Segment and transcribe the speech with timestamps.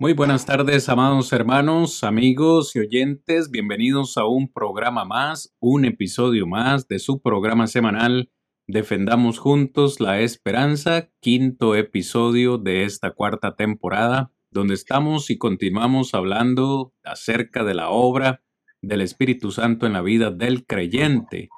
[0.00, 3.50] Muy buenas tardes, amados hermanos, amigos y oyentes.
[3.50, 8.30] Bienvenidos a un programa más, un episodio más de su programa semanal
[8.66, 16.94] Defendamos Juntos la Esperanza, quinto episodio de esta cuarta temporada, donde estamos y continuamos hablando
[17.04, 18.42] acerca de la obra
[18.80, 21.50] del Espíritu Santo en la vida del creyente.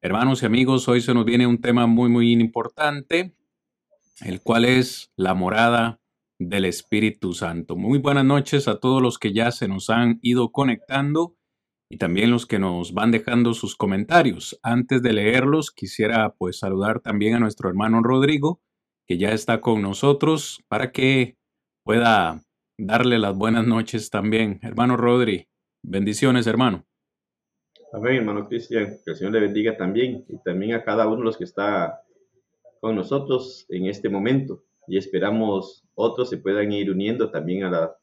[0.00, 3.36] Hermanos y amigos, hoy se nos viene un tema muy, muy importante,
[4.22, 6.01] el cual es la morada
[6.48, 7.76] del Espíritu Santo.
[7.76, 11.36] Muy buenas noches a todos los que ya se nos han ido conectando
[11.90, 14.58] y también los que nos van dejando sus comentarios.
[14.62, 18.60] Antes de leerlos, quisiera pues saludar también a nuestro hermano Rodrigo,
[19.06, 21.36] que ya está con nosotros para que
[21.84, 22.42] pueda
[22.78, 24.58] darle las buenas noches también.
[24.62, 25.48] Hermano Rodri,
[25.82, 26.86] bendiciones, hermano.
[27.92, 28.86] Amén, hermano Cristian.
[29.04, 32.02] Que el Señor le bendiga también y también a cada uno de los que está
[32.80, 37.96] con nosotros en este momento y esperamos otros se puedan ir uniendo también a la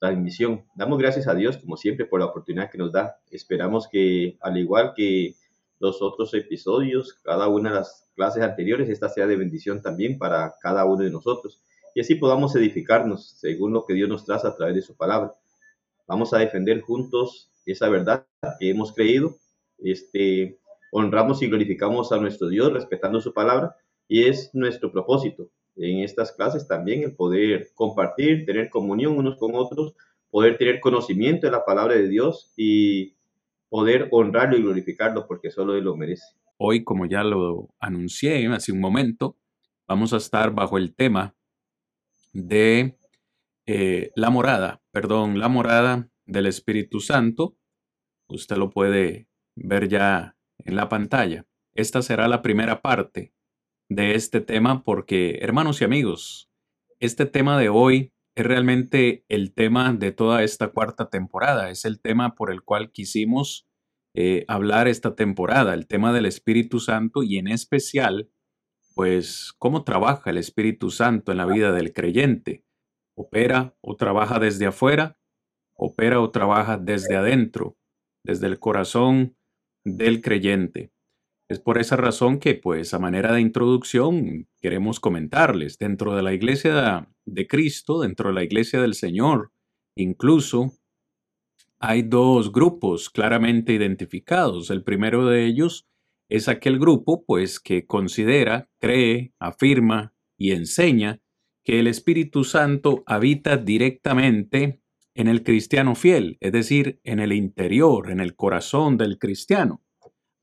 [0.00, 0.64] transmisión.
[0.74, 3.20] Damos gracias a Dios, como siempre, por la oportunidad que nos da.
[3.30, 5.34] Esperamos que, al igual que
[5.78, 10.54] los otros episodios, cada una de las clases anteriores, esta sea de bendición también para
[10.60, 11.62] cada uno de nosotros.
[11.94, 15.34] Y así podamos edificarnos según lo que Dios nos traza a través de su palabra.
[16.06, 18.26] Vamos a defender juntos esa verdad
[18.58, 19.36] que hemos creído.
[19.78, 20.58] Este,
[20.92, 23.76] honramos y glorificamos a nuestro Dios respetando su palabra
[24.08, 25.50] y es nuestro propósito
[25.80, 29.94] en estas clases también el poder compartir, tener comunión unos con otros,
[30.30, 33.16] poder tener conocimiento de la palabra de Dios y
[33.68, 36.24] poder honrarlo y glorificarlo porque solo Él lo merece.
[36.58, 39.36] Hoy, como ya lo anuncié hace un momento,
[39.88, 41.34] vamos a estar bajo el tema
[42.32, 42.98] de
[43.66, 47.56] eh, la morada, perdón, la morada del Espíritu Santo.
[48.28, 51.46] Usted lo puede ver ya en la pantalla.
[51.72, 53.32] Esta será la primera parte
[53.90, 56.48] de este tema porque, hermanos y amigos,
[57.00, 62.00] este tema de hoy es realmente el tema de toda esta cuarta temporada, es el
[62.00, 63.66] tema por el cual quisimos
[64.14, 68.30] eh, hablar esta temporada, el tema del Espíritu Santo y en especial,
[68.94, 72.64] pues, cómo trabaja el Espíritu Santo en la vida del creyente.
[73.16, 75.18] ¿Opera o trabaja desde afuera?
[75.74, 77.76] ¿Opera o trabaja desde adentro,
[78.24, 79.36] desde el corazón
[79.84, 80.92] del creyente?
[81.50, 86.32] Es por esa razón que, pues, a manera de introducción, queremos comentarles, dentro de la
[86.32, 89.50] iglesia de Cristo, dentro de la iglesia del Señor,
[89.96, 90.70] incluso
[91.80, 94.70] hay dos grupos claramente identificados.
[94.70, 95.88] El primero de ellos
[96.28, 101.20] es aquel grupo, pues, que considera, cree, afirma y enseña
[101.64, 104.80] que el Espíritu Santo habita directamente
[105.16, 109.82] en el cristiano fiel, es decir, en el interior, en el corazón del cristiano,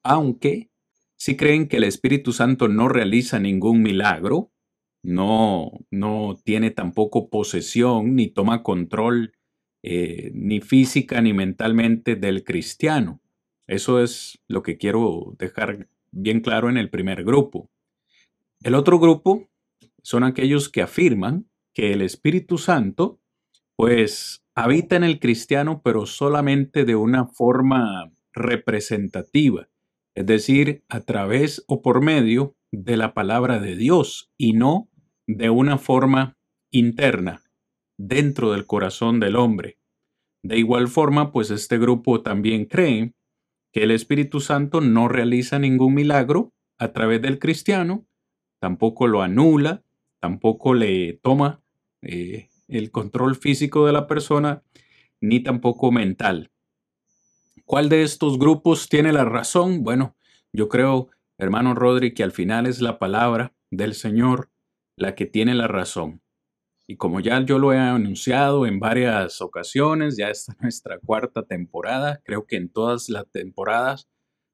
[0.04, 0.70] aunque
[1.18, 4.52] si creen que el Espíritu Santo no realiza ningún milagro,
[5.04, 9.34] no, no tiene tampoco posesión ni toma control
[9.84, 13.20] eh, ni física ni mentalmente del cristiano.
[13.66, 17.70] Eso es lo que quiero dejar bien claro en el primer grupo.
[18.62, 19.50] El otro grupo
[20.04, 23.20] son aquellos que afirman que el Espíritu Santo
[23.76, 29.68] pues habita en el cristiano pero solamente de una forma representativa
[30.18, 34.90] es decir, a través o por medio de la palabra de Dios y no
[35.28, 36.40] de una forma
[36.72, 37.44] interna
[38.00, 39.78] dentro del corazón del hombre.
[40.42, 43.14] De igual forma, pues este grupo también cree
[43.72, 48.08] que el Espíritu Santo no realiza ningún milagro a través del cristiano,
[48.60, 49.84] tampoco lo anula,
[50.20, 51.62] tampoco le toma
[52.02, 54.64] eh, el control físico de la persona,
[55.22, 56.50] ni tampoco mental.
[57.68, 59.84] ¿Cuál de estos grupos tiene la razón?
[59.84, 60.16] Bueno,
[60.54, 64.50] yo creo, hermano Rodri, que al final es la palabra del Señor
[64.96, 66.22] la que tiene la razón.
[66.88, 72.22] Y como ya yo lo he anunciado en varias ocasiones, ya está nuestra cuarta temporada,
[72.24, 74.08] creo que en todas las temporadas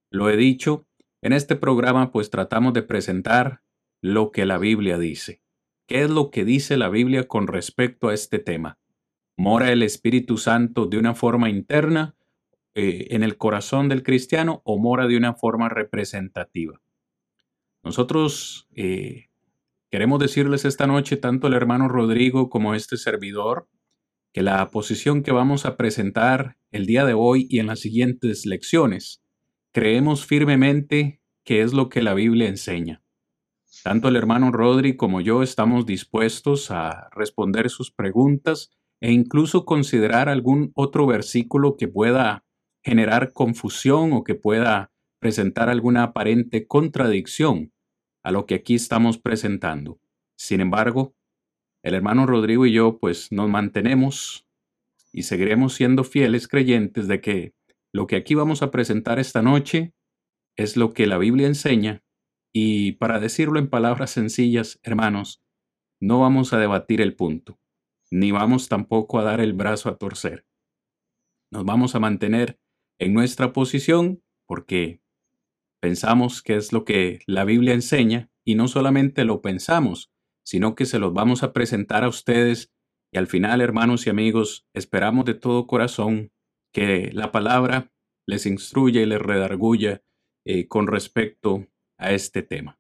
[0.10, 0.88] lo he dicho,
[1.22, 3.62] en este programa pues tratamos de presentar
[4.02, 5.44] lo que la Biblia dice.
[5.88, 8.80] ¿Qué es lo que dice la Biblia con respecto a este tema?
[9.38, 12.16] ¿Mora el Espíritu Santo de una forma interna
[12.76, 16.82] eh, en el corazón del cristiano o mora de una forma representativa.
[17.84, 19.28] Nosotros eh,
[19.92, 23.68] queremos decirles esta noche, tanto el hermano Rodrigo como este servidor,
[24.32, 28.46] que la posición que vamos a presentar el día de hoy y en las siguientes
[28.48, 29.22] lecciones,
[29.72, 33.04] creemos firmemente que es lo que la Biblia enseña.
[33.84, 38.72] Tanto el hermano Rodri como yo estamos dispuestos a responder sus preguntas
[39.02, 42.46] e incluso considerar algún otro versículo que pueda
[42.84, 47.72] generar confusión o que pueda presentar alguna aparente contradicción
[48.24, 50.00] a lo que aquí estamos presentando.
[50.38, 51.16] Sin embargo,
[51.84, 54.48] el hermano Rodrigo y yo pues nos mantenemos
[55.12, 57.54] y seguiremos siendo fieles creyentes de que
[57.94, 59.94] lo que aquí vamos a presentar esta noche
[60.58, 62.04] es lo que la Biblia enseña
[62.54, 65.44] y para decirlo en palabras sencillas, hermanos,
[66.00, 67.60] no vamos a debatir el punto,
[68.12, 70.46] ni vamos tampoco a dar el brazo a torcer.
[71.52, 72.60] Nos vamos a mantener
[73.04, 75.02] en nuestra posición porque
[75.80, 80.12] pensamos que es lo que la Biblia enseña y no solamente lo pensamos,
[80.44, 82.72] sino que se los vamos a presentar a ustedes
[83.12, 86.32] y al final, hermanos y amigos, esperamos de todo corazón
[86.72, 87.92] que la palabra
[88.26, 90.02] les instruya y les redarguya
[90.46, 91.68] eh, con respecto
[91.98, 92.80] a este tema.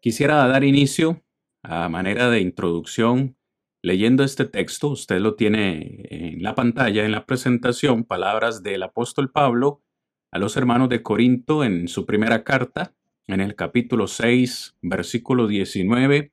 [0.00, 1.24] Quisiera dar inicio
[1.62, 3.36] a manera de introducción
[3.82, 4.88] leyendo este texto.
[4.88, 9.82] Usted lo tiene en la pantalla, en la presentación, palabras del apóstol Pablo
[10.30, 12.94] a los hermanos de Corinto en su primera carta,
[13.26, 16.32] en el capítulo 6, versículo 19.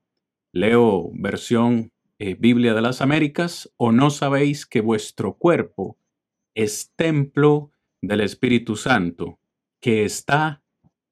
[0.53, 5.97] Leo versión eh, Biblia de las Américas, o no sabéis que vuestro cuerpo
[6.55, 9.39] es templo del Espíritu Santo,
[9.81, 10.63] que está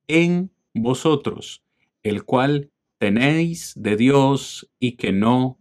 [0.07, 1.63] en vosotros,
[2.03, 5.59] el cual tenéis de Dios y que no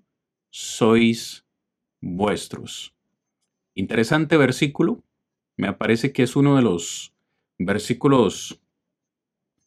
[0.58, 1.44] sois
[2.00, 2.94] vuestros.
[3.74, 5.04] Interesante versículo.
[5.58, 7.14] Me parece que es uno de los
[7.58, 8.58] versículos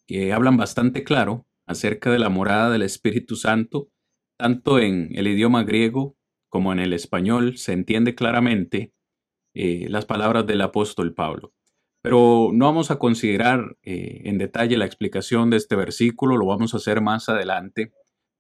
[0.08, 3.92] que hablan bastante claro acerca de la morada del Espíritu Santo,
[4.36, 8.92] tanto en el idioma griego como en el español se entiende claramente
[9.54, 11.54] eh, las palabras del apóstol Pablo.
[12.02, 16.74] Pero no vamos a considerar eh, en detalle la explicación de este versículo, lo vamos
[16.74, 17.94] a hacer más adelante.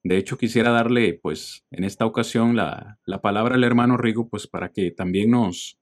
[0.03, 4.71] De hecho, quisiera darle, pues, en esta ocasión la, palabra al hermano Rigo, pues, para
[4.71, 5.77] que también nos,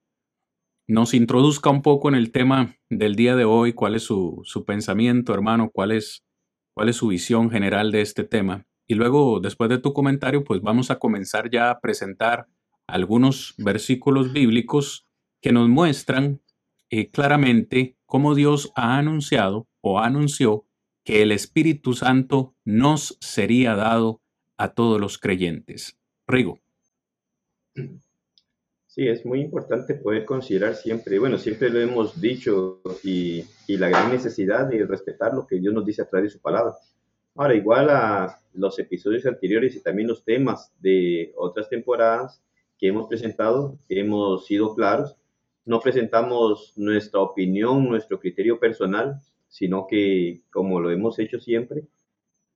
[0.88, 4.66] nos introduzca un poco en el tema del día de hoy, cuál es su, su
[4.66, 6.24] pensamiento, hermano, cuál es,
[6.74, 8.66] cuál es su visión general de este tema.
[8.88, 12.48] Y luego, después de tu comentario, pues vamos a comenzar ya a presentar
[12.88, 15.08] algunos versículos bíblicos
[15.42, 16.42] que nos muestran
[16.90, 20.67] eh, claramente cómo Dios ha anunciado o anunció
[21.08, 24.20] que el Espíritu Santo nos sería dado
[24.58, 25.98] a todos los creyentes.
[26.28, 26.60] Rigo.
[28.88, 33.88] Sí, es muy importante poder considerar siempre, bueno, siempre lo hemos dicho y, y, la
[33.88, 36.74] gran necesidad de respetar lo que Dios nos dice a través de su palabra.
[37.36, 42.44] Ahora, igual a los episodios anteriores y también los temas de otras temporadas
[42.78, 45.16] que hemos presentado, hemos sido claros
[45.68, 49.20] no presentamos nuestra opinión, nuestro criterio personal,
[49.50, 51.88] sino que, como lo hemos hecho siempre,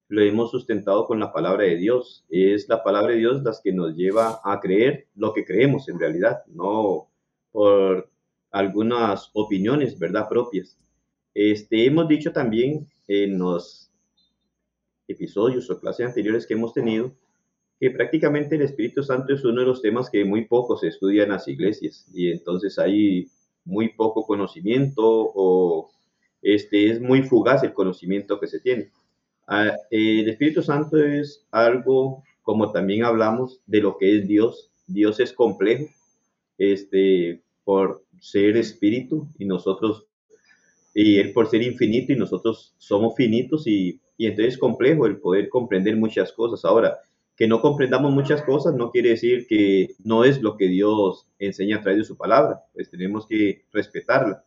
[0.07, 2.25] lo hemos sustentado con la palabra de Dios.
[2.29, 5.99] Es la palabra de Dios la que nos lleva a creer lo que creemos en
[5.99, 7.07] realidad, no
[7.51, 8.09] por
[8.51, 10.27] algunas opiniones, ¿verdad?
[10.29, 10.77] Propias.
[11.33, 13.89] Este, hemos dicho también en los
[15.07, 17.13] episodios o clases anteriores que hemos tenido
[17.79, 21.23] que prácticamente el Espíritu Santo es uno de los temas que muy poco se estudia
[21.23, 23.27] en las iglesias y entonces hay
[23.65, 25.89] muy poco conocimiento o
[26.41, 28.89] este, es muy fugaz el conocimiento que se tiene.
[29.47, 34.71] Ah, el Espíritu Santo es algo, como también hablamos, de lo que es Dios.
[34.87, 35.85] Dios es complejo,
[36.57, 40.05] este, por ser espíritu y nosotros,
[40.93, 45.17] y Él por ser infinito y nosotros somos finitos y, y entonces es complejo el
[45.17, 46.65] poder comprender muchas cosas.
[46.65, 46.99] Ahora,
[47.35, 51.77] que no comprendamos muchas cosas no quiere decir que no es lo que Dios enseña
[51.77, 54.43] a través de su palabra, pues tenemos que respetarla.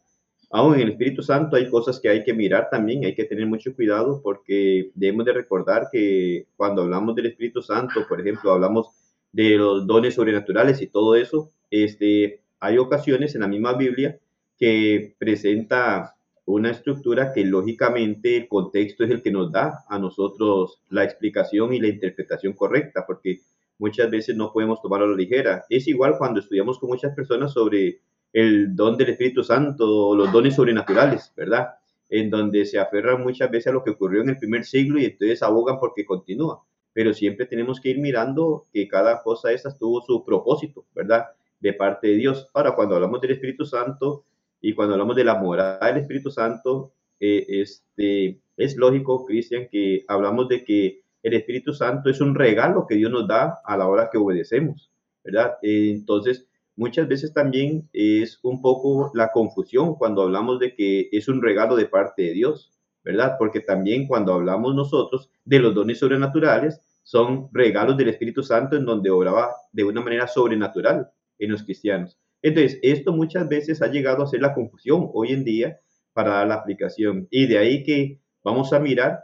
[0.57, 3.45] Aún en el Espíritu Santo hay cosas que hay que mirar también, hay que tener
[3.45, 8.87] mucho cuidado porque debemos de recordar que cuando hablamos del Espíritu Santo, por ejemplo, hablamos
[9.33, 14.17] de los dones sobrenaturales y todo eso, este, hay ocasiones en la misma Biblia
[14.57, 20.81] que presenta una estructura que lógicamente el contexto es el que nos da a nosotros
[20.89, 23.41] la explicación y la interpretación correcta, porque
[23.77, 25.65] muchas veces no podemos tomarlo a la ligera.
[25.69, 27.99] Es igual cuando estudiamos con muchas personas sobre
[28.35, 31.69] el don del Espíritu Santo los dones sobrenaturales, ¿verdad?
[32.11, 35.07] En donde se aferran muchas veces a lo que ocurrió en el primer siglo y
[35.07, 36.62] entonces abogan porque continúa.
[36.93, 41.26] Pero siempre tenemos que ir mirando que cada cosa de esas tuvo su propósito, ¿verdad?
[41.61, 42.50] De parte de Dios.
[42.53, 44.25] Ahora, cuando hablamos del Espíritu Santo,
[44.61, 50.05] y cuando hablamos de la morada del Espíritu Santo, eh, este, es lógico, Cristian, que
[50.09, 53.87] hablamos de que el Espíritu Santo es un regalo que Dios nos da a la
[53.87, 54.91] hora que obedecemos,
[55.23, 55.57] ¿verdad?
[55.62, 61.43] entonces, muchas veces también es un poco la confusión cuando hablamos de que es un
[61.43, 63.37] regalo de parte de Dios, ¿verdad?
[63.38, 68.87] Porque también cuando hablamos nosotros de los dones sobrenaturales, son regalos del Espíritu Santo en
[68.87, 72.19] donde obraba de una manera sobrenatural en los cristianos.
[72.40, 75.81] Entonces, esto muchas veces ha llegado a ser la confusión hoy en día
[76.12, 77.28] para la aplicación.
[77.31, 79.21] Y de ahí que vamos a mirar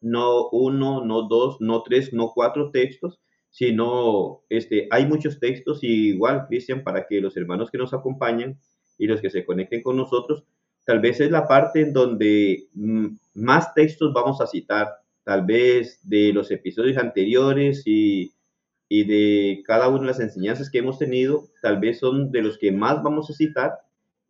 [0.00, 3.20] no uno, no dos, no tres, no cuatro textos,
[3.52, 8.58] sino este, hay muchos textos y igual, Cristian, para que los hermanos que nos acompañan
[8.96, 10.44] y los que se conecten con nosotros,
[10.86, 14.88] tal vez es la parte en donde mm, más textos vamos a citar,
[15.22, 18.32] tal vez de los episodios anteriores y,
[18.88, 22.56] y de cada una de las enseñanzas que hemos tenido, tal vez son de los
[22.56, 23.72] que más vamos a citar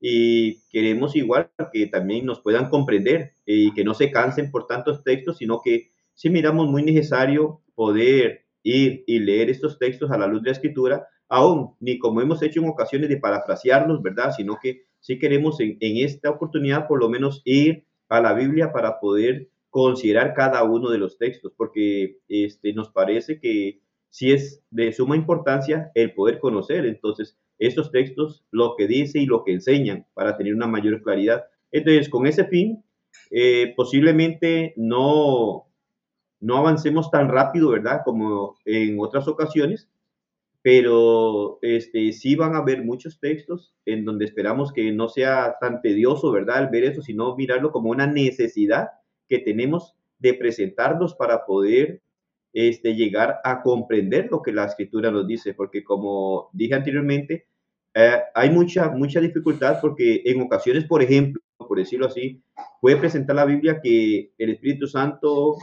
[0.01, 5.05] y queremos igual que también nos puedan comprender y que no se cansen por tantos
[5.05, 10.27] textos, sino que sí miramos muy necesario poder ir y leer estos textos a la
[10.27, 14.33] luz de la escritura, aún ni como hemos hecho en ocasiones de parafrasearlos, ¿verdad?
[14.37, 19.01] Sino que sí queremos en, esta oportunidad por lo menos ir a la Biblia para
[19.01, 24.93] poder considerar cada uno de los textos, porque este, nos parece que sí es de
[24.93, 26.85] suma importancia el poder conocer.
[26.85, 31.45] Entonces, estos textos, lo que dice y lo que enseñan para tener una mayor claridad.
[31.71, 32.85] Entonces, con ese fin,
[33.31, 35.67] eh, posiblemente no,
[36.43, 38.03] no avancemos tan rápido, ¿verdad?
[38.05, 39.89] Como en otras ocasiones,
[40.61, 45.81] pero este, sí van a haber muchos textos en donde esperamos que no sea tan
[45.81, 46.65] tedioso, ¿verdad?
[46.65, 48.89] El ver eso, sino mirarlo como una necesidad
[49.29, 52.03] que tenemos de presentarlos para poder
[52.53, 57.47] este, llegar a comprender lo que la escritura nos dice, porque como dije anteriormente,
[57.95, 62.43] eh, hay mucha, mucha dificultad porque en ocasiones, por ejemplo, por decirlo así,
[62.81, 65.57] puede presentar la Biblia que el Espíritu Santo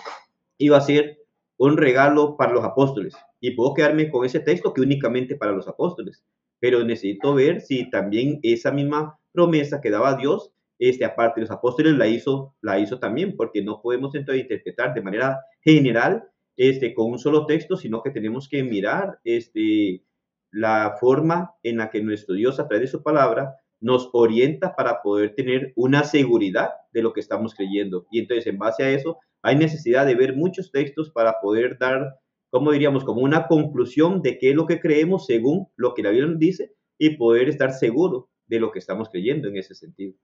[0.59, 1.17] iba a ser
[1.57, 3.15] un regalo para los apóstoles.
[3.41, 6.23] Y puedo quedarme con ese texto que únicamente para los apóstoles,
[6.59, 11.51] pero necesito ver si también esa misma promesa que daba Dios, este, aparte de los
[11.51, 16.23] apóstoles, la hizo, la hizo también, porque no podemos entonces interpretar de manera general
[16.57, 20.03] este, con un solo texto, sino que tenemos que mirar este,
[20.51, 25.01] la forma en la que nuestro Dios a través de su palabra nos orienta para
[25.01, 28.07] poder tener una seguridad de lo que estamos creyendo.
[28.11, 32.19] Y entonces en base a eso hay necesidad de ver muchos textos para poder dar,
[32.49, 36.11] como diríamos, como una conclusión de qué es lo que creemos según lo que la
[36.11, 40.15] Biblia dice y poder estar seguro de lo que estamos creyendo en ese sentido.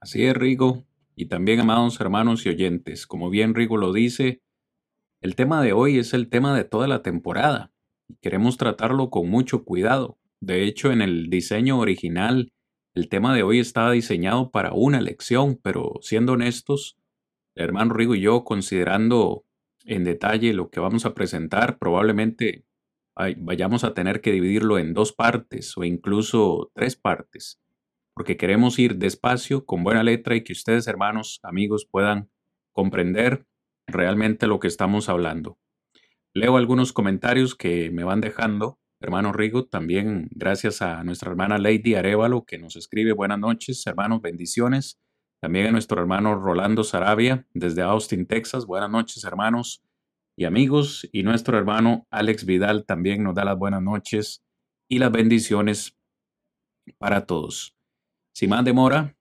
[0.00, 0.84] Así es, Rigo.
[1.14, 4.42] Y también, amados hermanos y oyentes, como bien Rigo lo dice,
[5.20, 7.72] el tema de hoy es el tema de toda la temporada
[8.20, 10.18] queremos tratarlo con mucho cuidado.
[10.40, 12.52] De hecho, en el diseño original,
[12.94, 16.98] el tema de hoy estaba diseñado para una lección, pero siendo honestos,
[17.54, 19.44] hermano Rigo y yo, considerando
[19.84, 22.64] en detalle lo que vamos a presentar, probablemente
[23.38, 27.60] vayamos a tener que dividirlo en dos partes o incluso tres partes,
[28.14, 32.30] porque queremos ir despacio, con buena letra y que ustedes, hermanos, amigos, puedan
[32.72, 33.46] comprender
[33.86, 35.58] realmente lo que estamos hablando.
[36.34, 38.78] Leo algunos comentarios que me van dejando.
[39.00, 44.22] Hermano Rigo, también gracias a nuestra hermana Lady Arevalo que nos escribe buenas noches, hermanos,
[44.22, 44.98] bendiciones.
[45.42, 48.64] También a nuestro hermano Rolando Sarabia desde Austin, Texas.
[48.64, 49.82] Buenas noches, hermanos
[50.36, 51.08] y amigos.
[51.10, 54.44] Y nuestro hermano Alex Vidal también nos da las buenas noches
[54.88, 55.98] y las bendiciones
[56.96, 57.74] para todos.
[58.32, 59.16] Sin más demora,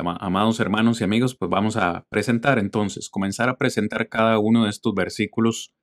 [0.00, 4.70] amados hermanos y amigos, pues vamos a presentar entonces, comenzar a presentar cada uno de
[4.70, 5.74] estos versículos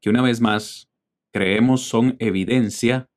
[0.00, 0.88] que una vez más
[1.30, 3.10] creemos son evidencia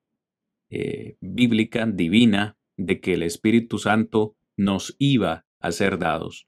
[0.69, 6.45] eh, bíblica, divina, de que el Espíritu Santo nos iba a ser dados.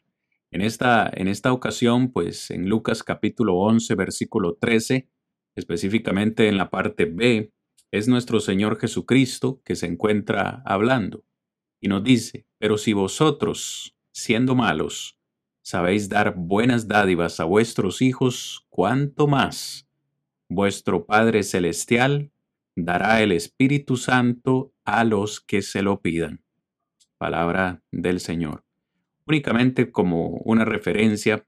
[0.51, 5.09] En esta, en esta ocasión, pues en Lucas capítulo 11, versículo 13,
[5.55, 7.51] específicamente en la parte B,
[7.91, 11.23] es nuestro Señor Jesucristo que se encuentra hablando
[11.79, 15.17] y nos dice, pero si vosotros, siendo malos,
[15.61, 19.87] sabéis dar buenas dádivas a vuestros hijos, ¿cuánto más
[20.49, 22.31] vuestro Padre Celestial
[22.75, 26.43] dará el Espíritu Santo a los que se lo pidan.
[27.17, 28.66] Palabra del Señor.
[29.27, 31.45] Únicamente como una referencia,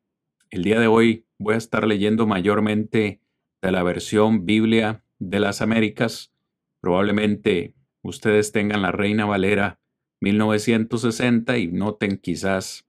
[0.49, 3.21] el día de hoy voy a estar leyendo mayormente
[3.61, 6.33] de la versión Biblia de las Américas.
[6.81, 9.79] Probablemente ustedes tengan la Reina Valera
[10.19, 12.85] 1960 y noten quizás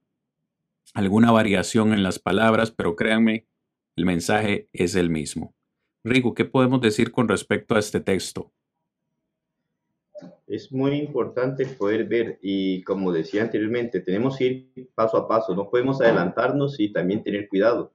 [0.92, 3.46] alguna variación en las palabras, pero créanme,
[3.94, 5.54] el mensaje es el mismo.
[6.02, 8.52] Rigo, ¿qué podemos decir con respecto a este texto?
[10.50, 15.54] Es muy importante poder ver y como decía anteriormente, tenemos que ir paso a paso,
[15.54, 17.92] no podemos adelantarnos y también tener cuidado,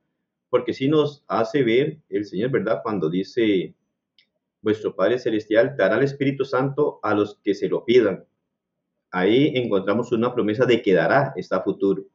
[0.50, 2.80] porque si nos hace ver el Señor, ¿verdad?
[2.82, 3.76] Cuando dice,
[4.62, 8.24] vuestro Padre Celestial dará el Espíritu Santo a los que se lo pidan.
[9.12, 12.06] Ahí encontramos una promesa de que dará, está futuro.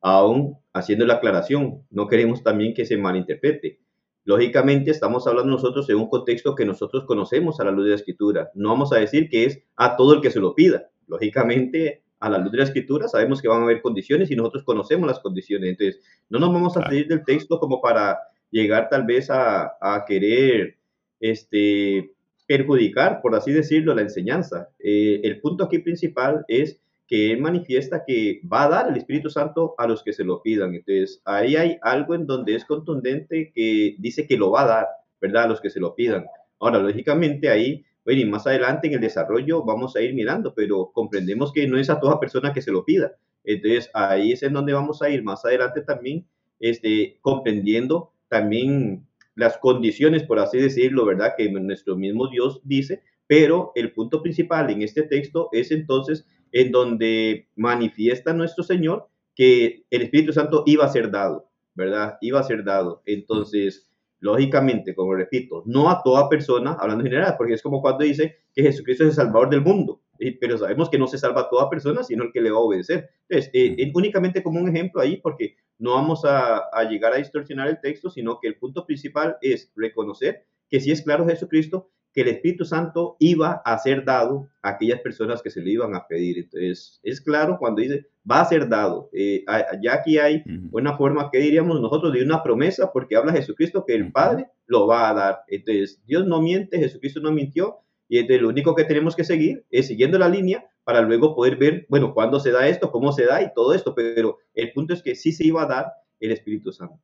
[0.00, 3.80] Aún haciendo la aclaración, no queremos también que se malinterprete
[4.24, 7.96] Lógicamente estamos hablando nosotros en un contexto que nosotros conocemos a la luz de la
[7.96, 8.50] escritura.
[8.54, 10.90] No vamos a decir que es a todo el que se lo pida.
[11.06, 14.62] Lógicamente, a la luz de la escritura sabemos que van a haber condiciones y nosotros
[14.64, 15.70] conocemos las condiciones.
[15.70, 18.18] Entonces, no nos vamos a salir del texto como para
[18.50, 19.72] llegar tal vez a,
[20.06, 20.76] querer
[21.18, 22.12] este,
[22.46, 24.68] perjudicar, por así decirlo, la enseñanza.
[24.78, 29.30] Eh, el punto aquí principal es que él manifiesta que va a dar el Espíritu
[29.30, 30.76] Santo a los que se lo pidan.
[30.76, 34.86] Entonces, ahí hay algo en donde es contundente que dice que lo va a dar,
[35.20, 35.44] ¿verdad?
[35.44, 36.24] A los que se lo pidan.
[36.60, 40.92] Ahora, lógicamente ahí, bueno, y más adelante en el desarrollo vamos a ir mirando, pero
[40.94, 43.16] comprendemos que no es a toda persona que se lo pida.
[43.42, 46.24] Entonces, ahí es en donde vamos a ir más adelante también,
[46.60, 51.34] este, comprendiendo también las condiciones, por así decirlo, ¿verdad?
[51.36, 56.72] Que nuestro mismo Dios dice, pero el punto principal en este texto es entonces en
[56.72, 62.18] donde manifiesta nuestro Señor que el Espíritu Santo iba a ser dado, ¿verdad?
[62.20, 63.02] Iba a ser dado.
[63.06, 68.04] Entonces, lógicamente, como repito, no a toda persona, hablando en general, porque es como cuando
[68.04, 70.02] dice que Jesucristo es el Salvador del mundo,
[70.40, 72.62] pero sabemos que no se salva a toda persona, sino el que le va a
[72.62, 73.08] obedecer.
[73.28, 77.68] Entonces, eh, únicamente como un ejemplo ahí, porque no vamos a, a, llegar a distorsionar
[77.68, 82.22] el texto, sino que el punto principal es reconocer que si es claro Jesucristo, que
[82.22, 86.06] el Espíritu Santo iba a ser dado a aquellas personas que se le iban a
[86.06, 86.38] pedir.
[86.38, 89.10] Entonces, es claro cuando dice, va a ser dado.
[89.12, 89.44] Eh,
[89.82, 93.94] ya aquí hay una forma que diríamos nosotros de una promesa, porque habla Jesucristo que
[93.94, 95.38] el Padre lo va a dar.
[95.48, 99.64] Entonces, Dios no miente, Jesucristo no mintió, y entonces lo único que tenemos que seguir
[99.70, 103.24] es siguiendo la línea para luego poder ver, bueno, cuándo se da esto, cómo se
[103.24, 106.32] da y todo esto, pero el punto es que sí se iba a dar el
[106.32, 107.00] Espíritu Santo.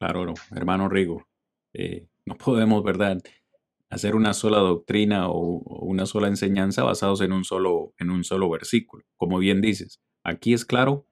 [0.00, 1.24] Claro, hermano Rigo,
[1.72, 3.20] eh, no podemos, ¿verdad?
[3.90, 8.48] Hacer una sola doctrina o, una sola enseñanza basados en un solo, en un solo
[8.48, 9.04] versículo.
[9.16, 11.06] Como bien dices, aquí es claro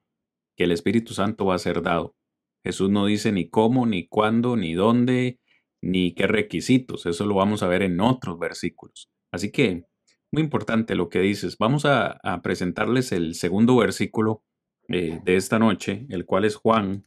[0.55, 2.15] que el Espíritu Santo va a ser dado.
[2.63, 5.39] Jesús no dice ni cómo, ni cuándo, ni dónde,
[5.81, 7.05] ni qué requisitos.
[7.05, 9.09] Eso lo vamos a ver en otros versículos.
[9.31, 9.83] Así que,
[10.31, 11.57] muy importante lo que dices.
[11.57, 14.43] Vamos a, presentarles el segundo versículo
[14.87, 17.05] eh, de esta noche, el cual es Juan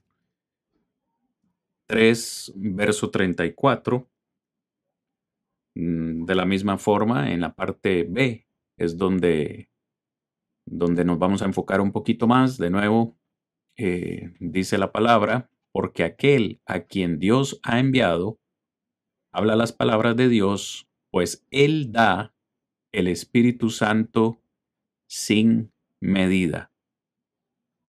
[1.86, 4.11] 3, verso 34 Mm,
[5.74, 9.70] de la misma forma, en la parte B es donde,
[10.66, 12.58] donde nos vamos a enfocar un poquito más.
[12.58, 13.16] De nuevo,
[13.76, 18.38] eh, dice la palabra, porque aquel a quien Dios ha enviado,
[19.32, 22.34] habla las palabras de Dios, pues Él da
[22.92, 24.42] el Espíritu Santo
[25.08, 26.70] sin medida.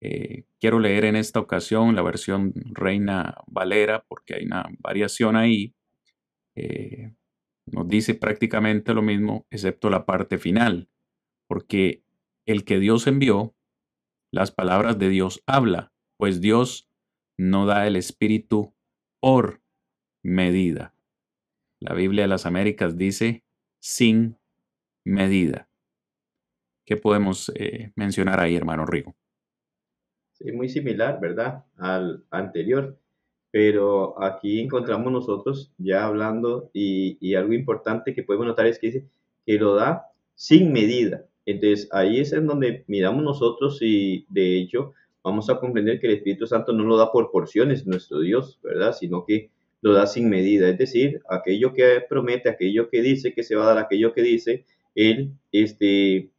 [0.01, 5.75] Eh, quiero leer en esta ocasión la versión Reina Valera, porque hay una variación ahí.
[6.55, 7.13] Eh,
[7.71, 10.89] nos dice prácticamente lo mismo, excepto la parte final,
[11.47, 12.03] porque
[12.45, 13.55] el que Dios envió,
[14.32, 16.89] las palabras de Dios habla, pues Dios
[17.38, 18.73] no da el Espíritu
[19.19, 19.62] por
[20.23, 20.93] medida.
[21.79, 23.43] La Biblia de las Américas dice
[23.79, 24.38] sin
[25.05, 25.69] medida.
[26.86, 29.15] ¿Qué podemos eh, mencionar ahí, hermano Rigo?
[30.34, 31.65] Sí, muy similar, ¿verdad?
[31.77, 32.99] Al anterior
[33.51, 39.05] pero aquí encontramos nosotros ya hablando y, algo importante que podemos notar es que dice
[39.45, 41.25] que lo da sin medida.
[41.45, 46.13] Entonces ahí es en donde miramos nosotros y de hecho vamos a comprender que el
[46.13, 48.93] Espíritu Santo no lo da por porciones nuestro Dios, ¿verdad?
[48.93, 49.49] Sino que
[49.81, 50.69] lo da sin medida.
[50.69, 54.21] Es decir, aquello que promete, aquello que dice que se va a dar, aquello que
[54.21, 56.29] dice, Él, este,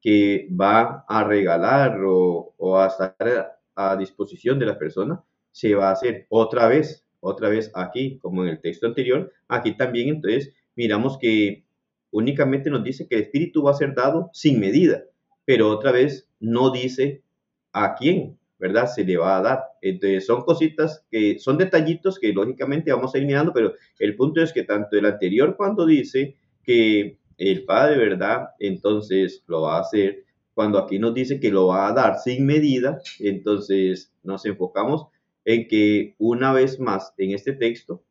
[0.00, 5.22] que va a regalar o, o a estar a disposición de la persona,
[5.54, 9.76] se va a hacer otra vez, otra vez aquí, como en el texto anterior, aquí
[9.76, 11.64] también entonces miramos que
[12.10, 15.04] únicamente nos dice que el Espíritu va a ser dado sin medida,
[15.44, 17.22] pero otra vez no dice
[17.72, 18.88] a quién, ¿verdad?
[18.88, 19.60] Se le va a dar.
[19.80, 24.42] Entonces son cositas que son detallitos que lógicamente vamos a ir mirando, pero el punto
[24.42, 28.48] es que tanto el anterior cuando dice que el Padre, ¿verdad?
[28.58, 30.24] Entonces lo va a hacer.
[30.52, 35.06] Cuando aquí nos dice que lo va a dar sin medida, entonces nos enfocamos
[35.44, 38.02] en que una vez más en este texto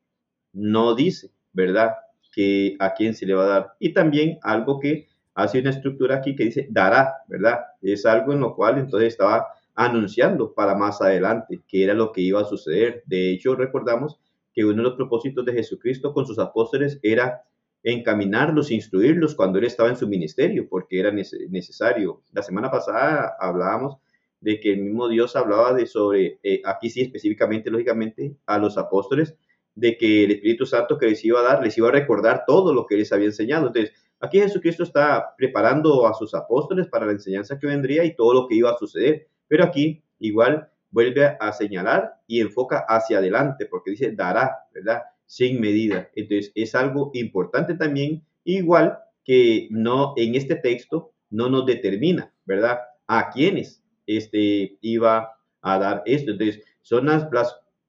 [0.53, 1.93] no dice, ¿verdad?
[2.31, 3.73] Que a quién se le va a dar.
[3.79, 7.59] Y también algo que hace una estructura aquí que dice dará, ¿verdad?
[7.81, 12.21] Es algo en lo cual entonces estaba anunciando para más adelante, que era lo que
[12.21, 13.03] iba a suceder.
[13.07, 14.19] De hecho, recordamos
[14.53, 17.43] que uno de los propósitos de Jesucristo con sus apóstoles era
[17.81, 22.21] encaminarlos, instruirlos cuando él estaba en su ministerio, porque era necesario.
[22.31, 23.97] La semana pasada hablábamos
[24.43, 28.77] de que el mismo Dios hablaba de sobre, eh, aquí sí específicamente, lógicamente, a los
[28.77, 29.35] apóstoles,
[29.73, 32.73] de que el Espíritu Santo que les iba a dar, les iba a recordar todo
[32.73, 33.67] lo que les había enseñado.
[33.67, 38.33] Entonces, aquí Jesucristo está preparando a sus apóstoles para la enseñanza que vendría y todo
[38.33, 39.27] lo que iba a suceder.
[39.47, 45.03] Pero aquí igual vuelve a señalar y enfoca hacia adelante, porque dice dará, ¿verdad?
[45.25, 46.09] Sin medida.
[46.15, 52.79] Entonces, es algo importante también, igual que no en este texto no nos determina, ¿verdad?
[53.07, 56.31] A quiénes este, iba a dar esto.
[56.31, 57.27] Entonces, son las,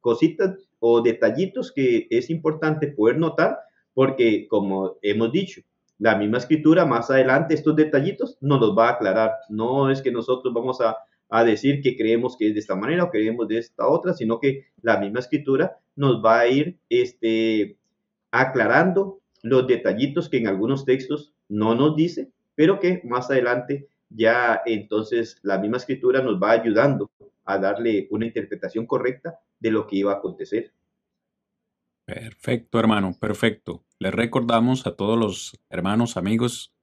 [0.01, 3.59] cositas o detallitos que es importante poder notar
[3.95, 5.63] porque como hemos dicho,
[5.99, 9.33] la misma escritura más adelante estos detallitos nos los va a aclarar.
[9.49, 10.99] No es que nosotros vamos a,
[11.31, 14.39] a decir que creemos que es de esta manera o creemos de esta otra, sino
[14.41, 17.79] que la misma escritura nos va a ir este,
[18.31, 24.63] aclarando los detallitos que en algunos textos no nos dice, pero que más adelante ya
[24.65, 27.11] entonces la misma escritura nos va ayudando
[27.45, 30.73] a darle una interpretación correcta de lo que iba a acontecer.
[32.05, 33.85] Perfecto, hermano, perfecto.
[33.99, 36.75] Les recordamos a todos los hermanos, amigos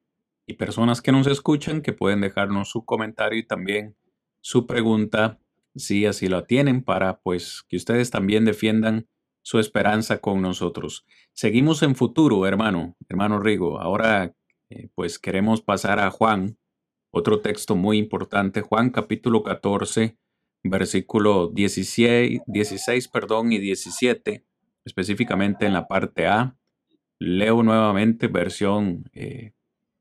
[0.47, 3.95] y personas que nos escuchan que pueden dejarnos su comentario y también
[4.41, 5.39] su pregunta,
[5.75, 9.07] si así lo tienen, para pues que ustedes también defiendan
[9.43, 11.05] su esperanza con nosotros.
[11.33, 13.79] Seguimos en futuro, hermano, hermano Rigo.
[13.79, 14.33] Ahora
[14.69, 16.57] eh, pues queremos pasar a Juan,
[17.11, 20.17] otro texto muy importante, Juan capítulo 14,
[20.63, 24.45] versículo 16, 16 perdón, y 17
[24.85, 26.57] específicamente en la parte A.
[27.19, 29.53] Leo nuevamente versión eh,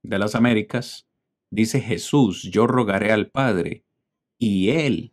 [0.03, 1.07] de las Américas.
[1.51, 3.85] Dice Jesús, yo rogaré al Padre
[4.39, 5.13] y Él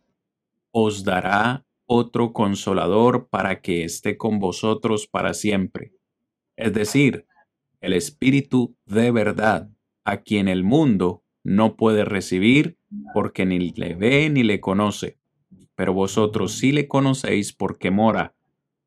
[0.70, 5.92] os dará otro consolador para que esté con vosotros para siempre.
[6.56, 7.26] Es decir,
[7.80, 9.70] el Espíritu de verdad,
[10.04, 12.76] a quien el mundo no puede recibir
[13.14, 15.16] porque ni le ve ni le conoce,
[15.74, 18.34] pero vosotros sí le conocéis porque mora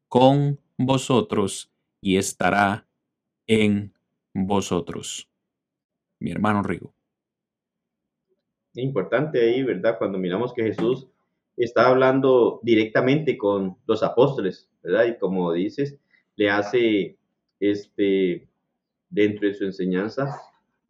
[0.07, 1.71] con vosotros
[2.01, 2.87] y estará
[3.47, 3.93] en
[4.33, 5.27] vosotros.
[6.19, 6.93] Mi hermano Rigo.
[8.75, 9.97] Importante ahí, ¿verdad?
[9.97, 11.07] Cuando miramos que Jesús
[11.57, 15.05] está hablando directamente con los apóstoles, ¿verdad?
[15.05, 15.97] Y como dices,
[16.35, 17.17] le hace
[17.59, 18.47] este
[19.09, 20.39] dentro de su enseñanza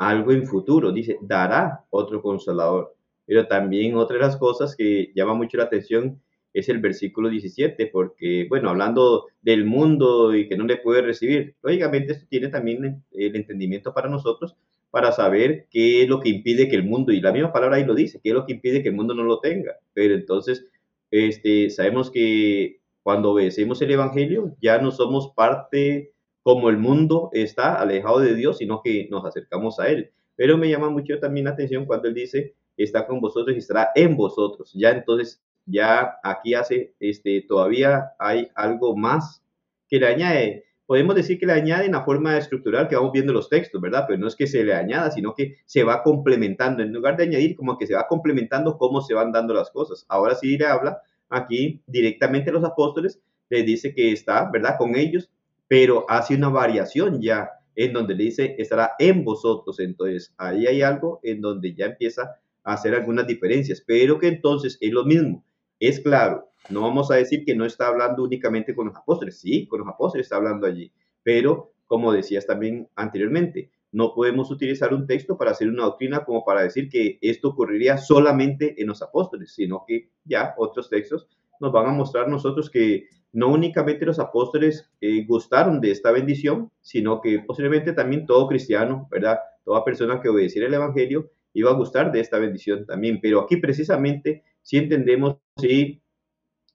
[0.02, 2.96] algo en futuro, dice, dará otro consolador.
[3.28, 6.20] Pero también otra de las cosas que llama mucho la atención
[6.54, 11.56] es el versículo 17, porque, bueno, hablando del mundo y que no le puede recibir,
[11.62, 14.56] lógicamente esto tiene también el entendimiento para nosotros,
[14.90, 17.86] para saber qué es lo que impide que el mundo, y la misma palabra ahí
[17.86, 19.78] lo dice, qué es lo que impide que el mundo no lo tenga.
[19.94, 20.66] Pero entonces,
[21.12, 26.12] este, sabemos que cuando obedecemos el Evangelio, ya no somos parte
[26.44, 30.12] como el mundo está alejado de Dios, sino que nos acercamos a Él.
[30.36, 33.90] Pero me llama mucho también la atención cuando Él dice, está con vosotros y estará
[33.96, 34.72] en vosotros.
[34.74, 39.44] Ya entonces ya aquí hace, este, todavía hay algo más
[39.88, 40.66] que le añade.
[40.86, 44.06] Podemos decir que le añade en la forma estructural que vamos viendo los textos, ¿verdad?
[44.08, 46.84] Pero no es que se le añada, sino que se va complementando.
[46.84, 50.06] En lugar de añadir, como que se va complementando cómo se van dando las cosas.
[50.10, 54.76] Ahora sí le habla aquí directamente a los apóstoles, les dice que está, ¿verdad?
[54.78, 55.30] Con ellos,
[55.72, 59.80] pero hace una variación ya en donde le dice estará en vosotros.
[59.80, 62.24] Entonces ahí hay algo en donde ya empieza
[62.62, 65.46] a hacer algunas diferencias, pero que entonces es lo mismo.
[65.80, 69.66] Es claro, no vamos a decir que no está hablando únicamente con los apóstoles, sí,
[69.66, 70.92] con los apóstoles está hablando allí,
[71.24, 76.44] pero como decías también anteriormente, no podemos utilizar un texto para hacer una doctrina como
[76.44, 81.30] para decir que esto ocurriría solamente en los apóstoles, sino que ya otros textos
[81.62, 86.72] nos van a mostrar nosotros que no únicamente los apóstoles eh, gustaron de esta bendición,
[86.82, 89.40] sino que posiblemente también todo cristiano, ¿verdad?
[89.64, 93.20] Toda persona que obedeciera el Evangelio iba a gustar de esta bendición también.
[93.22, 96.02] Pero aquí precisamente si entendemos, si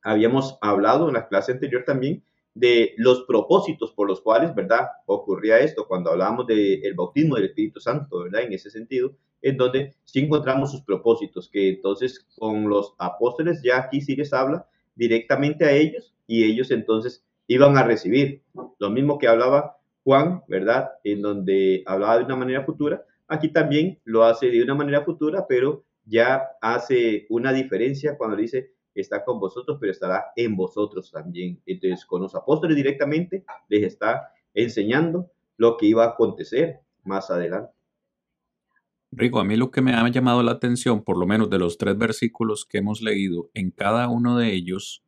[0.02, 4.88] habíamos hablado en la clase anterior también de los propósitos por los cuales, ¿verdad?
[5.04, 8.42] Ocurría esto cuando hablábamos del bautismo del Espíritu Santo, ¿verdad?
[8.42, 13.78] En ese sentido, en donde sí encontramos sus propósitos, que entonces con los apóstoles ya
[13.78, 18.42] aquí sí les habla directamente a ellos y ellos entonces iban a recibir
[18.78, 20.90] lo mismo que hablaba Juan, ¿verdad?
[21.04, 25.46] En donde hablaba de una manera futura, aquí también lo hace de una manera futura,
[25.48, 31.60] pero ya hace una diferencia cuando dice está con vosotros, pero estará en vosotros también.
[31.66, 37.72] Entonces, con los apóstoles directamente les está enseñando lo que iba a acontecer más adelante.
[39.12, 41.78] Rico, a mí lo que me ha llamado la atención, por lo menos de los
[41.78, 45.04] tres versículos que hemos leído, en cada uno de ellos,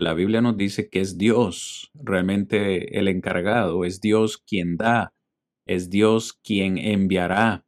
[0.00, 5.14] la Biblia nos dice que es Dios realmente el encargado, es Dios quien da,
[5.66, 7.64] es Dios quien enviará,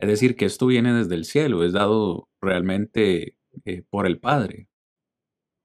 [0.00, 4.68] es decir, que esto viene desde el cielo, es dado realmente eh, por el Padre.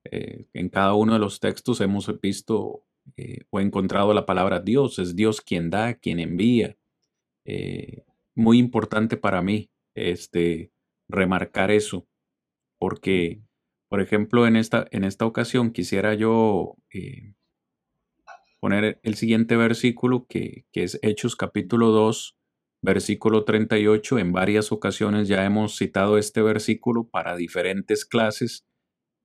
[0.04, 2.84] Eh, en cada uno de los textos hemos visto
[3.16, 6.78] eh, o encontrado la palabra Dios, es Dios quien da, quien envía.
[8.36, 10.72] muy importante para mí este,
[11.08, 12.06] remarcar eso,
[12.78, 13.42] porque,
[13.96, 16.76] por ejemplo, en esta, en esta ocasión quisiera yo
[18.60, 22.38] poner el siguiente versículo que, que es Hechos capítulo 2,
[22.82, 24.20] versículo 38.
[24.20, 28.66] En varias ocasiones ya hemos citado este versículo para diferentes clases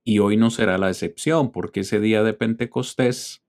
[0.05, 3.43] y hoy no será la excepción porque ese día de Pentecostés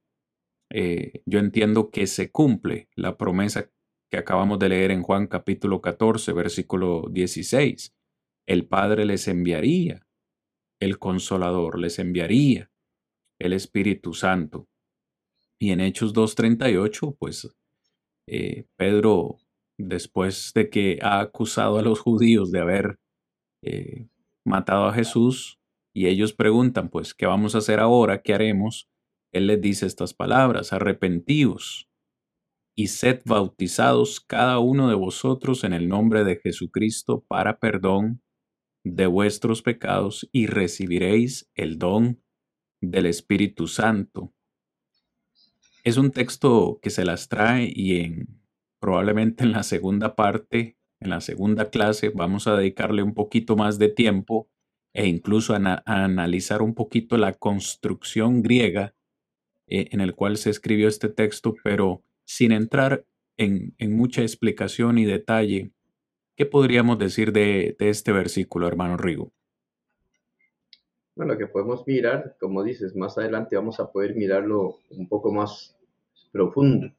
[0.72, 3.70] eh, yo entiendo que se cumple la promesa
[4.10, 7.94] que acabamos de leer en Juan capítulo 14, versículo 16.
[8.48, 10.08] El Padre les enviaría
[10.82, 12.70] el consolador, les enviaría
[13.40, 14.68] el Espíritu Santo.
[15.60, 17.50] Y en Hechos 2.38, pues
[18.28, 19.38] eh, Pedro,
[19.78, 23.00] después de que ha acusado a los judíos de haber
[23.64, 24.08] eh,
[24.44, 25.60] matado a Jesús,
[25.94, 28.22] y ellos preguntan, pues, ¿qué vamos a hacer ahora?
[28.22, 28.90] ¿Qué haremos?
[29.34, 31.90] Él les dice estas palabras, arrepentíos
[32.76, 38.22] y sed bautizados cada uno de vosotros en el nombre de Jesucristo para perdón
[38.84, 42.22] de vuestros pecados y recibiréis el don
[42.82, 44.34] del Espíritu Santo.
[45.84, 48.42] Es un texto que se las trae y en
[48.82, 53.78] probablemente en la segunda parte, en la segunda clase, vamos a dedicarle un poquito más
[53.78, 54.50] de tiempo
[54.94, 58.96] e incluso a, analizar un poquito la construcción griega
[59.68, 63.06] eh, en el cual se escribió este texto, pero sin entrar
[63.38, 65.72] en, mucha explicación y detalle,
[66.36, 69.32] ¿qué podríamos decir de, este versículo, hermano Rigo?
[71.16, 75.78] Bueno, que podemos mirar, como dices, más adelante vamos a poder mirarlo un poco más
[76.32, 76.92] profundo.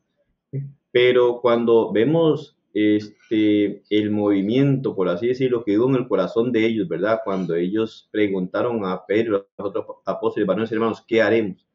[0.90, 6.66] Pero cuando vemos este, el movimiento, por así decirlo, que hubo en el corazón de
[6.66, 7.21] ellos, ¿verdad?
[7.25, 11.66] Cuando ellos preguntaron a Pedro, a los otros apóstoles, varones hermanos, ¿qué haremos?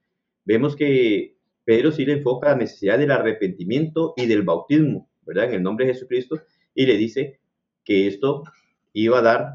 [0.46, 5.46] Vemos que Pedro sí le enfoca la necesidad del arrepentimiento y del bautismo, ¿verdad?
[5.46, 6.39] En el nombre de Jesucristo,
[6.74, 7.39] y le dice
[7.88, 8.43] que esto
[8.91, 9.54] iba a dar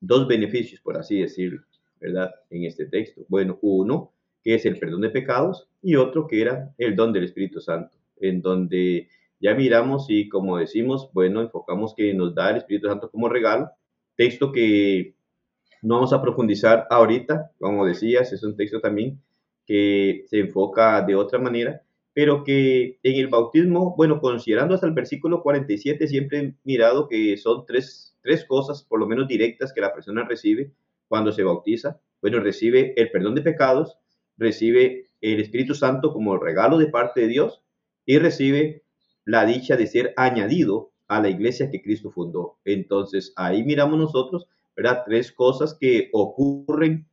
[0.00, 1.62] dos beneficios, por así decirlo,
[2.00, 2.30] ¿verdad?
[2.48, 3.22] En este texto.
[3.28, 4.12] Bueno, uno,
[4.44, 7.98] que es el perdón de pecados, y otro que era el don del Espíritu Santo,
[8.20, 9.08] en donde
[9.40, 13.72] ya miramos y como decimos, bueno, enfocamos que nos da el Espíritu Santo como regalo,
[14.14, 15.16] texto que
[15.82, 19.20] no vamos a profundizar ahorita, como decías, es un texto también
[19.66, 21.82] que se enfoca de otra manera,
[22.20, 27.34] pero que en el bautismo, bueno, considerando hasta el versículo 47, siempre he mirado que
[27.38, 30.70] son tres, tres cosas, por lo menos directas, que la persona recibe
[31.08, 31.98] cuando se bautiza.
[32.20, 33.96] Bueno, recibe el perdón de pecados,
[34.36, 37.62] recibe el Espíritu Santo como regalo de parte de Dios
[38.04, 38.82] y recibe
[39.24, 42.58] la dicha de ser añadido a la iglesia que Cristo fundó.
[42.66, 45.04] Entonces, ahí miramos nosotros, ¿verdad?
[45.06, 47.08] Tres cosas que ocurren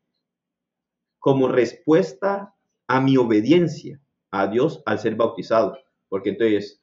[1.17, 2.53] como respuesta
[2.87, 5.77] a mi obediencia a Dios al ser bautizado.
[6.09, 6.81] Porque entonces,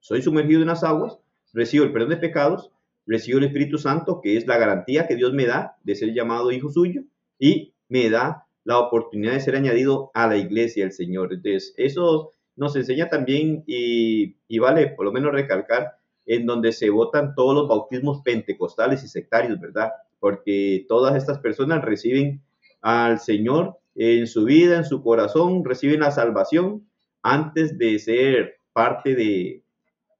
[0.00, 1.18] soy sumergido en las aguas,
[1.52, 2.70] recibo el perdón de pecados,
[3.06, 6.52] recibo el Espíritu Santo, que es la garantía que Dios me da de ser llamado
[6.52, 7.02] hijo suyo,
[7.38, 11.32] y me da la oportunidad de ser añadido a la iglesia del Señor.
[11.32, 17.34] Entonces, eso nos enseña también y, vale por lo menos recalcar en donde se votan
[17.34, 19.90] todos los bautismos pentecostales y sectarios, ¿verdad?
[20.20, 22.42] Porque todas estas personas reciben
[22.80, 26.88] al Señor en su vida, en su corazón, reciben la salvación
[27.22, 29.64] antes de ser parte de,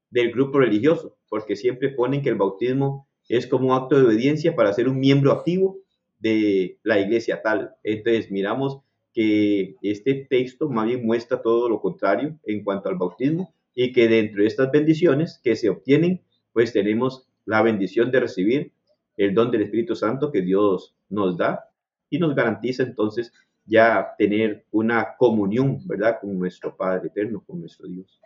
[0.09, 4.55] del grupo religioso, porque siempre ponen que el bautismo es como un acto de obediencia
[4.55, 5.79] para ser un miembro activo
[6.19, 7.75] de la iglesia tal.
[7.83, 8.79] Entonces miramos
[9.13, 14.07] que este texto más bien muestra todo lo contrario en cuanto al bautismo y que
[14.07, 18.71] dentro de estas bendiciones que se obtienen, pues tenemos la bendición de recibir
[19.17, 21.69] el don del Espíritu Santo que Dios nos da
[22.09, 23.31] y nos garantiza entonces
[23.65, 26.17] ya tener una comunión, ¿verdad?
[26.21, 28.19] Con nuestro Padre eterno, con nuestro Dios.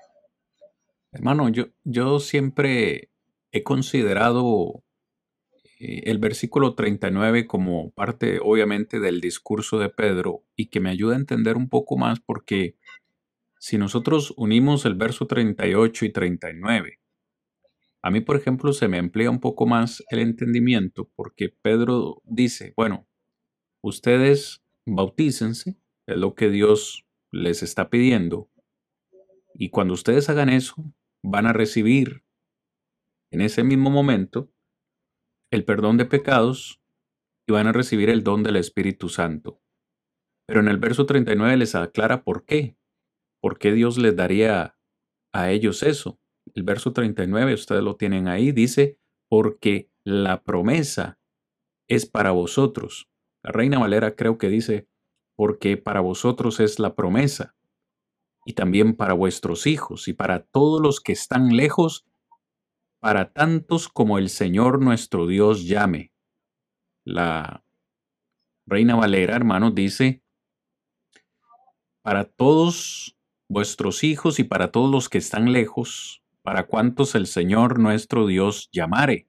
[1.12, 3.10] Hermano, yo, yo siempre
[3.52, 4.84] he considerado
[5.80, 11.16] eh, el versículo 39 como parte obviamente del discurso de Pedro y que me ayuda
[11.16, 12.76] a entender un poco más porque
[13.60, 17.00] si nosotros unimos el verso 38 y 39,
[18.02, 22.74] a mí por ejemplo se me emplea un poco más el entendimiento porque Pedro dice,
[22.76, 23.08] bueno,
[23.82, 24.64] ustedes
[24.96, 28.50] bautícense, es lo que Dios les está pidiendo,
[29.54, 30.76] y cuando ustedes hagan eso,
[31.24, 32.24] van a recibir
[33.32, 34.52] en ese mismo momento
[35.52, 36.80] el perdón de pecados
[37.48, 39.60] y van a recibir el don del Espíritu Santo.
[40.46, 42.78] Pero en el verso 39 les aclara por qué.
[43.42, 44.78] ¿Por qué Dios les daría
[45.34, 46.20] a ellos eso?
[46.54, 51.20] El verso 39, ustedes lo tienen ahí, dice, porque la promesa
[51.88, 53.10] es para vosotros.
[53.44, 54.88] La Reina Valera creo que dice,
[55.36, 57.56] porque para vosotros es la promesa,
[58.46, 62.06] y también para vuestros hijos y para todos los que están lejos
[63.00, 66.12] para tantos como el Señor nuestro Dios llame.
[67.04, 67.64] La
[68.66, 70.24] Reina Valera, hermanos, dice,
[72.02, 77.80] para todos vuestros hijos y para todos los que están lejos, para cuantos el Señor
[77.80, 79.28] nuestro Dios llamare.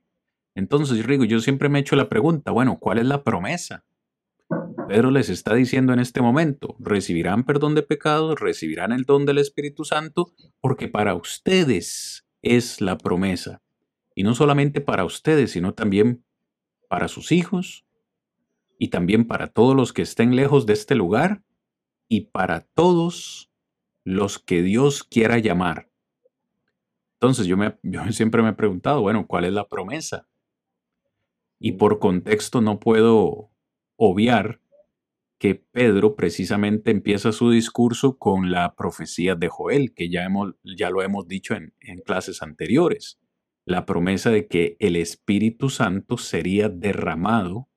[0.55, 3.85] Entonces, Rigo, yo siempre me he hecho la pregunta, bueno, ¿cuál es la promesa?
[4.89, 9.37] Pedro les está diciendo en este momento, recibirán perdón de pecados, recibirán el don del
[9.37, 13.61] Espíritu Santo, porque para ustedes es la promesa.
[14.15, 16.25] Y no solamente para ustedes, sino también
[16.89, 17.85] para sus hijos
[18.79, 21.43] y también para todos los que estén lejos de este lugar
[22.09, 23.51] y para todos
[24.05, 25.91] los que Dios quiera llamar.
[27.21, 30.27] Entonces yo, me, yo siempre me he preguntado, bueno, ¿cuál es la promesa?
[31.59, 33.51] Y por contexto no puedo
[33.97, 34.63] obviar
[35.39, 40.91] que Pedro precisamente empieza su discurso con la profecía de Joel, que ya, hemos, ya
[40.91, 43.21] lo hemos dicho en, en clases anteriores,
[43.65, 47.69] la promesa de que el Espíritu Santo sería derramado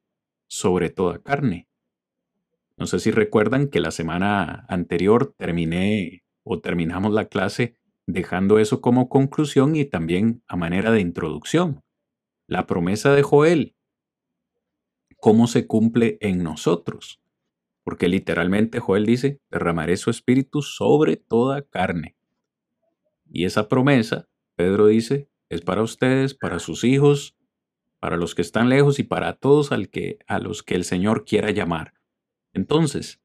[0.48, 1.68] sobre toda carne.
[2.78, 7.76] No sé si recuerdan que la semana anterior terminé o terminamos la clase
[8.08, 11.84] dejando eso como conclusión y también a manera de introducción.
[12.48, 13.76] La promesa de Joel,
[15.18, 17.22] cómo se cumple en nosotros.
[17.84, 22.16] Porque literalmente Joel dice, derramaré su espíritu sobre toda carne.
[23.32, 27.36] Y esa promesa, Pedro dice, es para ustedes, para sus hijos,
[28.00, 31.24] para los que están lejos y para todos al que, a los que el Señor
[31.24, 31.94] quiera llamar.
[32.54, 33.22] Entonces,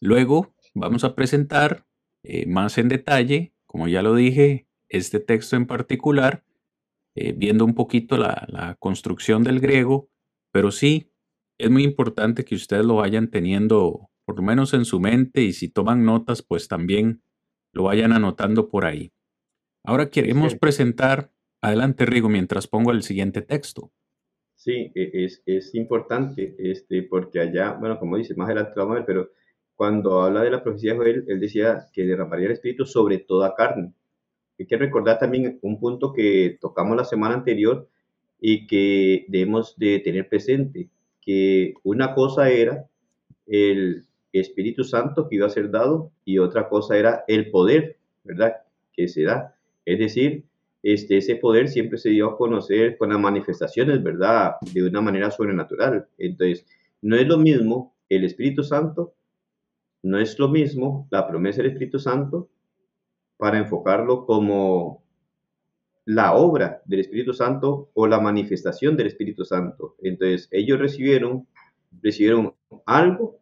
[0.00, 1.86] luego vamos a presentar
[2.22, 6.44] eh, más en detalle, como ya lo dije, este texto en particular,
[7.14, 10.10] eh, viendo un poquito la, la construcción del griego,
[10.52, 11.10] pero sí
[11.58, 15.52] es muy importante que ustedes lo vayan teniendo por lo menos en su mente y
[15.52, 17.22] si toman notas, pues también
[17.72, 19.12] lo vayan anotando por ahí.
[19.84, 23.92] Ahora queremos presentar, adelante Rigo, mientras pongo el siguiente texto.
[24.54, 28.94] Sí, e, es, es importante, este, porque allá, bueno, como dice, más adelante vamos a
[28.96, 29.30] ver, pero
[29.74, 33.54] cuando habla de la profecía de Joel, él decía que derramaría el Espíritu sobre toda
[33.54, 33.92] carne.
[34.58, 37.88] Hay que recordar también un punto que tocamos la semana anterior
[38.40, 40.88] y que debemos de tener presente
[41.24, 42.86] que una cosa era
[43.46, 48.56] el Espíritu Santo que iba a ser dado y otra cosa era el poder, ¿verdad?
[48.92, 49.56] Que se da.
[49.84, 50.44] Es decir,
[50.82, 54.56] este, ese poder siempre se dio a conocer con las manifestaciones, ¿verdad?
[54.72, 56.08] De una manera sobrenatural.
[56.18, 56.66] Entonces,
[57.00, 59.14] no es lo mismo el Espíritu Santo,
[60.02, 62.50] no es lo mismo la promesa del Espíritu Santo
[63.36, 65.03] para enfocarlo como
[66.04, 69.96] la obra del Espíritu Santo o la manifestación del Espíritu Santo.
[70.02, 71.46] Entonces, ellos recibieron,
[72.02, 73.38] recibieron algo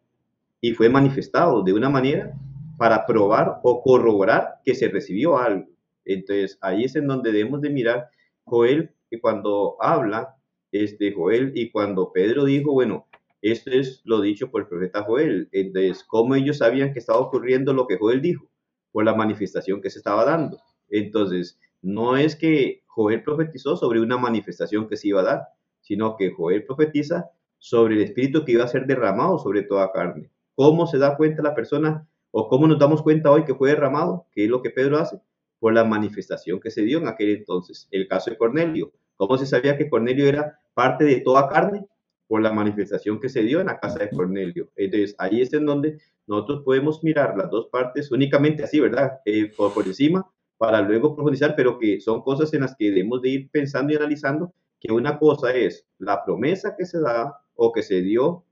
[0.61, 2.33] y fue manifestado de una manera
[2.77, 5.67] para probar o corroborar que se recibió algo.
[6.05, 8.09] Entonces, ahí es en donde debemos de mirar
[8.45, 10.35] Joel, que cuando habla,
[10.71, 13.07] este Joel, y cuando Pedro dijo, bueno,
[13.41, 15.49] esto es lo dicho por el profeta Joel.
[15.51, 18.49] Entonces, ¿cómo ellos sabían que estaba ocurriendo lo que Joel dijo?
[18.91, 20.59] Por la manifestación que se estaba dando.
[20.89, 25.47] Entonces, no es que Joel profetizó sobre una manifestación que se iba a dar,
[25.81, 30.31] sino que Joel profetiza sobre el espíritu que iba a ser derramado sobre toda carne.
[30.55, 34.25] ¿Cómo se da cuenta la persona o cómo nos damos cuenta hoy que fue derramado?
[34.31, 35.19] ¿Qué es lo que Pedro hace?
[35.59, 37.87] Por la manifestación que se dio en aquel entonces.
[37.91, 38.93] El caso de Cornelio.
[39.17, 41.85] ¿Cómo se sabía que Cornelio era parte de toda carne?
[42.27, 44.69] Por la manifestación que se dio en la casa de Cornelio.
[44.77, 49.19] Entonces, ahí es en donde nosotros podemos mirar las dos partes únicamente así, ¿verdad?
[49.25, 50.25] Eh, por, por encima,
[50.63, 53.97] para luego profundizar, pero que son cosas en las que debemos de ir pensando y
[53.97, 58.45] analizando, que una cosa es la promesa que se da o que se dio,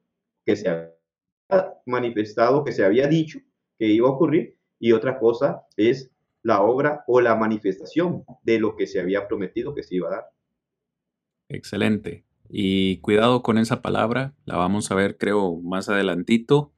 [0.45, 0.91] que se ha
[1.85, 3.39] manifestado, que se había dicho
[3.79, 6.11] que iba a ocurrir, y otra cosa es
[6.43, 10.11] la obra o la manifestación de lo que se había prometido que se iba a
[10.11, 10.25] dar.
[11.47, 12.25] Excelente.
[12.49, 16.73] Y cuidado con esa palabra, la vamos a ver creo más adelantito,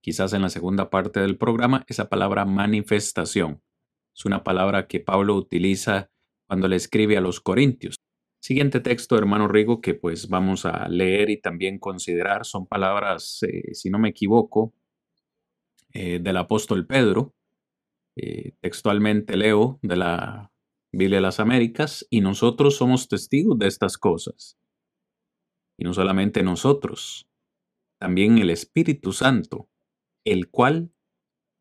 [0.00, 3.62] quizás en la segunda parte del programa, esa palabra manifestación.
[4.14, 6.10] Es una palabra que Pablo utiliza
[6.46, 7.96] cuando le escribe a los Corintios.
[8.40, 13.74] Siguiente texto, hermano Rigo, que pues vamos a leer y también considerar, son palabras, eh,
[13.74, 14.74] si no me equivoco,
[15.94, 17.34] eh, del apóstol Pedro.
[18.16, 20.52] Eh, textualmente leo de la
[20.92, 24.56] Biblia de las Américas, y nosotros somos testigos de estas cosas.
[25.76, 27.26] Y no solamente nosotros,
[27.98, 29.68] también el Espíritu Santo,
[30.24, 30.92] el cual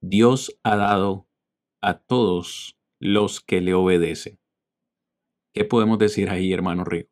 [0.01, 1.27] Dios ha dado
[1.83, 4.39] a todos los que le obedecen.
[5.53, 7.05] ¿Qué podemos decir ahí, hermano Río?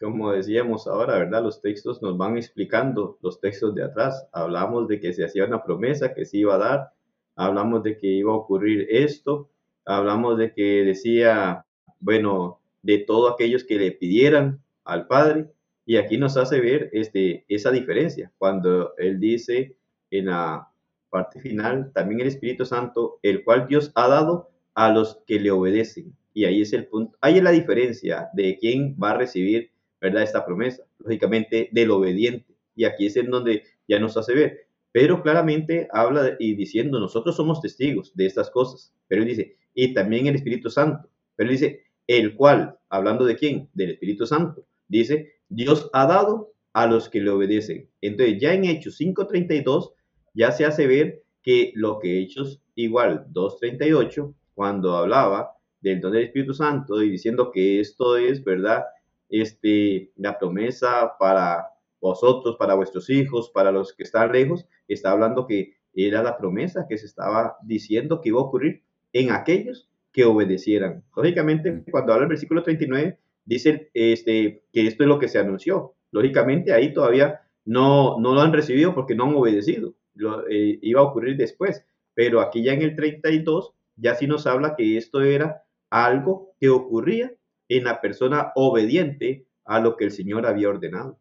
[0.00, 1.44] Como decíamos ahora, ¿verdad?
[1.44, 4.28] Los textos nos van explicando los textos de atrás.
[4.32, 6.90] Hablamos de que se hacía una promesa que se iba a dar,
[7.36, 9.48] hablamos de que iba a ocurrir esto,
[9.84, 11.64] hablamos de que decía,
[12.00, 15.52] bueno, de todos aquellos que le pidieran al Padre,
[15.84, 19.76] y aquí nos hace ver este, esa diferencia, cuando Él dice
[20.10, 20.68] en la
[21.16, 25.50] parte final, también el Espíritu Santo, el cual Dios ha dado a los que le
[25.50, 26.14] obedecen.
[26.34, 30.22] Y ahí es el punto, ahí es la diferencia de quién va a recibir, ¿verdad?
[30.22, 32.54] Esta promesa, lógicamente del obediente.
[32.74, 34.66] Y aquí es en donde ya nos hace ver.
[34.92, 38.92] Pedro claramente habla y diciendo, nosotros somos testigos de estas cosas.
[39.08, 41.08] Pero él dice, y también el Espíritu Santo.
[41.34, 43.70] Pero él dice, el cual, hablando de quién?
[43.72, 44.66] Del Espíritu Santo.
[44.86, 47.88] Dice, Dios ha dado a los que le obedecen.
[48.02, 49.92] Entonces, ya en Hechos 5.32,
[50.36, 56.24] ya se hace ver que lo que Hechos igual 2.38, cuando hablaba del don del
[56.24, 58.84] Espíritu Santo y diciendo que esto es, ¿verdad?
[59.28, 61.68] Este, la promesa para
[62.00, 66.86] vosotros, para vuestros hijos, para los que están lejos, está hablando que era la promesa
[66.88, 68.82] que se estaba diciendo que iba a ocurrir
[69.12, 71.02] en aquellos que obedecieran.
[71.16, 75.94] Lógicamente, cuando habla el versículo 39, dice este, que esto es lo que se anunció.
[76.10, 79.94] Lógicamente, ahí todavía no, no lo han recibido porque no han obedecido.
[80.16, 81.84] Lo, eh, iba a ocurrir después.
[82.14, 86.68] Pero aquí ya en el 32, ya sí nos habla que esto era algo que
[86.68, 87.32] ocurría
[87.68, 91.20] en la persona obediente a lo que el Señor había ordenado.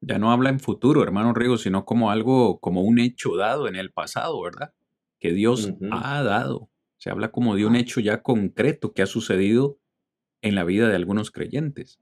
[0.00, 3.76] Ya no habla en futuro, hermano Rigo, sino como algo, como un hecho dado en
[3.76, 4.72] el pasado, ¿verdad?
[5.18, 6.70] Que Dios ha dado.
[6.98, 9.78] Se habla como de un hecho ya concreto que ha sucedido
[10.42, 12.00] en la vida de algunos creyentes.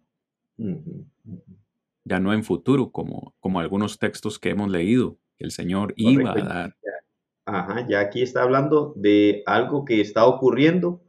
[2.05, 6.33] Ya no en futuro, como, como algunos textos que hemos leído, que el Señor iba
[6.33, 6.77] a dar.
[7.45, 11.01] Ajá, ya aquí está hablando de algo que está ocurriendo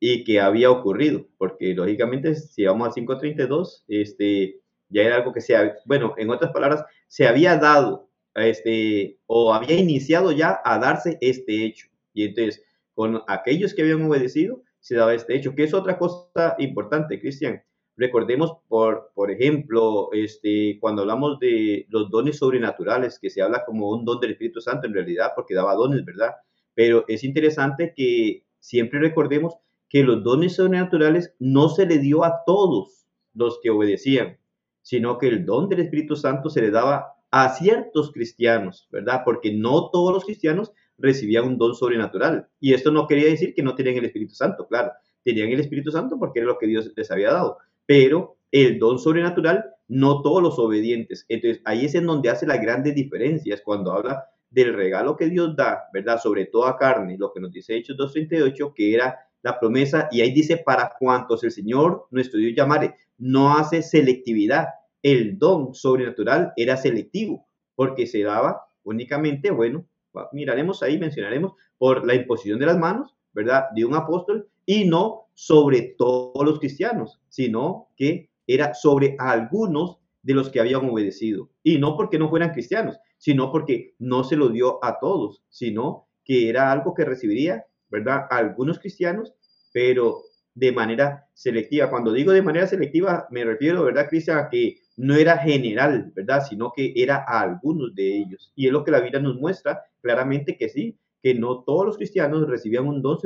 [0.00, 5.40] y que había ocurrido, porque lógicamente si vamos al 532, este, ya era algo que
[5.40, 5.54] se,
[5.84, 11.64] bueno, en otras palabras, se había dado, este, o había iniciado ya a darse este
[11.64, 11.88] hecho.
[12.14, 12.62] Y entonces,
[12.94, 17.62] con aquellos que habían obedecido, se daba este hecho, que es otra cosa importante, Cristian.
[17.96, 23.90] Recordemos, por, por ejemplo, este, cuando hablamos de los dones sobrenaturales, que se habla como
[23.90, 26.32] un don del Espíritu Santo en realidad, porque daba dones, ¿verdad?
[26.74, 29.54] Pero es interesante que siempre recordemos
[29.88, 34.38] que los dones sobrenaturales no se le dio a todos los que obedecían,
[34.80, 39.22] sino que el don del Espíritu Santo se le daba a ciertos cristianos, ¿verdad?
[39.24, 42.48] Porque no todos los cristianos recibían un don sobrenatural.
[42.60, 44.92] Y esto no quería decir que no tenían el Espíritu Santo, claro,
[45.24, 48.98] tenían el Espíritu Santo porque era lo que Dios les había dado, pero el don
[48.98, 51.26] sobrenatural, no todos los obedientes.
[51.28, 55.56] Entonces, ahí es en donde hace las grandes diferencias cuando habla del regalo que Dios
[55.56, 56.18] da, ¿verdad?
[56.18, 60.32] Sobre toda carne, lo que nos dice Hechos 2.38, que era la promesa, y ahí
[60.32, 64.68] dice, para cuantos el Señor, nuestro Dios, llamare, no hace selectividad.
[65.02, 69.86] El don sobrenatural era selectivo, porque se daba únicamente, bueno,
[70.32, 73.64] miraremos ahí, mencionaremos, por la imposición de las manos, ¿verdad?
[73.74, 80.34] De un apóstol, y no sobre todos los cristianos, sino que era sobre algunos de
[80.34, 81.50] los que habían obedecido.
[81.62, 86.06] Y no porque no fueran cristianos, sino porque no se lo dio a todos, sino
[86.24, 88.26] que era algo que recibiría ¿verdad?
[88.30, 89.34] algunos cristianos,
[89.72, 90.22] pero
[90.54, 91.90] de manera selectiva.
[91.90, 94.38] Cuando digo de manera selectiva, me refiero, ¿verdad, Cristian?
[94.38, 96.44] A que no era general, ¿verdad?
[96.48, 98.52] Sino que era a algunos de ellos.
[98.54, 101.96] Y es lo que la Biblia nos muestra claramente que sí, que no todos los
[101.96, 103.18] cristianos recibían un don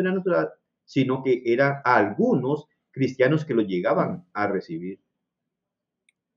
[0.86, 5.02] sino que eran algunos cristianos que lo llegaban a recibir.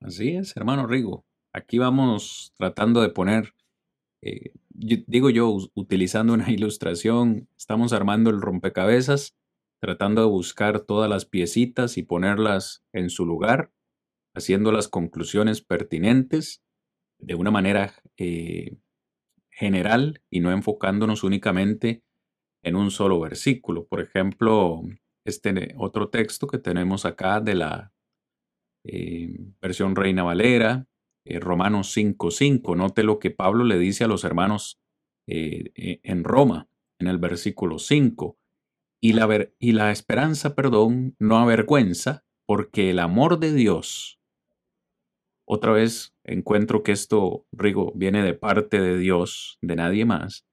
[0.01, 1.25] Así es, hermano Rigo.
[1.53, 3.53] Aquí vamos tratando de poner
[4.21, 9.35] eh, digo yo, utilizando una ilustración, estamos armando el rompecabezas,
[9.81, 13.71] tratando de buscar todas las piecitas y ponerlas en su lugar,
[14.35, 16.61] haciendo las conclusiones pertinentes
[17.17, 18.77] de una manera eh,
[19.49, 22.03] general y no enfocándonos únicamente
[22.69, 23.85] en un solo versículo.
[23.85, 24.81] Por ejemplo,
[25.25, 27.91] este otro texto que tenemos acá de la
[28.85, 30.87] eh, versión Reina Valera,
[31.25, 32.75] eh, Romanos 5.5.
[32.75, 34.79] Note lo que Pablo le dice a los hermanos
[35.27, 38.37] eh, eh, en Roma, en el versículo 5.
[39.01, 44.19] Y la, y la esperanza, perdón, no avergüenza, porque el amor de Dios,
[45.47, 50.48] otra vez encuentro que esto, Rigo, viene de parte de Dios, de nadie más.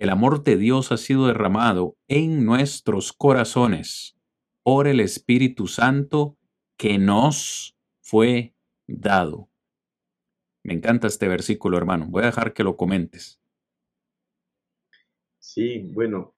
[0.00, 4.16] El amor de Dios ha sido derramado en nuestros corazones
[4.62, 6.38] por el Espíritu Santo
[6.78, 8.54] que nos fue
[8.86, 9.50] dado.
[10.64, 12.06] Me encanta este versículo, hermano.
[12.08, 13.42] Voy a dejar que lo comentes.
[15.38, 16.32] Sí, bueno,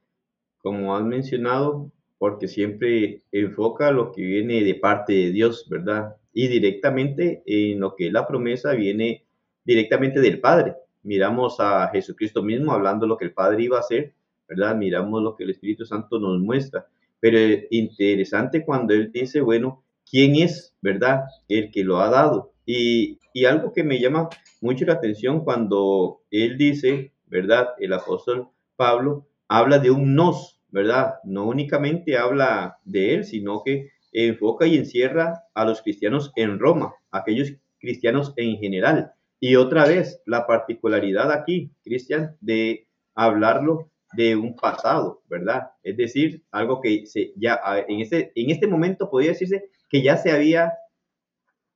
[0.59, 6.17] como has mencionado, porque siempre enfoca lo que viene de parte de Dios, ¿verdad?
[6.33, 9.25] Y directamente en lo que es la promesa viene
[9.65, 10.75] directamente del Padre.
[11.03, 14.15] Miramos a Jesucristo mismo hablando lo que el Padre iba a hacer,
[14.49, 14.77] ¿verdad?
[14.77, 16.87] Miramos lo que el Espíritu Santo nos muestra.
[17.21, 17.39] Pero
[17.71, 21.25] interesante cuando Él dice, bueno, ¿quién es, verdad?
[21.49, 22.53] El que lo ha dado.
[22.67, 24.29] Y, algo que me llama
[24.61, 27.69] mucho la atención cuando él dice, ¿verdad?
[27.79, 31.15] El apóstol Pablo habla de un nos, ¿verdad?
[31.25, 36.95] No únicamente habla de él, sino que enfoca y encierra a los cristianos en Roma,
[37.11, 39.13] aquellos cristianos en general.
[39.45, 45.73] Y otra vez, la particularidad aquí, Cristian, de hablarlo de un pasado, ¿verdad?
[45.83, 50.17] Es decir, algo que se, ya en este, en este momento podría decirse que ya
[50.17, 50.73] se había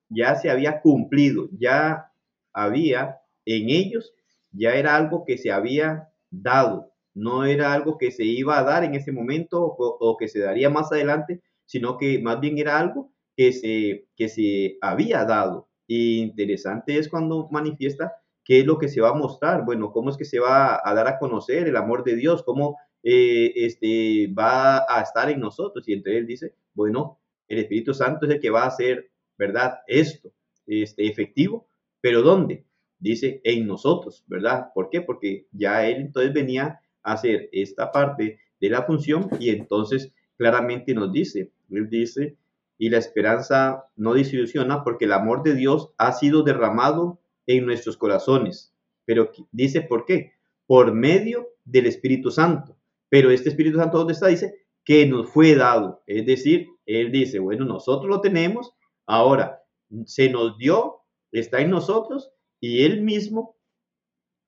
[0.09, 2.13] ya se había cumplido, ya
[2.53, 4.15] había en ellos,
[4.53, 8.85] ya era algo que se había dado, no era algo que se iba a dar
[8.85, 13.11] en ese momento o, que se daría más adelante, sino que más bien era algo
[13.37, 15.69] que se, que se había dado.
[15.87, 18.15] Interesante es cuando manifiesta
[18.45, 20.95] qué es lo que se va a mostrar, bueno, cómo es que se va a
[20.95, 25.89] dar a conocer el amor de Dios, cómo eh, este, va a estar en nosotros.
[25.89, 29.81] Y entonces él dice, bueno, el Espíritu Santo es el que va a hacer, ¿verdad?
[29.87, 30.33] Esto,
[30.67, 31.69] este, efectivo,
[32.01, 32.65] pero ¿dónde?
[32.99, 34.69] Dice en nosotros, ¿verdad?
[34.75, 35.03] ¿Por qué?
[35.03, 40.95] Porque ya él entonces venía a hacer esta parte de la función y entonces claramente
[40.95, 42.37] nos dice, él dice,
[42.79, 47.97] y la esperanza no desilusiona porque el amor de Dios ha sido derramado en nuestros
[47.97, 48.75] corazones.
[49.05, 50.33] Pero dice, ¿por qué?
[50.67, 52.77] Por medio del Espíritu Santo.
[53.09, 54.27] Pero este Espíritu Santo, ¿dónde está?
[54.27, 56.03] Dice, que nos fue dado.
[56.07, 58.73] Es decir, Él dice, bueno, nosotros lo tenemos,
[59.05, 59.63] ahora
[60.05, 61.01] se nos dio,
[61.33, 63.57] está en nosotros y Él mismo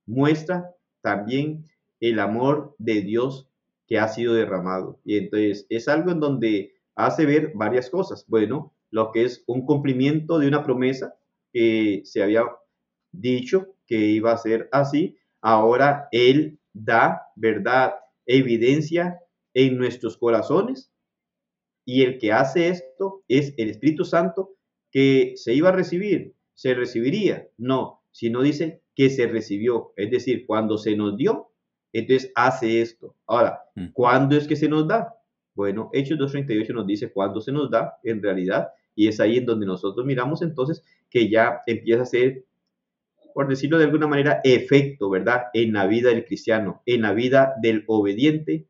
[0.07, 1.69] muestra también
[2.01, 3.49] el amor de Dios
[3.87, 5.01] que ha sido derramado.
[5.05, 8.27] Y entonces es algo en donde hace ver varias cosas.
[8.29, 11.15] Bueno, lo que es un cumplimiento de una promesa
[11.53, 12.43] que se había
[13.13, 15.17] dicho que iba a ser así.
[15.41, 17.95] Ahora Él da, ¿verdad?
[18.27, 19.21] Evidencia
[19.55, 20.91] en nuestros corazones.
[21.85, 24.57] Y el que hace esto es el Espíritu Santo
[24.91, 27.49] que se iba a recibir, se recibiría.
[27.57, 29.93] No, sino dice que se recibió.
[29.97, 31.53] Es decir, cuando se nos dio,
[31.93, 33.15] entonces hace esto.
[33.27, 33.93] Ahora, mm.
[33.93, 35.15] ¿cuándo es que se nos da?
[35.59, 38.69] Bueno, Hechos 2.38 nos dice cuándo se nos da en realidad.
[38.95, 42.45] Y es ahí en donde nosotros miramos entonces que ya empieza a ser
[43.35, 45.47] por decirlo de alguna manera, efecto, ¿verdad?
[45.53, 48.69] En la vida del cristiano, en la vida del obediente,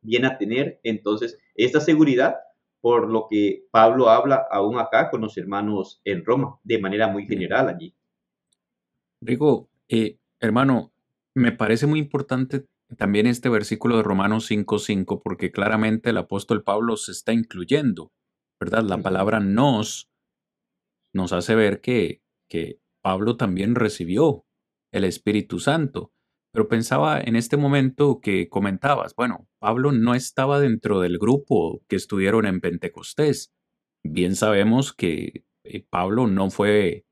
[0.00, 2.36] viene a tener entonces esta seguridad
[2.80, 7.26] por lo que Pablo habla aún acá con los hermanos en Roma, de manera muy
[7.26, 7.94] general allí.
[9.20, 10.92] Rigo, eh, hermano,
[11.34, 12.66] me parece muy importante
[12.96, 18.12] también este versículo de Romanos 5.5, porque claramente el apóstol Pablo se está incluyendo,
[18.60, 18.82] ¿verdad?
[18.82, 20.08] La palabra nos
[21.14, 24.46] nos hace ver que, que Pablo también recibió
[24.92, 26.12] el Espíritu Santo.
[26.52, 31.96] Pero pensaba en este momento que comentabas, bueno, Pablo no estaba dentro del grupo que
[31.96, 33.52] estuvieron en Pentecostés.
[34.04, 37.06] Bien sabemos que eh, Pablo no fue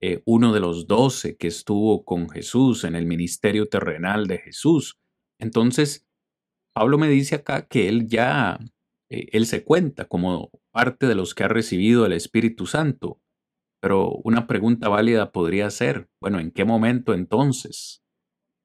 [0.00, 4.98] eh, uno de los doce que estuvo con Jesús en el ministerio terrenal de Jesús.
[5.38, 6.06] Entonces,
[6.74, 8.58] Pablo me dice acá que él ya,
[9.10, 13.20] eh, él se cuenta como parte de los que ha recibido el Espíritu Santo.
[13.80, 18.02] Pero una pregunta válida podría ser, bueno, ¿en qué momento entonces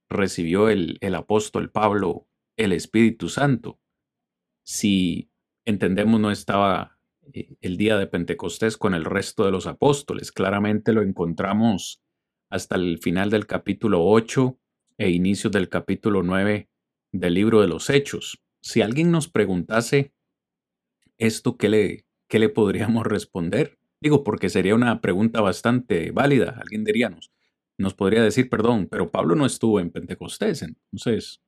[0.10, 3.80] recibió el, apóstol Pablo el Espíritu Santo?
[4.66, 5.32] Si
[5.66, 7.00] entendemos no estaba
[7.34, 12.02] eh, el día de Pentecostés con el resto de los apóstoles, claramente lo encontramos
[12.50, 14.58] hasta el final del capítulo 8
[14.98, 16.70] e inicio del capítulo 9
[17.12, 18.42] del libro de los Hechos.
[18.62, 20.14] Si alguien nos preguntase
[21.18, 23.78] esto, ¿qué le, qué le podríamos responder?
[24.00, 26.58] Digo, porque sería una pregunta bastante válida.
[26.60, 27.32] Alguien diría, nos,
[27.78, 30.62] nos podría decir, perdón, pero Pablo no estuvo en Pentecostés.
[30.64, 31.42] Entonces,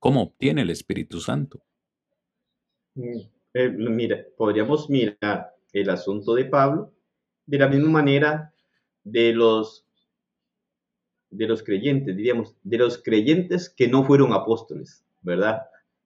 [0.00, 1.64] ¿cómo obtiene el Espíritu Santo?
[2.94, 3.18] Mm,
[3.54, 6.92] eh, mira, podríamos mirar el asunto de Pablo
[7.46, 8.54] de la misma manera
[9.02, 9.83] de los
[11.36, 15.62] de los creyentes, diríamos, de los creyentes que no fueron apóstoles, ¿verdad?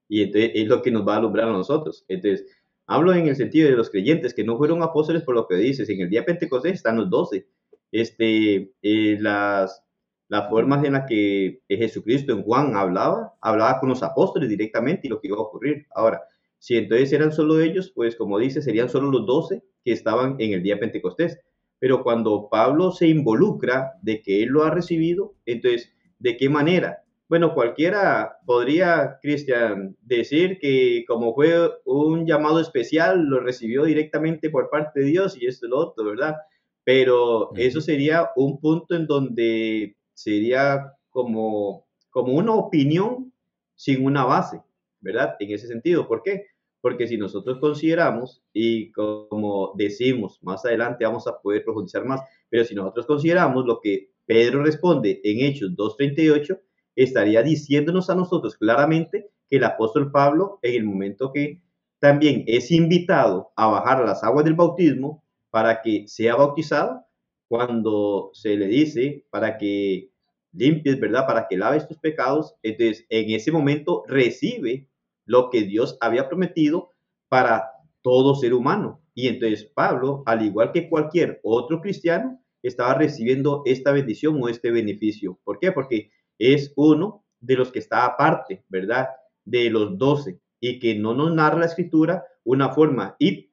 [0.09, 2.05] Y entonces es lo que nos va a alumbrar a nosotros.
[2.09, 2.47] Entonces,
[2.91, 5.91] Hablo en el sentido de los creyentes que no fueron apóstoles por lo que dices.
[5.91, 7.47] En el día Pentecostés están los doce.
[7.93, 9.85] Este, eh, las,
[10.29, 15.11] las formas en las que Jesucristo en Juan hablaba, hablaba con los apóstoles directamente y
[15.11, 15.87] lo que iba a ocurrir.
[15.95, 16.23] Ahora,
[16.59, 20.55] si entonces eran solo ellos, pues como dice, serían solo los doce que estaban en
[20.55, 21.39] el día Pentecostés.
[21.79, 27.05] Pero cuando Pablo se involucra de que él lo ha recibido, entonces, ¿de qué manera?
[27.29, 34.71] Bueno, cualquiera podría, Cristian, decir que como fue un llamado especial, lo recibió directamente por
[34.71, 36.37] parte de Dios y esto es lo otro, ¿verdad?
[36.85, 43.33] Pero eso sería un punto en donde sería como, como una opinión
[43.75, 44.63] sin una base,
[45.01, 45.37] ¿verdad?
[45.39, 46.47] En ese sentido, ¿por qué?
[46.81, 52.65] Porque si nosotros consideramos, y como decimos, más adelante vamos a poder profundizar más, pero
[52.65, 56.61] si nosotros consideramos lo que Pedro responde en Hechos 2.38,
[56.95, 61.61] estaría diciéndonos a nosotros claramente que el apóstol Pablo, en el momento que
[61.99, 67.05] también es invitado a bajar a las aguas del bautismo para que sea bautizado,
[67.49, 70.11] cuando se le dice para que
[70.53, 71.27] limpies, ¿verdad?
[71.27, 72.55] Para que laves tus pecados.
[72.63, 74.88] Entonces, en ese momento recibe
[75.29, 76.95] lo que Dios había prometido
[77.29, 77.71] para
[78.03, 79.03] todo ser humano.
[79.15, 84.71] Y entonces Pablo, al igual que cualquier otro cristiano, estaba recibiendo esta bendición o este
[84.71, 85.39] beneficio.
[85.45, 85.71] ¿Por qué?
[85.71, 89.09] Porque es uno de los que está aparte, ¿verdad?
[89.45, 93.53] De los doce y que no nos narra la escritura una forma y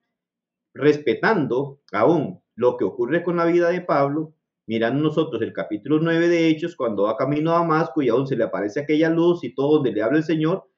[0.74, 4.34] respetando aún lo que ocurre con la vida de Pablo,
[4.66, 8.38] mirando nosotros el capítulo 9 de Hechos, cuando va camino a Damasco y aún se
[8.38, 10.70] le aparece aquella luz y todo donde le habla el Señor,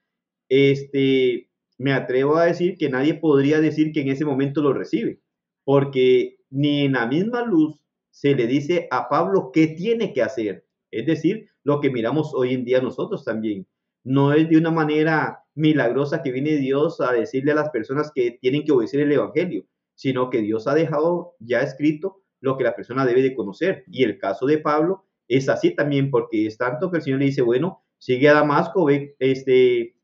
[0.49, 5.21] este, me atrevo a decir que nadie podría decir que en ese momento lo recibe,
[5.63, 10.65] porque ni en la misma luz se le dice a Pablo qué tiene que hacer.
[10.91, 13.67] Es decir, lo que miramos hoy en día nosotros también.
[14.03, 18.37] No es de una manera milagrosa que viene Dios a decirle a las personas que
[18.39, 22.75] tienen que obedecer el Evangelio, sino que Dios ha dejado ya escrito lo que la
[22.75, 23.83] persona debe de conocer.
[23.91, 27.25] Y el caso de Pablo es así también, porque es tanto que el Señor le
[27.25, 29.96] dice, bueno, sigue a Damasco, ve este,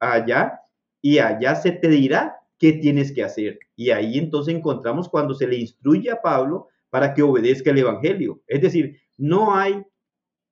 [0.00, 0.60] allá,
[1.00, 3.58] y allá se te dirá qué tienes que hacer.
[3.76, 8.42] Y ahí entonces encontramos cuando se le instruye a Pablo para que obedezca el Evangelio.
[8.46, 9.82] Es decir, no hay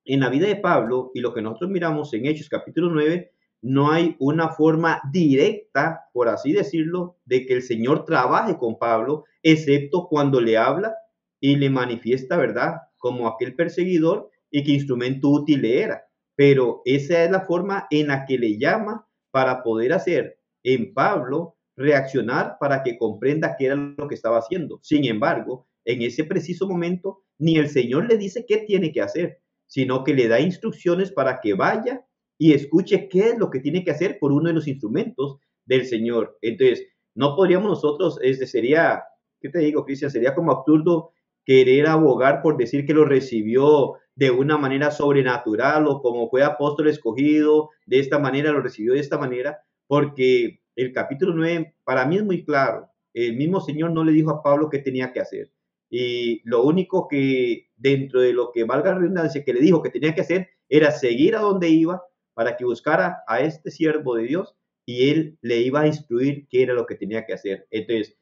[0.05, 3.31] en la vida de Pablo y lo que nosotros miramos en Hechos capítulo 9,
[3.61, 9.25] no hay una forma directa, por así decirlo, de que el Señor trabaje con Pablo,
[9.41, 10.95] excepto cuando le habla
[11.39, 12.75] y le manifiesta, ¿verdad?
[12.97, 16.03] Como aquel perseguidor y qué instrumento útil le era.
[16.35, 21.57] Pero esa es la forma en la que le llama para poder hacer en Pablo
[21.75, 24.79] reaccionar para que comprenda qué era lo que estaba haciendo.
[24.81, 29.39] Sin embargo, en ese preciso momento, ni el Señor le dice qué tiene que hacer,
[29.67, 32.05] sino que le da instrucciones para que vaya
[32.37, 35.85] y escuche qué es lo que tiene que hacer por uno de los instrumentos del
[35.85, 36.37] Señor.
[36.41, 39.03] Entonces, no podríamos nosotros, este sería,
[39.39, 40.11] ¿qué te digo, Cristian?
[40.11, 41.11] Sería como absurdo
[41.47, 46.89] querer abogar por decir que lo recibió de una manera sobrenatural o como fue apóstol
[46.89, 52.17] escogido, de esta manera lo recibió de esta manera, porque el capítulo 9 para mí
[52.17, 52.89] es muy claro.
[53.13, 55.51] El mismo Señor no le dijo a Pablo qué tenía que hacer.
[55.89, 59.89] Y lo único que dentro de lo que valga la redundancia que le dijo que
[59.89, 64.23] tenía que hacer era seguir a donde iba, para que buscara a este siervo de
[64.23, 67.67] Dios y él le iba a instruir qué era lo que tenía que hacer.
[67.71, 68.15] Entonces,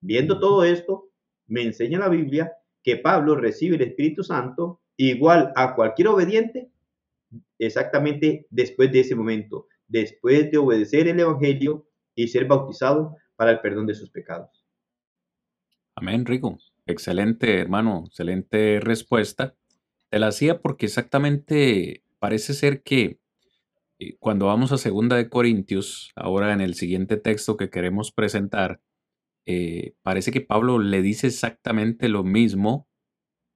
[0.00, 1.10] viendo todo esto,
[1.54, 2.52] me enseña la Biblia
[2.82, 6.68] que Pablo recibe el Espíritu Santo igual a cualquier obediente
[7.60, 11.86] exactamente después de ese momento, después de obedecer el Evangelio
[12.16, 14.64] y ser bautizado para el perdón de sus pecados.
[15.94, 16.58] Amén, Rico.
[16.86, 19.54] Excelente, hermano, excelente respuesta.
[20.10, 23.20] Te la hacía porque exactamente parece ser que
[24.00, 28.80] eh, cuando vamos a Segunda de Corintios, ahora en el siguiente texto que queremos presentar,
[29.46, 32.88] eh, parece que Pablo le dice exactamente lo mismo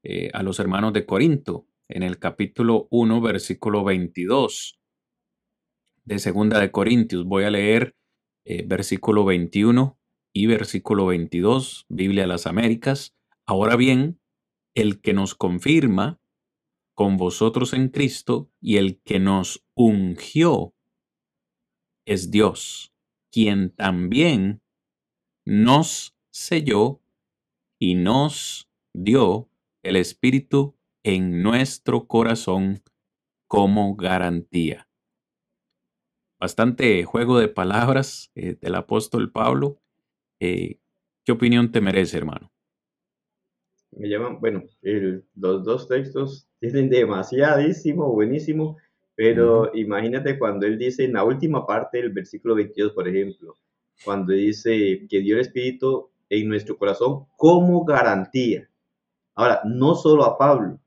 [0.03, 4.79] eh, a los hermanos de Corinto en el capítulo 1, versículo 22
[6.05, 7.25] de Segunda de Corintios.
[7.25, 7.95] Voy a leer
[8.67, 9.99] versículo 21
[10.33, 13.15] y versículo 22, Biblia de las Américas.
[13.45, 14.21] Ahora bien,
[14.75, 16.21] el que nos confirma
[16.95, 20.75] con vosotros en Cristo y el que nos ungió
[22.07, 22.95] es Dios,
[23.31, 24.63] quien también
[25.49, 27.01] nos selló
[27.79, 29.49] y nos dio
[29.83, 32.83] el Espíritu en nuestro corazón
[33.47, 34.91] como garantía.
[36.39, 39.81] Bastante juego de palabras eh, del apóstol Pablo.
[40.39, 40.81] Eh,
[41.25, 42.53] ¿Qué opinión te merece, hermano?
[43.93, 44.65] Me llaman, bueno,
[45.35, 48.77] los dos textos tienen demasiadísimo, buenísimo,
[49.15, 53.57] pero imagínate cuando él dice en la última parte del versículo 22, por ejemplo,
[54.05, 58.69] cuando dice que dio el Espíritu en nuestro corazón como garantía.
[59.35, 60.81] Ahora, no solo a Pablo,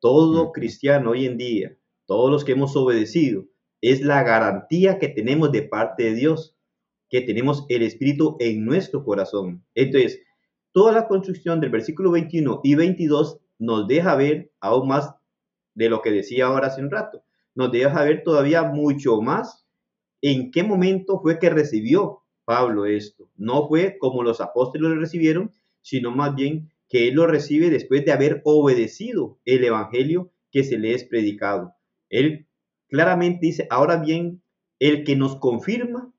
[0.00, 1.76] todo cristiano hoy en día,
[2.06, 3.44] todos los que hemos obedecido,
[3.80, 6.56] es la garantía que tenemos de parte de Dios,
[7.08, 9.64] que tenemos el Espíritu en nuestro corazón.
[9.74, 10.20] Entonces,
[10.72, 15.14] toda la construcción del versículo 21 y 22 nos deja ver aún más
[15.74, 17.22] de lo que decía ahora hace un rato.
[17.54, 19.66] Nos deja ver todavía mucho más
[20.22, 23.28] en qué momento fue que recibió Pablo esto.
[23.36, 28.04] No fue como los apóstoles lo recibieron, sino más bien que él lo recibe después
[28.04, 31.74] de haber obedecido el evangelio que se le es predicado.
[32.08, 32.46] Él
[32.88, 34.42] claramente dice, ahora bien,
[34.78, 36.12] el que nos confirma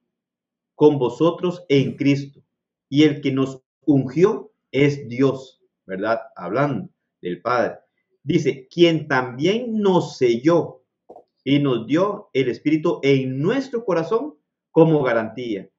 [0.75, 2.41] con vosotros en Cristo
[2.89, 6.21] y el que nos ungió es Dios, ¿verdad?
[6.35, 6.89] Hablando
[7.21, 7.79] del Padre.
[8.23, 10.83] Dice, quien también nos selló
[11.43, 14.35] y nos dio el Espíritu en nuestro corazón
[14.69, 15.69] como garantía.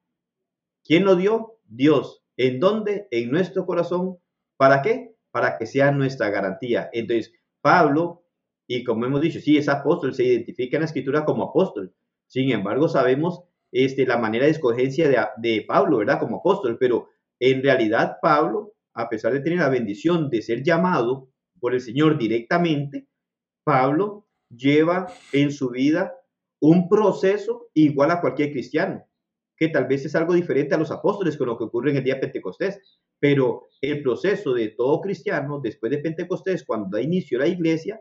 [0.83, 1.59] ¿Quién lo dio?
[1.65, 2.23] Dios.
[2.37, 3.07] ¿En dónde?
[3.11, 4.17] En nuestro corazón.
[4.57, 5.13] ¿Para qué?
[5.33, 6.91] para que sea nuestra garantía.
[6.93, 8.23] Entonces, Pablo,
[8.67, 11.91] y como hemos dicho, sí es apóstol, se identifica en la escritura como apóstol.
[12.27, 16.19] Sin embargo, sabemos este, la manera de escogencia de, de Pablo, ¿verdad?
[16.19, 17.09] Como apóstol, pero
[17.39, 21.29] en realidad Pablo, a pesar de tener la bendición de ser llamado
[21.59, 23.07] por el Señor directamente,
[23.63, 26.13] Pablo lleva en su vida
[26.59, 29.03] un proceso igual a cualquier cristiano,
[29.57, 32.03] que tal vez es algo diferente a los apóstoles con lo que ocurre en el
[32.03, 32.79] día de Pentecostés,
[33.19, 37.99] pero el proceso de todo cristiano después de Pentecostés, cuando da inicio la iglesia,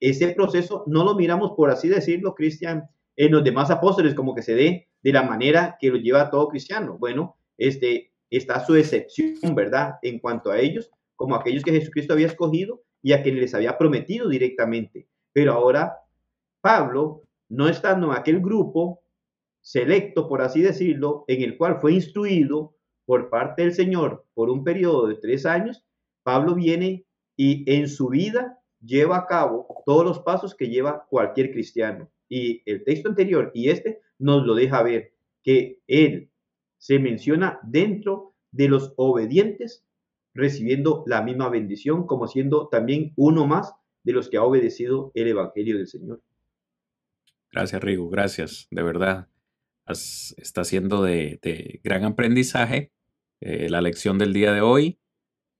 [0.00, 2.84] ese proceso no lo miramos, por así decirlo, Cristian,
[3.16, 6.48] en los demás apóstoles, como que se dé de la manera que lo lleva todo
[6.48, 6.96] cristiano.
[6.98, 9.94] Bueno, este, está su excepción, ¿verdad?
[10.02, 13.78] En cuanto a ellos, como aquellos que Jesucristo había escogido y a quienes les había
[13.78, 15.06] prometido directamente.
[15.32, 15.98] Pero ahora
[16.62, 19.01] Pablo, no estando en aquel grupo
[19.62, 22.74] selecto, por así decirlo, en el cual fue instruido
[23.06, 25.84] por parte del Señor por un periodo de tres años,
[26.22, 27.06] Pablo viene
[27.36, 32.10] y en su vida lleva a cabo todos los pasos que lleva cualquier cristiano.
[32.28, 36.30] Y el texto anterior y este nos lo deja ver, que él
[36.78, 39.84] se menciona dentro de los obedientes,
[40.34, 45.28] recibiendo la misma bendición, como siendo también uno más de los que ha obedecido el
[45.28, 46.22] Evangelio del Señor.
[47.50, 49.28] Gracias, Rigo, gracias, de verdad.
[49.86, 52.92] Está siendo de, gran aprendizaje
[53.40, 54.98] eh, la lección del día de hoy.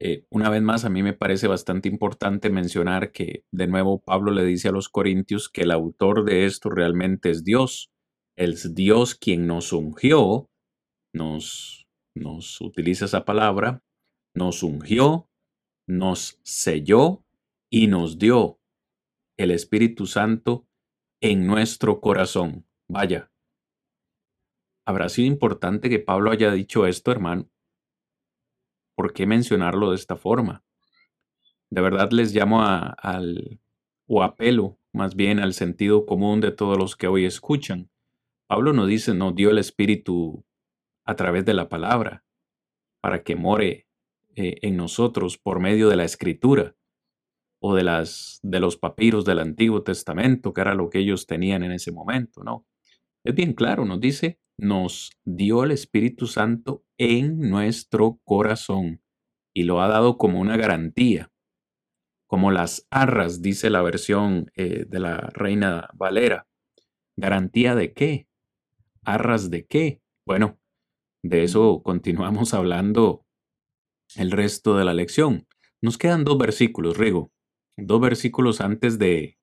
[0.00, 4.32] Eh, una vez más, a mí me parece bastante importante mencionar que, de nuevo, Pablo
[4.32, 7.92] le dice a los corintios que el autor de esto realmente es Dios.
[8.36, 10.48] Es Dios quien nos ungió
[11.12, 13.82] nos, nos utiliza esa palabra,
[14.34, 15.28] nos ungió,
[15.86, 17.24] nos selló
[17.70, 18.60] y nos dio
[19.38, 20.66] el Espíritu Santo
[21.20, 22.66] en nuestro corazón.
[22.88, 23.31] Vaya,
[24.93, 27.49] habrá sido importante que Pablo haya dicho esto, hermano.
[28.95, 30.64] ¿Por qué mencionarlo de esta forma?
[31.70, 33.61] De verdad les llamo al,
[34.07, 37.90] o apelo más bien al sentido común de todos los que hoy escuchan.
[38.47, 40.45] Pablo no dice, no dio el Espíritu
[41.05, 42.24] a través de la palabra,
[43.01, 43.86] para que more
[44.36, 46.76] eh, en nosotros por medio de la escritura
[47.61, 51.62] o de, las, de los papiros del Antiguo Testamento, que era lo que ellos tenían
[51.62, 52.66] en ese momento, ¿no?
[53.24, 59.03] Es bien claro, nos dice, nos dio el Espíritu Santo en nuestro corazón
[59.55, 61.30] y lo ha dado como una garantía,
[62.26, 66.46] como las arras, dice la versión eh, de la Reina Valera.
[67.16, 68.26] ¿Garantía de qué?
[69.05, 70.00] ¿Arras de qué?
[70.24, 70.59] Bueno,
[71.22, 73.26] de eso continuamos hablando
[74.16, 75.46] el resto de la lección.
[75.82, 77.32] Nos quedan dos versículos, Rigo.
[77.76, 79.38] Dos versículos antes de,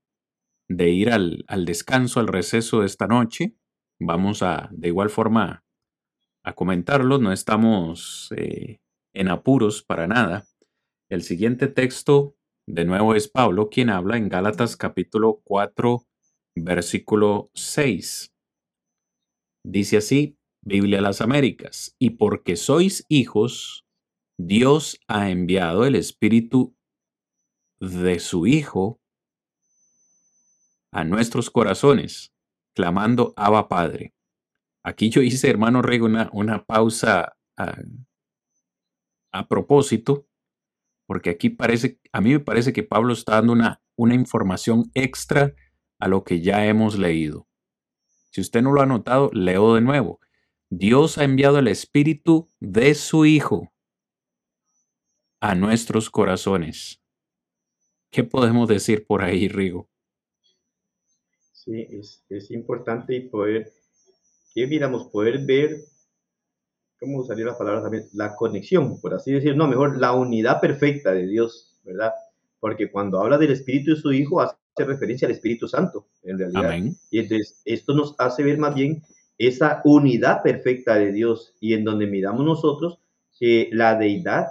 [0.67, 3.55] de ir al, al, descanso, al receso de esta noche.
[3.99, 5.63] Vamos a, de igual forma,
[6.43, 7.19] a comentarlos.
[7.19, 8.79] No estamos eh,
[9.13, 10.47] en apuros para nada.
[11.09, 12.35] El siguiente texto,
[12.67, 16.05] de nuevo, es Pablo quien habla en Gálatas capítulo 4,
[16.55, 18.31] versículo 6.
[19.65, 21.95] Dice así, Biblia las Américas.
[21.99, 23.85] Y porque sois hijos,
[24.37, 26.75] Dios ha enviado el Espíritu
[27.81, 29.01] de su Hijo
[30.91, 32.33] a nuestros corazones,
[32.79, 34.13] clamando Abba Padre.
[34.85, 37.77] Aquí yo hice, hermano Rego, una, una pausa a,
[39.33, 40.29] a, propósito,
[41.05, 45.53] porque aquí parece, a mí me parece que Pablo está dando una, una información extra
[45.99, 47.49] a lo que ya hemos leído.
[48.31, 50.21] Si usted no lo ha notado, leo de nuevo.
[50.69, 53.73] Dios ha enviado el Espíritu de su Hijo
[55.41, 57.01] a nuestros corazones.
[58.09, 59.88] ¿Qué podemos decir por ahí, Rigo?
[61.65, 61.87] Sí,
[62.29, 63.73] es, importante y poder,
[64.53, 65.75] que miramos, poder ver,
[66.97, 68.05] ¿cómo usaría la palabra también?
[68.13, 72.13] La conexión, por así decir, no, mejor la unidad perfecta de Dios, ¿verdad?
[72.61, 76.71] Porque cuando habla del Espíritu de su Hijo, hace referencia al Espíritu Santo, en realidad.
[76.71, 76.95] Amén.
[77.11, 79.03] Y entonces, esto nos hace ver más bien
[79.37, 82.99] esa unidad perfecta de Dios y en donde miramos nosotros
[83.37, 84.47] que la deidad,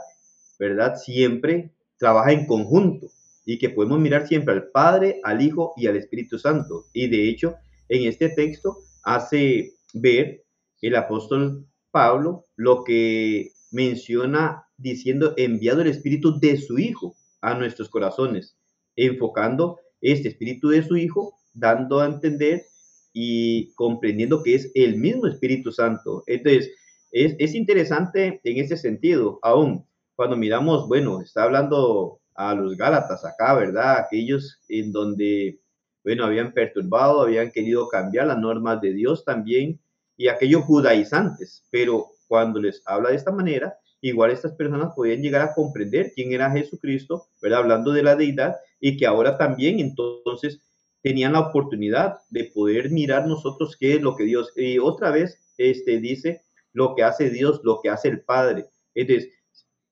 [0.59, 0.97] ¿verdad?
[0.97, 3.09] Siempre trabaja en conjunto
[3.49, 6.85] y que podemos mirar siempre al Padre, al Hijo y al Espíritu Santo.
[6.93, 7.55] Y de hecho,
[7.89, 10.45] en este texto hace ver
[10.83, 17.89] el apóstol Pablo lo que menciona diciendo enviado el Espíritu de su Hijo a nuestros
[17.89, 18.59] corazones,
[18.97, 22.67] enfocando este Espíritu de su Hijo, dando a entender
[23.15, 26.23] y comprendiendo que es el mismo Espíritu Santo.
[26.27, 26.71] Entonces,
[27.13, 29.87] es, es interesante en ese sentido, aún
[30.17, 33.99] cuando miramos, bueno, está hablando a los Gálatas acá, ¿verdad?
[33.99, 35.59] Aquellos en donde,
[36.05, 39.81] bueno, habían perturbado, habían querido cambiar las normas de Dios también,
[40.17, 45.43] y aquellos judaizantes, pero cuando les habla de esta manera, igual estas personas podían llegar
[45.43, 47.61] a comprender quién era Jesucristo, ¿verdad?
[47.61, 50.61] Hablando de la deidad y que ahora también entonces
[51.03, 55.41] tenían la oportunidad de poder mirar nosotros qué es lo que Dios, y otra vez
[55.57, 58.67] este, dice lo que hace Dios, lo que hace el Padre.
[58.95, 59.31] Entonces,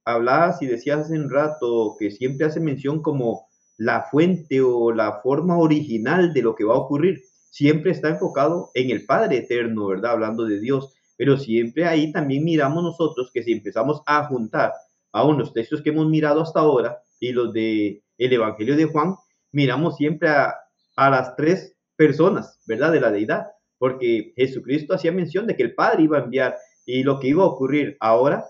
[0.06, 5.20] hablabas y decías hace un rato que siempre hace mención como la fuente o la
[5.20, 7.24] forma original de lo que va a ocurrir.
[7.50, 10.12] Siempre está enfocado en el Padre eterno, ¿verdad?
[10.12, 10.94] Hablando de Dios.
[11.18, 14.72] Pero siempre ahí también miramos nosotros que si empezamos a juntar
[15.12, 19.16] a unos textos que hemos mirado hasta ahora y los de el Evangelio de Juan,
[19.52, 20.54] miramos siempre a,
[20.96, 22.92] a las tres personas, ¿verdad?
[22.92, 23.46] De la deidad,
[23.78, 27.42] porque Jesucristo hacía mención de que el Padre iba a enviar y lo que iba
[27.42, 28.44] a ocurrir ahora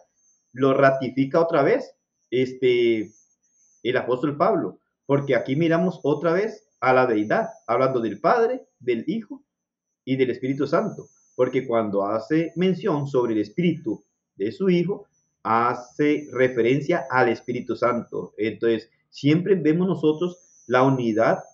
[0.56, 1.94] lo ratifica otra vez
[2.30, 3.10] este
[3.82, 9.04] el apóstol Pablo, porque aquí miramos otra vez a la deidad, hablando del Padre, del
[9.06, 9.42] Hijo
[10.04, 14.02] y del Espíritu Santo porque cuando hace mención sobre el espíritu
[14.34, 15.06] de su hijo,
[15.44, 18.34] hace referencia al Espíritu Santo.
[18.36, 21.44] Entonces, siempre vemos nosotros la unidad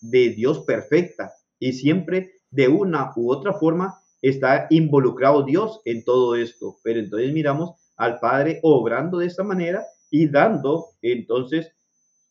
[0.00, 6.34] de Dios perfecta y siempre de una u otra forma está involucrado Dios en todo
[6.34, 6.78] esto.
[6.82, 11.70] Pero entonces miramos al Padre obrando de esta manera y dando entonces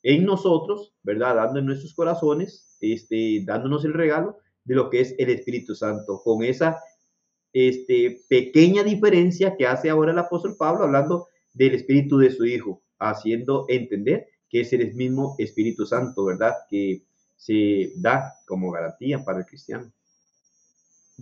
[0.02, 1.36] en nosotros, ¿verdad?
[1.36, 6.22] Dando en nuestros corazones, este, dándonos el regalo de lo que es el Espíritu Santo,
[6.24, 6.80] con esa
[7.54, 12.82] este, pequeña diferencia que hace ahora el apóstol Pablo hablando del Espíritu de su Hijo,
[12.98, 16.56] haciendo entender que es el mismo Espíritu Santo, ¿verdad?
[16.68, 17.04] Que
[17.36, 19.92] se da como garantía para el cristiano.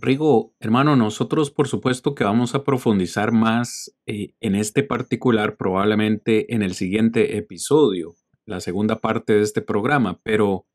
[0.00, 6.54] Rigo, hermano, nosotros por supuesto que vamos a profundizar más eh, en este particular probablemente
[6.54, 8.14] en el siguiente episodio,
[8.46, 10.66] la segunda parte de este programa, pero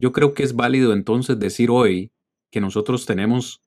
[0.00, 2.12] yo creo que es válido entonces decir hoy
[2.50, 3.62] que nosotros tenemos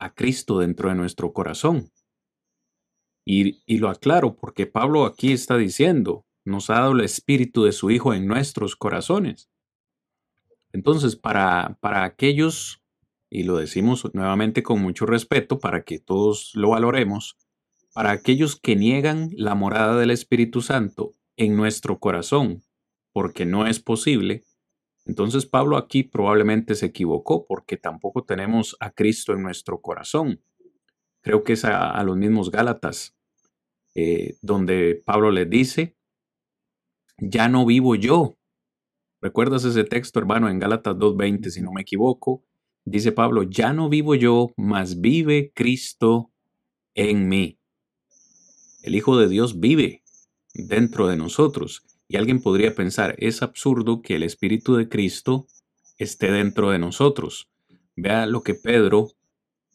[0.00, 1.92] a Cristo dentro de nuestro corazón.
[3.24, 7.72] Y, y, lo aclaro porque Pablo aquí está diciendo, nos ha dado el espíritu de
[7.72, 9.48] su Hijo en nuestros corazones.
[10.72, 12.79] Entonces, para, para aquellos,
[13.30, 17.38] y lo decimos nuevamente con mucho respeto para que todos lo valoremos,
[17.94, 22.62] para aquellos que niegan la morada del Espíritu Santo en nuestro corazón,
[23.12, 24.44] porque no es posible,
[25.06, 30.42] entonces Pablo aquí probablemente se equivocó porque tampoco tenemos a Cristo en nuestro corazón.
[31.22, 33.16] Creo que es a, los mismos Gálatas,
[33.94, 35.96] eh, donde Pablo les dice,
[37.18, 38.36] ya no vivo yo.
[39.20, 42.44] ¿Recuerdas ese texto, hermano, en Gálatas 2.20, si no me equivoco?
[42.90, 46.32] Dice Pablo, ya no vivo yo, mas vive Cristo
[46.94, 47.56] en mí.
[48.82, 50.02] El Hijo de Dios vive
[50.54, 51.84] dentro de nosotros.
[52.08, 55.46] Y alguien podría pensar, es absurdo que el Espíritu de Cristo
[55.98, 57.48] esté dentro de nosotros.
[57.94, 59.12] Vea lo que Pedro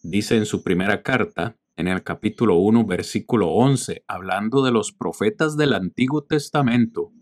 [0.03, 5.55] dice en su primera carta, en el capítulo 1, versículo 11, hablando de los profetas
[5.55, 7.13] del Antiguo Testamento.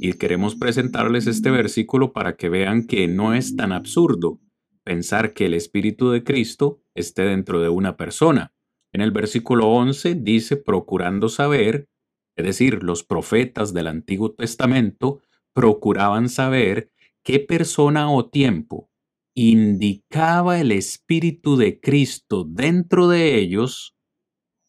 [0.00, 4.40] Y queremos presentarles este versículo para que vean que no es tan absurdo
[4.84, 8.54] pensar que el Espíritu de Cristo esté dentro de una persona.
[8.92, 11.88] En el versículo 11 dice, procurando saber
[12.36, 15.22] es decir, los profetas del Antiguo Testamento
[15.54, 16.90] procuraban saber
[17.22, 18.90] qué persona o tiempo
[19.34, 23.96] indicaba el Espíritu de Cristo dentro de ellos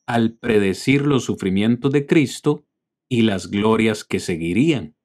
[0.08, 2.66] al predecir los sufrimientos de Cristo
[3.10, 4.96] y las glorias que seguirían.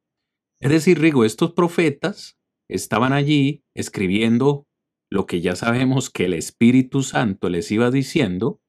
[0.60, 2.38] Es decir, Rigo, estos profetas
[2.68, 4.66] estaban allí escribiendo
[5.10, 8.60] lo que ya sabemos que el Espíritu Santo les iba diciendo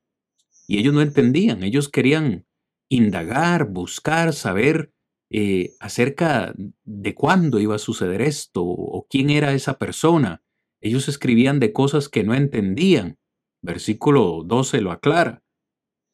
[0.67, 2.45] y ellos no entendían, ellos querían
[2.89, 4.93] indagar, buscar, saber
[5.31, 10.43] eh, acerca de cuándo iba a suceder esto o quién era esa persona.
[10.81, 13.17] Ellos escribían de cosas que no entendían.
[13.61, 15.43] Versículo 12 lo aclara.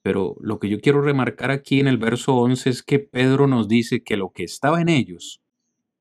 [0.04, 3.68] Pero lo que yo quiero remarcar aquí en el verso 11 es que Pedro nos
[3.68, 5.42] dice que lo que estaba en ellos,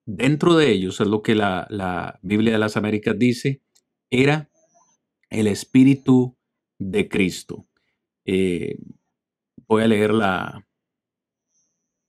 [0.05, 3.63] dentro de ellos, es lo que la, Biblia de las Américas dice,
[4.23, 4.51] era
[5.31, 6.37] el Espíritu
[6.79, 7.67] de Cristo.
[8.25, 8.79] Eh,
[9.67, 10.67] voy a leer la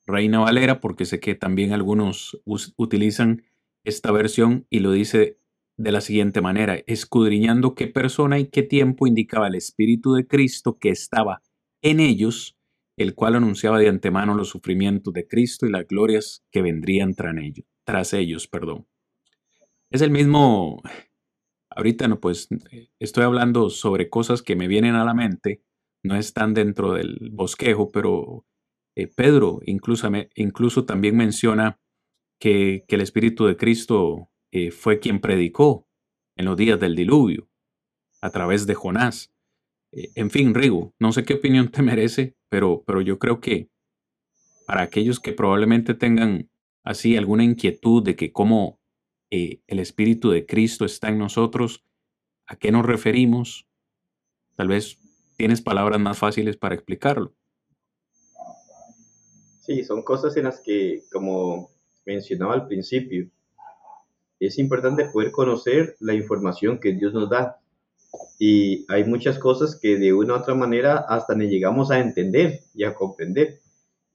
[0.06, 3.44] Reina Valera porque sé que también algunos utilizan
[3.84, 5.40] esta versión y lo dice
[5.78, 10.78] de la siguiente manera, escudriñando qué persona y qué tiempo indicaba el Espíritu de Cristo
[10.80, 11.42] que estaba
[11.82, 12.58] en ellos,
[12.98, 17.36] el cual anunciaba de antemano los sufrimientos de Cristo y las glorias que vendrían tras
[17.36, 17.66] ellos.
[17.84, 18.88] Tras ellos perdón.
[19.92, 20.82] Es el mismo,
[21.76, 22.48] ahorita no, pues
[23.00, 25.62] estoy hablando sobre cosas que me vienen a la mente
[26.06, 28.46] no están dentro del bosquejo, pero
[28.96, 31.80] eh, Pedro incluso, incluso, también menciona
[32.40, 35.88] que, el Espíritu de Cristo eh, fue quien predicó
[36.38, 37.50] en los días del diluvio
[38.22, 39.34] a través de Jonás.
[39.92, 43.70] Eh, en fin, Rigo, no sé qué opinión te merece, pero, pero yo creo que
[44.68, 46.50] para aquellos que probablemente tengan
[46.84, 48.80] así alguna inquietud de que cómo
[49.32, 51.84] eh, el Espíritu de Cristo está en nosotros,
[52.46, 53.68] ¿a qué nos referimos?
[54.56, 55.00] Tal vez
[55.38, 57.34] tienes palabras más fáciles para explicarlo.
[59.62, 61.72] Sí, son cosas en las que, como
[62.06, 63.28] mencionaba al principio,
[64.40, 67.60] es importante poder conocer la información que Dios nos da.
[68.38, 72.62] Y hay muchas cosas que de una u otra manera hasta ni llegamos a entender
[72.74, 73.62] y a comprender.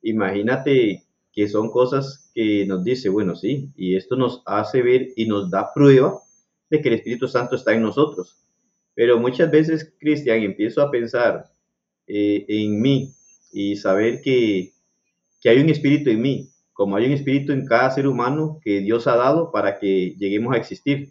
[0.02, 1.04] Imagínate
[1.40, 5.50] que son cosas que nos dice, bueno, sí, y esto nos hace ver y nos
[5.50, 6.20] da prueba
[6.68, 8.36] de que el Espíritu Santo está en nosotros.
[8.94, 11.46] Pero muchas veces, Cristian, empiezo a pensar
[12.06, 13.14] eh, en mí
[13.54, 14.74] y saber que,
[15.40, 18.80] que hay un espíritu en mí, como hay un espíritu en cada ser humano que
[18.80, 21.10] Dios ha dado para que lleguemos a existir.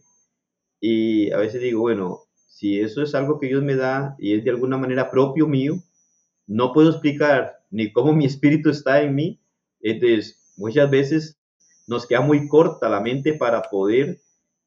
[0.79, 4.43] Y a veces digo, bueno, si eso es algo que Dios me da y es
[4.43, 5.81] de alguna manera propio mío,
[6.45, 9.39] no puedo explicar ni cómo mi espíritu está en mí.
[9.81, 11.37] Entonces, muchas veces
[11.87, 14.19] nos queda muy corta la mente para poder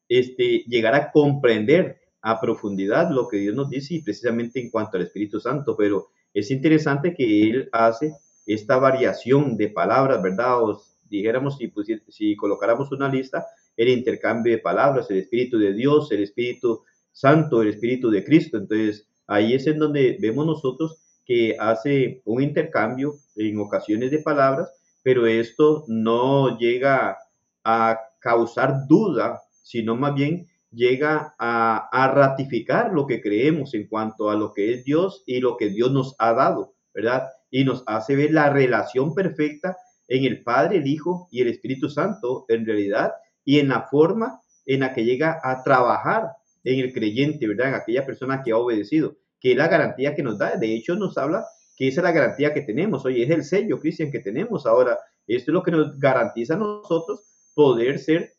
[0.09, 4.97] este, llegar a comprender a profundidad lo que Dios nos dice y precisamente en cuanto
[4.97, 8.13] al Espíritu Santo, pero es interesante que Él hace
[8.45, 10.63] esta variación de palabras, ¿verdad?
[10.63, 11.71] O dijéramos, si,
[12.09, 13.45] si colocáramos una lista,
[13.77, 18.57] el intercambio de palabras, el Espíritu de Dios, el Espíritu Santo, el Espíritu de Cristo.
[18.57, 24.71] Entonces, ahí es en donde vemos nosotros que hace un intercambio en ocasiones de palabras,
[25.03, 27.17] pero esto no llega
[27.63, 34.35] a causar duda, sino más bien llega a, ratificar lo que creemos en cuanto a
[34.35, 37.27] lo que es Dios y lo que Dios nos ha dado, ¿verdad?
[37.51, 39.77] Y nos hace ver la relación perfecta
[40.07, 43.13] en el Padre, el Hijo y el Espíritu Santo en realidad
[43.45, 46.29] y en la forma en la que llega a trabajar
[46.63, 47.69] en el creyente, ¿verdad?
[47.69, 50.55] En aquella persona que ha obedecido que es la garantía que nos da.
[50.55, 51.45] De hecho, nos habla
[51.75, 53.05] que esa es la garantía que tenemos.
[53.05, 54.97] Oye, es el sello, Cristian, que tenemos ahora.
[55.27, 57.21] Esto es lo que nos garantiza a nosotros
[57.53, 58.33] poder ser,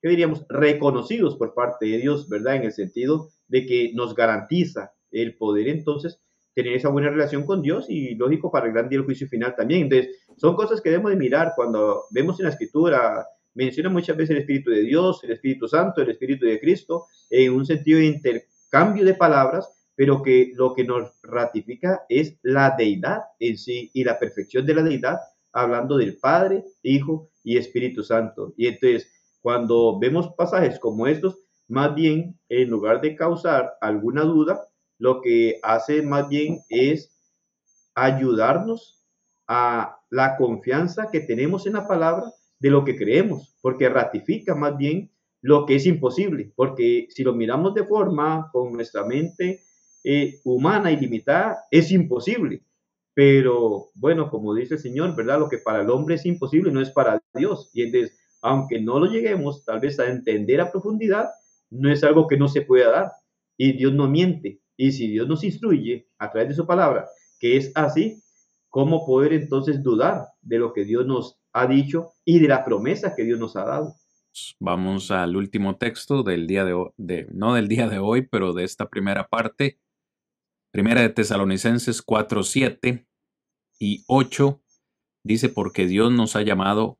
[0.00, 2.56] ¿qué diríamos?, reconocidos por parte de Dios, ¿verdad?
[2.56, 6.20] En el sentido de que nos garantiza el poder entonces
[6.54, 9.54] tener esa buena relación con Dios y lógico para el gran día del juicio final
[9.56, 9.82] también.
[9.82, 14.30] Entonces, son cosas que debemos de mirar cuando vemos en la escritura, menciona muchas veces
[14.30, 18.06] el Espíritu de Dios, el Espíritu Santo, el Espíritu de Cristo, en un sentido de
[18.06, 24.04] intercambio de palabras, pero que lo que nos ratifica es la deidad en sí y
[24.04, 25.18] la perfección de la deidad,
[25.52, 28.54] hablando del Padre, Hijo y Espíritu Santo.
[28.56, 31.38] Y entonces, cuando vemos pasajes como estos,
[31.68, 34.68] más bien, en lugar de causar alguna duda,
[34.98, 37.18] lo que hace más bien es
[37.94, 39.04] ayudarnos
[39.46, 42.24] a la confianza que tenemos en la palabra
[42.58, 47.34] de lo que creemos, porque ratifica más bien lo que es imposible, porque si lo
[47.34, 49.64] miramos de forma con nuestra mente
[50.04, 52.62] eh, humana y limitada es imposible.
[53.14, 55.38] Pero bueno, como dice el Señor, ¿verdad?
[55.38, 57.70] Lo que para el hombre es imposible no es para Dios.
[57.74, 61.28] Y entonces, aunque no lo lleguemos tal vez a entender a profundidad,
[61.70, 63.12] no es algo que no se pueda dar.
[63.56, 64.60] Y Dios no miente.
[64.76, 67.06] Y si Dios nos instruye a través de su palabra
[67.42, 68.22] que es así,
[68.68, 73.14] ¿cómo poder entonces dudar de lo que Dios nos ha dicho y de la promesa
[73.16, 73.94] que Dios nos ha dado?
[74.60, 78.52] Vamos al último texto del día de, hoy, de no del día de hoy, pero
[78.52, 79.80] de esta primera parte
[80.72, 83.06] Primera de Tesalonicenses 4, 7
[83.78, 84.62] y 8
[85.22, 86.98] dice, porque Dios nos ha llamado,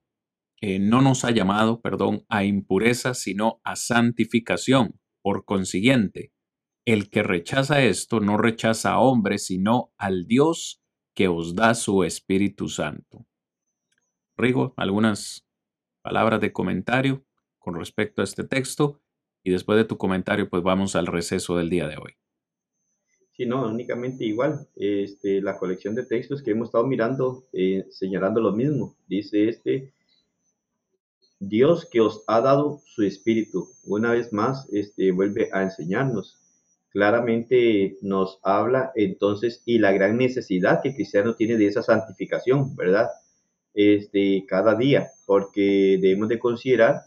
[0.60, 5.00] eh, no nos ha llamado, perdón, a impureza, sino a santificación.
[5.22, 6.34] Por consiguiente,
[6.84, 10.82] el que rechaza esto no rechaza a hombre, sino al Dios
[11.14, 13.26] que os da su Espíritu Santo.
[14.36, 15.46] Rigo, algunas
[16.02, 17.24] palabras de comentario
[17.58, 19.00] con respecto a este texto
[19.42, 22.21] y después de tu comentario pues vamos al receso del día de hoy.
[23.37, 24.66] Sí, no, únicamente igual.
[24.76, 28.95] Este, la colección de textos que hemos estado mirando, eh, señalando lo mismo.
[29.09, 29.93] Dice este,
[31.41, 33.68] Dios que os ha dado su espíritu.
[33.85, 36.39] Una vez más, este, vuelve a enseñarnos.
[36.91, 43.09] Claramente nos habla entonces y la gran necesidad que cristiano tiene de esa santificación, ¿verdad?
[43.72, 47.05] Este, cada día, porque debemos de considerar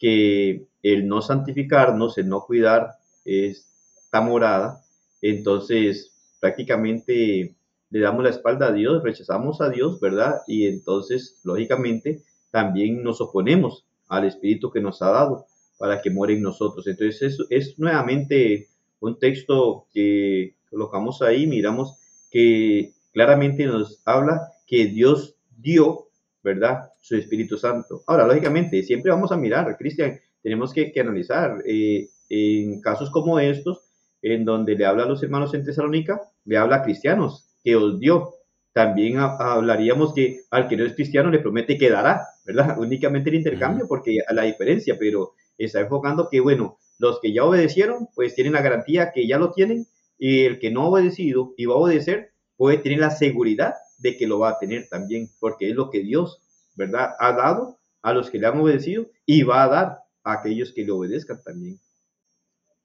[0.00, 4.82] que el no santificarnos, el no cuidar esta morada,
[5.22, 7.56] entonces prácticamente
[7.90, 10.40] le damos la espalda a Dios, rechazamos a Dios, ¿verdad?
[10.46, 15.46] Y entonces, lógicamente, también nos oponemos al Espíritu que nos ha dado
[15.78, 16.86] para que muera en nosotros.
[16.86, 18.68] Entonces, es, es nuevamente
[19.00, 21.98] un texto que colocamos ahí, miramos
[22.30, 26.08] que claramente nos habla que Dios dio,
[26.42, 26.90] ¿verdad?
[27.00, 28.02] Su Espíritu Santo.
[28.06, 33.82] Ahora, lógicamente, siempre vamos a mirar, Cristian, tenemos que, analizar eh, en casos como estos,
[34.22, 37.98] en donde le habla a los hermanos en Tesalónica, le habla a cristianos, que os
[37.98, 38.34] dio.
[38.72, 42.78] También hablaríamos que al que no es cristiano le promete que dará, ¿verdad?
[42.78, 47.44] Únicamente el intercambio, porque a la diferencia, pero está enfocando que, bueno, los que ya
[47.44, 49.86] obedecieron, pues tienen la garantía que ya lo tienen,
[50.18, 54.16] y el que no ha obedecido y va a obedecer, puede tener la seguridad de
[54.16, 56.42] que lo va a tener también, porque es lo que Dios,
[56.74, 60.72] ¿verdad?, ha dado a los que le han obedecido y va a dar a aquellos
[60.72, 61.78] que le obedezcan también.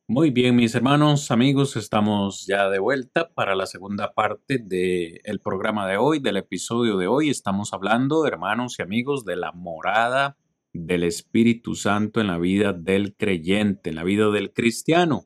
[0.05, 5.87] Muy bien, mis hermanos, amigos, estamos ya de vuelta para la segunda parte del programa
[5.87, 7.29] de hoy, del episodio de hoy.
[7.29, 10.35] Estamos hablando, hermanos y amigos, de la morada
[10.73, 15.25] del Espíritu Santo en la vida del creyente, en la vida del cristiano.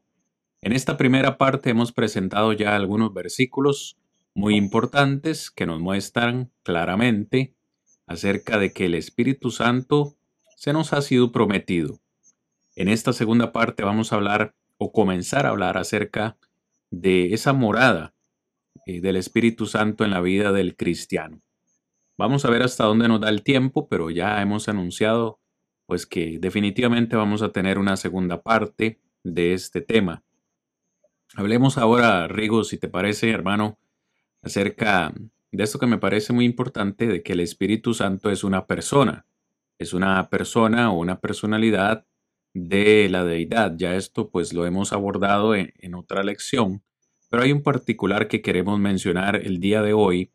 [0.61, 3.97] En esta primera parte hemos presentado ya algunos versículos
[4.35, 7.55] muy importantes que nos muestran claramente
[8.05, 10.17] acerca de que el Espíritu Santo
[10.55, 11.99] se nos ha sido prometido.
[12.75, 16.37] En esta segunda parte vamos a hablar o comenzar a hablar acerca
[16.89, 18.13] de esa morada
[18.85, 21.41] eh, del Espíritu Santo en la vida del cristiano.
[22.17, 25.39] Vamos a ver hasta dónde nos da el tiempo, pero ya hemos anunciado
[25.85, 30.23] pues que definitivamente vamos a tener una segunda parte de este tema.
[31.35, 33.77] Hablemos ahora, Rigo, si te parece, hermano,
[34.41, 35.13] acerca
[35.51, 39.25] de esto que me parece muy importante, de que el Espíritu Santo es una persona,
[39.79, 42.05] es una persona o una personalidad
[42.65, 43.75] de la deidad.
[43.77, 46.83] Ya esto pues lo hemos abordado en, en otra lección,
[47.29, 50.31] pero hay un particular que queremos mencionar el día de hoy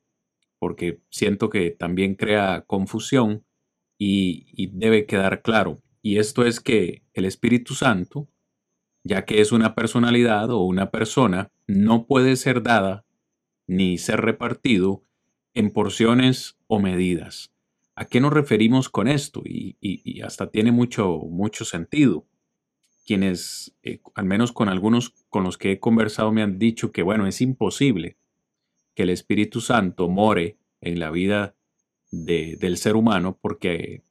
[0.59, 3.45] porque siento que también crea confusión
[3.99, 5.83] y, y, debe quedar claro.
[6.03, 8.29] Y esto es que el Espíritu Santo,
[9.03, 13.05] ya que es una personalidad o una persona, no puede ser dada
[13.67, 15.03] ni ser repartido
[15.55, 17.52] en porciones o medidas.
[17.95, 19.43] ¿A qué nos referimos con esto?
[19.45, 22.27] Y, hasta tiene mucho, mucho sentido.
[23.05, 27.03] Quienes, eh, al menos con algunos con los que he conversado, me han dicho que,
[27.03, 28.17] bueno, es imposible
[28.95, 31.55] que el Espíritu Santo more en la vida
[32.11, 34.03] del ser humano, porque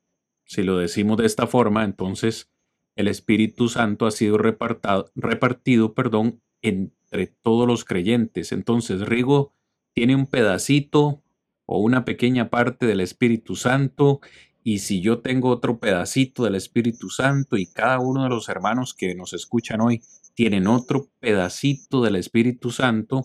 [0.45, 2.51] si lo decimos de esta forma, entonces
[2.95, 8.51] el Espíritu Santo ha sido repartido perdón, entre todos los creyentes.
[8.51, 9.53] Entonces, Rigo
[9.93, 11.20] tiene un pedacito
[11.73, 14.19] o una pequeña parte del Espíritu Santo,
[14.61, 18.93] y si yo tengo otro pedacito del Espíritu Santo y cada uno de los hermanos
[18.93, 20.03] que nos escuchan hoy
[20.33, 23.23] tienen otro pedacito del Espíritu Santo,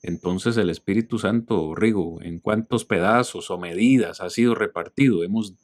[0.00, 5.24] entonces el Espíritu Santo, Rigo, ¿en cuántos pedazos o medidas ha sido repartido?
[5.24, 5.56] Hemos,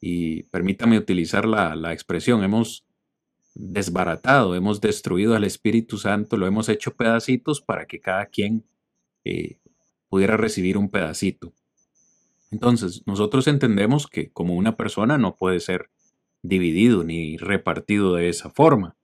[0.00, 2.86] y permítame utilizar la, la expresión, hemos
[3.54, 8.64] desbaratado, hemos destruido al Espíritu Santo, lo hemos hecho pedacitos para que cada quien
[9.24, 9.58] eh,
[10.08, 11.52] pudiera recibir un pedacito.
[12.50, 15.90] Entonces, nosotros entendemos que como una persona no puede ser
[16.42, 18.96] dividido ni repartido de esa forma.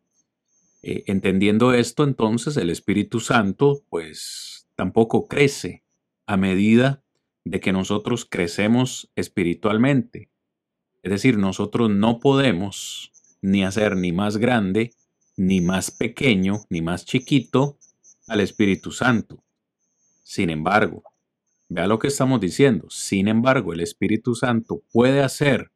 [0.82, 5.82] Eh, entendiendo esto, entonces el Espíritu Santo, pues tampoco crece
[6.26, 7.02] a medida
[7.44, 10.30] de que nosotros crecemos espiritualmente.
[11.02, 13.12] Es decir, nosotros no podemos
[13.42, 14.94] ni hacer ni más grande,
[15.36, 17.78] ni más pequeño, ni más chiquito
[18.26, 19.43] al Espíritu Santo.
[20.24, 21.04] Sin embargo,
[21.68, 25.70] vea lo que estamos diciendo, sin embargo, el Espíritu Santo puede hacer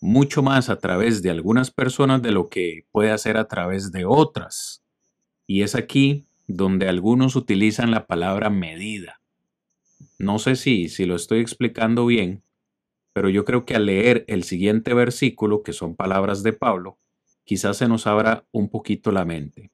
[0.00, 4.04] mucho más a través de algunas personas de lo que puede hacer a través de
[4.04, 4.84] otras.
[5.46, 9.20] Y es aquí donde algunos utilizan la palabra medida.
[10.18, 12.42] No sé si, si lo estoy explicando bien,
[13.14, 16.98] pero yo creo que al leer el siguiente versículo, que son palabras de Pablo,
[17.44, 19.70] quizás se nos abra un poquito la mente.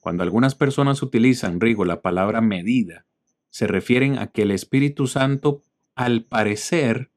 [0.00, 3.06] Cuando algunas personas utilizan, Rigo, la palabra medida,
[3.50, 5.62] se refieren a que el Espíritu Santo,
[5.94, 7.10] al parecer,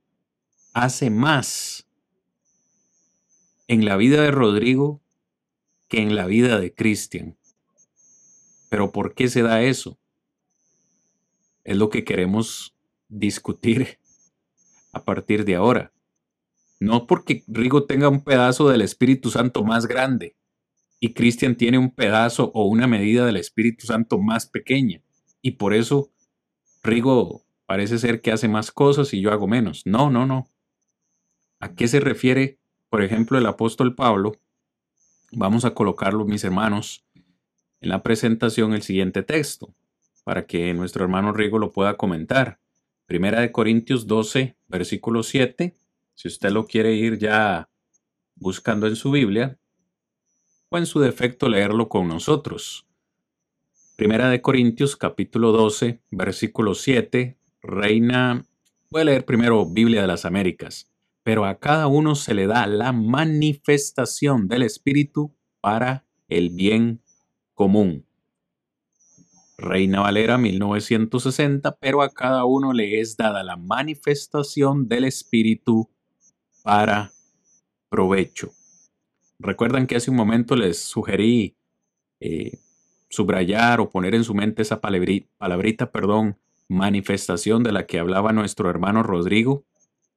[0.73, 1.87] hace más
[3.67, 5.01] en la vida de Rodrigo
[5.87, 7.37] que en la vida de Cristian.
[8.69, 9.97] Pero ¿por qué se da eso?
[11.63, 12.75] Es lo que queremos
[13.07, 13.99] discutir
[14.91, 15.93] a partir de ahora.
[16.79, 20.35] No porque Rigo tenga un pedazo del Espíritu Santo más grande,
[21.03, 25.01] y Cristian tiene un pedazo o una medida del Espíritu Santo más pequeña.
[25.41, 26.13] Y por eso
[26.81, 29.85] Rigo parece ser que hace más cosas y yo hago menos.
[29.85, 30.47] No, no, no.
[31.59, 32.57] ¿A qué se refiere,
[32.89, 34.37] por ejemplo, el apóstol Pablo?
[35.33, 37.03] Vamos a colocarlo, mis hermanos,
[37.81, 39.75] en la presentación el siguiente texto,
[40.23, 42.61] para que nuestro hermano Rigo lo pueda comentar.
[43.07, 45.75] Primera de Corintios 12, versículo 7.
[46.13, 47.67] Si usted lo quiere ir ya
[48.35, 49.59] buscando en su Biblia,
[50.77, 52.85] en su defecto leerlo con nosotros.
[53.95, 58.45] Primera de Corintios capítulo 12, versículo 7, Reina,
[58.89, 60.89] voy a leer primero Biblia de las Américas,
[61.21, 67.01] pero a cada uno se le da la manifestación del Espíritu para el bien
[67.53, 68.05] común.
[69.57, 75.89] Reina Valera 1960, pero a cada uno le es dada la manifestación del Espíritu
[76.63, 77.11] para
[77.89, 78.51] provecho.
[79.43, 81.57] Recuerdan que hace un momento les sugerí
[82.21, 82.59] eh,
[83.09, 86.37] subrayar o poner en su mente esa palabrita, perdón,
[86.69, 89.65] manifestación de la que hablaba nuestro hermano Rodrigo.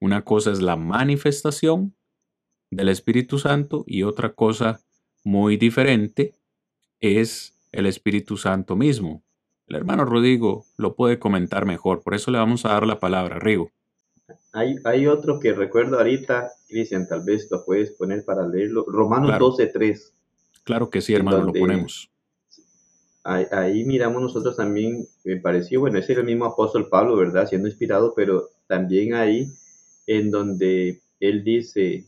[0.01, 1.95] Una cosa es la manifestación
[2.71, 4.81] del Espíritu Santo y otra cosa
[5.25, 6.35] muy diferente
[7.01, 9.25] es el Espíritu Santo mismo.
[9.67, 13.41] El hermano Rodrigo lo puede comentar mejor, por eso le vamos a dar la palabra,
[13.41, 13.73] Rigo.
[14.53, 18.85] Hay, hay otro que recuerdo ahorita, Cristian, tal vez lo puedes poner para leerlo.
[18.87, 20.13] Romanos 12.3.
[20.65, 22.11] Claro que sí, hermano, lo ponemos
[23.27, 27.49] ahí, miramos nosotros también, me pareció, bueno, ese era el mismo apóstol Pablo, ¿verdad?
[27.49, 29.49] Siendo inspirado, pero también ahí
[30.07, 32.07] en donde él dice,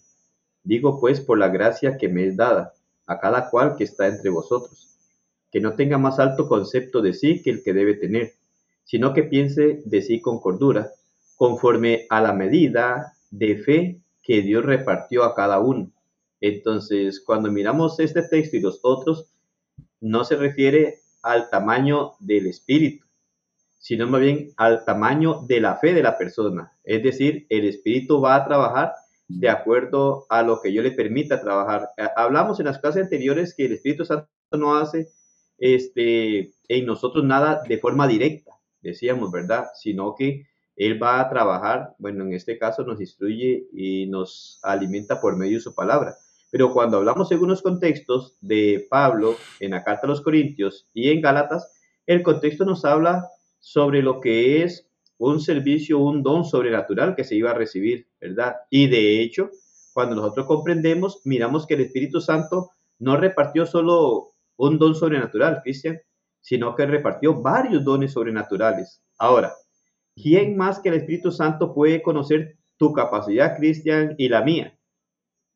[0.62, 2.72] digo pues por la gracia que me es dada
[3.06, 4.96] a cada cual que está entre vosotros,
[5.50, 8.34] que no tenga más alto concepto de sí que el que debe tener,
[8.84, 10.92] sino que piense de sí con cordura,
[11.38, 15.90] conforme a la medida de fe que Dios repartió a cada uno.
[16.40, 19.32] Entonces, cuando miramos este texto y los otros,
[20.00, 23.06] no se refiere al tamaño del espíritu,
[23.78, 26.72] sino más bien al tamaño de la fe de la persona.
[26.82, 28.92] Es decir, el espíritu va a trabajar
[29.28, 31.90] de acuerdo a lo que yo le permita trabajar.
[31.96, 35.08] Eh, hablamos en las clases anteriores que el Espíritu Santo no hace
[35.58, 39.66] este, en nosotros nada de forma directa, decíamos, ¿verdad?
[39.74, 40.46] Sino que
[40.78, 45.56] Él va a trabajar, bueno, en este caso nos instruye y nos alimenta por medio
[45.56, 46.16] de su palabra.
[46.50, 51.10] Pero cuando hablamos en unos contextos de Pablo en la carta a los Corintios y
[51.10, 51.68] en Gálatas,
[52.06, 53.28] el contexto nos habla
[53.58, 54.88] sobre lo que es
[55.18, 58.54] un servicio, un don sobrenatural que se iba a recibir, ¿verdad?
[58.70, 59.50] Y de hecho,
[59.92, 66.00] cuando nosotros comprendemos, miramos que el Espíritu Santo no repartió solo un don sobrenatural, Cristian,
[66.40, 69.02] sino que repartió varios dones sobrenaturales.
[69.18, 69.52] Ahora,
[70.20, 74.78] ¿quién más que el Espíritu Santo puede conocer tu capacidad, Cristian, y la mía?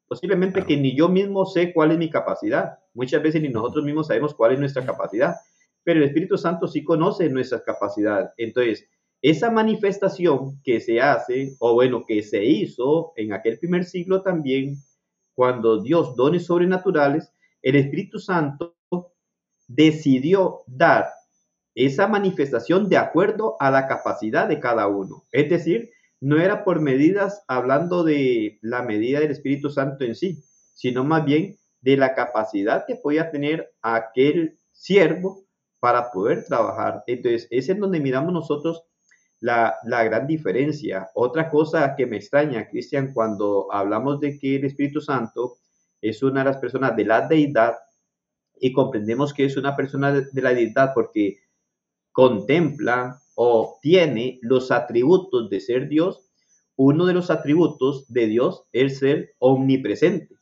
[0.09, 2.79] Posiblemente que ni yo mismo sé cuál es mi capacidad.
[2.95, 5.35] Muchas veces ni nosotros mismos sabemos cuál es nuestra capacidad,
[5.83, 8.31] pero el Espíritu Santo sí conoce nuestras capacidades.
[8.37, 8.87] Entonces,
[9.23, 14.77] esa manifestación que se hace, o bueno, que se hizo en aquel primer siglo también,
[15.35, 17.33] cuando Dios dones sobrenaturales,
[17.63, 18.77] el Espíritu Santo
[19.69, 21.07] decidió dar
[21.75, 25.25] esa manifestación de acuerdo a la capacidad de cada uno.
[25.33, 25.91] Es decir,
[26.21, 30.45] no era por medidas hablando de la medida del Espíritu Santo en sí,
[30.75, 35.45] sino más bien de la capacidad que podía tener aquel siervo
[35.81, 37.03] para poder trabajar.
[37.07, 38.85] Entonces, es en donde miramos nosotros
[39.41, 41.11] la, la, gran diferencia.
[41.15, 45.57] Otra cosa que me extraña, Cristian, cuando hablamos de que el Espíritu Santo
[46.01, 47.75] es una de las personas de la deidad
[48.61, 51.41] y comprendemos que es una persona de, la deidad porque
[52.13, 56.29] contempla, o tiene los atributos de ser Dios,
[56.77, 60.37] uno de los atributos de Dios es ser omnipresente.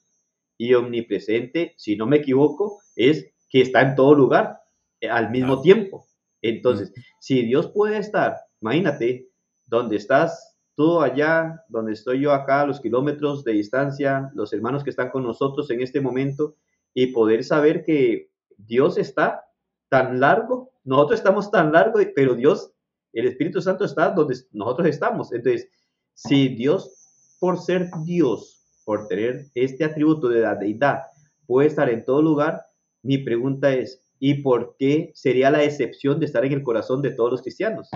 [0.59, 4.61] Y omnipresente, si no me equivoco, es que está en todo lugar
[5.01, 6.07] eh, al mismo tiempo.
[6.43, 9.29] Entonces, si Dios puede estar, imagínate,
[9.67, 14.91] donde estás tú allá, donde estoy yo acá, los kilómetros de distancia, los hermanos que
[14.91, 16.57] están con nosotros en este momento,
[16.95, 19.45] y poder saber que Dios está
[19.91, 22.73] tan largo, nosotros estamos tan largo, pero Dios
[23.13, 25.33] el Espíritu Santo está donde nosotros estamos.
[25.33, 25.69] Entonces,
[26.15, 31.03] si Dios, por ser Dios, por tener este atributo de la deidad,
[31.47, 32.63] puede estar en todo lugar,
[33.03, 37.11] mi pregunta es, ¿y por qué sería la excepción de estar en el corazón de
[37.11, 37.89] todos los cristianos?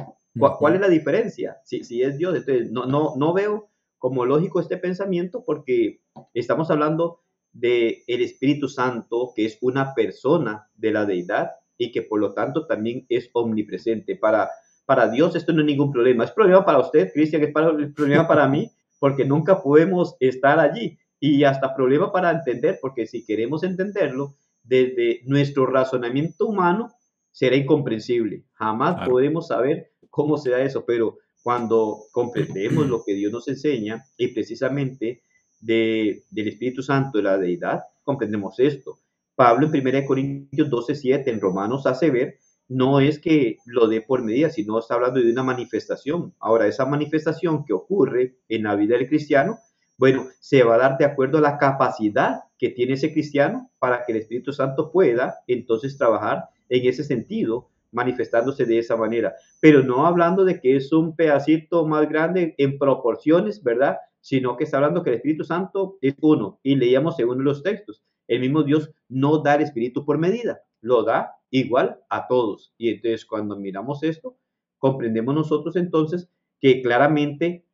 [0.59, 1.59] ¿Cuál, es la diferencia?
[1.65, 3.69] Si, si es Dios, entonces no, no, no veo
[3.99, 6.01] como lógico este pensamiento porque
[6.33, 7.21] estamos hablando
[7.53, 12.33] de el Espíritu Santo, que es una persona de la deidad y que por lo
[12.33, 14.17] tanto también es omnipresente.
[14.17, 14.51] Para
[14.87, 16.25] para Dios esto no es ningún problema.
[16.25, 20.59] Es problema para usted, Cristian, es para, el problema para mí, porque nunca podemos estar
[20.59, 20.99] allí.
[21.21, 26.93] Y hasta problema para entender, porque si queremos entenderlo desde nuestro razonamiento humano,
[27.31, 28.45] será incomprensible.
[28.55, 34.05] Jamás podemos saber cómo se da eso, pero cuando comprendemos lo que Dios nos enseña
[34.17, 35.23] y precisamente
[35.61, 39.01] de, del Espíritu Santo, de la deidad, comprendemos esto.
[39.35, 42.39] Pablo en 1 Corintios 12, 7, en Romanos hace ver
[42.69, 46.35] no es que lo dé por medida, sino está hablando de una manifestación.
[46.39, 49.59] Ahora, esa manifestación que ocurre en la vida del cristiano,
[49.97, 54.05] bueno, se va a dar de acuerdo a la capacidad que tiene ese cristiano para
[54.05, 59.35] que el Espíritu Santo pueda entonces trabajar en ese sentido, manifestándose de esa manera.
[59.61, 63.99] Pero no hablando de que es un pedacito más grande en proporciones, ¿verdad?
[64.21, 66.59] Sino que está hablando que el Espíritu Santo es uno.
[66.63, 71.03] Y leíamos según los textos, el mismo Dios no da el Espíritu por medida lo
[71.03, 72.75] da igual a todos.
[72.77, 74.37] Y entonces cuando miramos esto,
[74.79, 76.29] comprendemos nosotros entonces
[76.61, 77.65] que claramente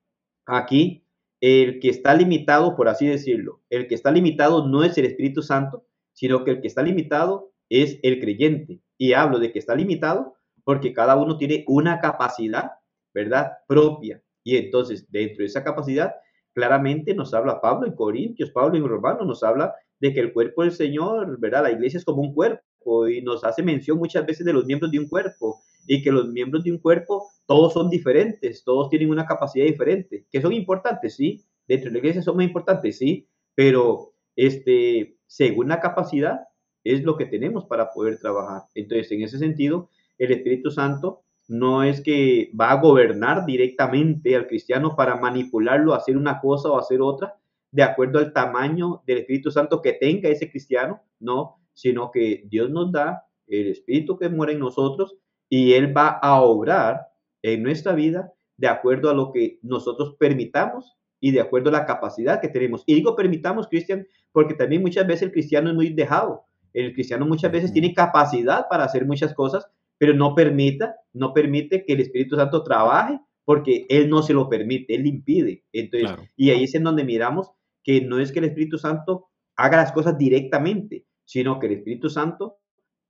[0.47, 1.05] aquí
[1.40, 5.43] el que está limitado, por así decirlo, el que está limitado no es el Espíritu
[5.43, 8.81] Santo, sino que el que está limitado es el creyente.
[8.97, 12.72] Y hablo de que está limitado porque cada uno tiene una capacidad,
[13.12, 13.52] ¿verdad?
[13.66, 14.22] Propia.
[14.44, 16.14] Y entonces, dentro de esa capacidad,
[16.52, 20.62] claramente nos habla Pablo en Corintios, Pablo en Romanos, nos habla de que el cuerpo
[20.62, 21.62] del Señor, ¿verdad?
[21.64, 24.90] La iglesia es como un cuerpo y nos hace mención muchas veces de los miembros
[24.90, 29.10] de un cuerpo y que los miembros de un cuerpo todos son diferentes, todos tienen
[29.10, 33.28] una capacidad diferente, que son importantes, sí, dentro de la iglesia son muy importantes, sí,
[33.55, 36.40] pero este, según la capacidad
[36.85, 38.62] es lo que tenemos para poder trabajar.
[38.74, 44.47] Entonces, en ese sentido, el Espíritu Santo no es que va a gobernar directamente al
[44.47, 47.40] cristiano para manipularlo, hacer una cosa o hacer otra,
[47.72, 52.70] de acuerdo al tamaño del Espíritu Santo que tenga ese cristiano, no, sino que Dios
[52.70, 55.16] nos da el Espíritu que muere en nosotros
[55.48, 57.09] y Él va a obrar
[57.42, 61.86] en nuestra vida de acuerdo a lo que nosotros permitamos y de acuerdo a la
[61.86, 62.82] capacidad que tenemos.
[62.86, 66.44] Y digo permitamos, Cristian, porque también muchas veces el cristiano es muy dejado.
[66.72, 69.66] El cristiano muchas veces tiene capacidad para hacer muchas cosas,
[69.98, 74.48] pero no permita, no permite que el Espíritu Santo trabaje porque Él no se lo
[74.48, 75.64] permite, Él impide.
[75.72, 77.51] Entonces, y ahí es en donde miramos
[77.82, 82.09] que no es que el Espíritu Santo haga las cosas directamente, sino que el Espíritu
[82.09, 82.59] Santo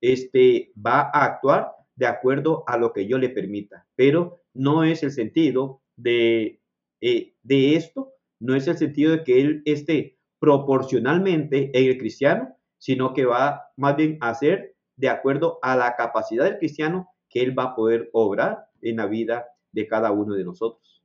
[0.00, 3.86] este, va a actuar de acuerdo a lo que yo le permita.
[3.94, 6.60] Pero no es el sentido de,
[7.00, 12.56] eh, de esto, no es el sentido de que él esté proporcionalmente en el cristiano,
[12.78, 17.42] sino que va más bien a ser de acuerdo a la capacidad del cristiano que
[17.42, 21.02] él va a poder obrar en la vida de cada uno de nosotros.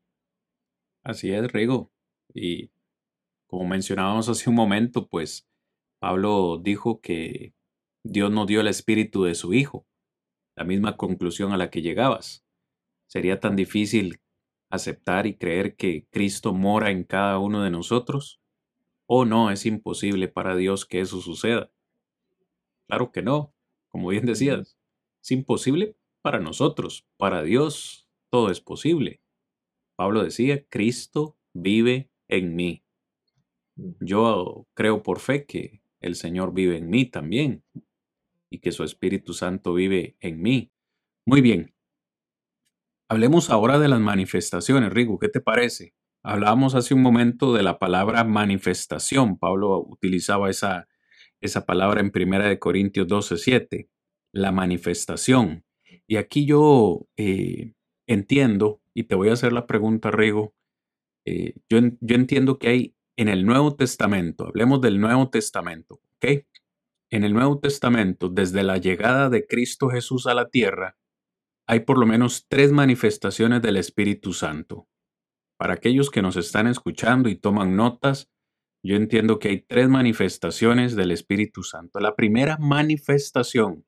[1.04, 1.92] Así es, Rigo.
[2.34, 2.72] Y
[3.56, 5.48] como mencionábamos hace un momento, pues
[6.02, 7.54] Pablo dijo que
[8.04, 9.88] Dios no dio el espíritu de su Hijo,
[10.58, 12.46] la misma conclusión a la que llegabas.
[13.08, 14.20] ¿Sería tan difícil
[14.70, 18.42] aceptar y creer que Cristo mora en cada uno de nosotros?
[19.08, 21.72] ¿O no es imposible para Dios que eso suceda?
[22.90, 23.54] Claro que no,
[23.88, 24.78] como bien decías,
[25.24, 29.22] es imposible para nosotros, para Dios todo es posible.
[29.96, 32.85] Pablo decía, Cristo vive en mí.
[33.76, 37.64] Yo creo por fe que el Señor vive en mí también
[38.50, 40.72] y que su Espíritu Santo vive en mí.
[41.26, 41.74] Muy bien.
[43.10, 45.94] Hablemos ahora de las manifestaciones, Rigo, ¿qué te parece?
[46.24, 49.38] Hablábamos hace un momento de la palabra manifestación.
[49.38, 50.88] Pablo utilizaba esa,
[51.40, 53.90] esa palabra en 1 Corintios 12, 7,
[54.32, 55.64] la manifestación.
[56.08, 57.74] Y aquí yo eh,
[58.08, 60.56] entiendo, y te voy a hacer la pregunta, Rigo,
[61.26, 66.46] eh, yo, yo entiendo que hay en el Nuevo Testamento, hablemos del Nuevo Testamento, ¿ok?
[67.12, 70.98] En el Nuevo Testamento, desde la llegada de Cristo Jesús a la tierra,
[71.68, 74.88] hay por lo menos tres manifestaciones del Espíritu Santo.
[75.58, 78.30] Para aquellos que nos están escuchando y toman notas,
[78.84, 82.00] yo entiendo que hay tres manifestaciones del Espíritu Santo.
[82.00, 83.86] La primera manifestación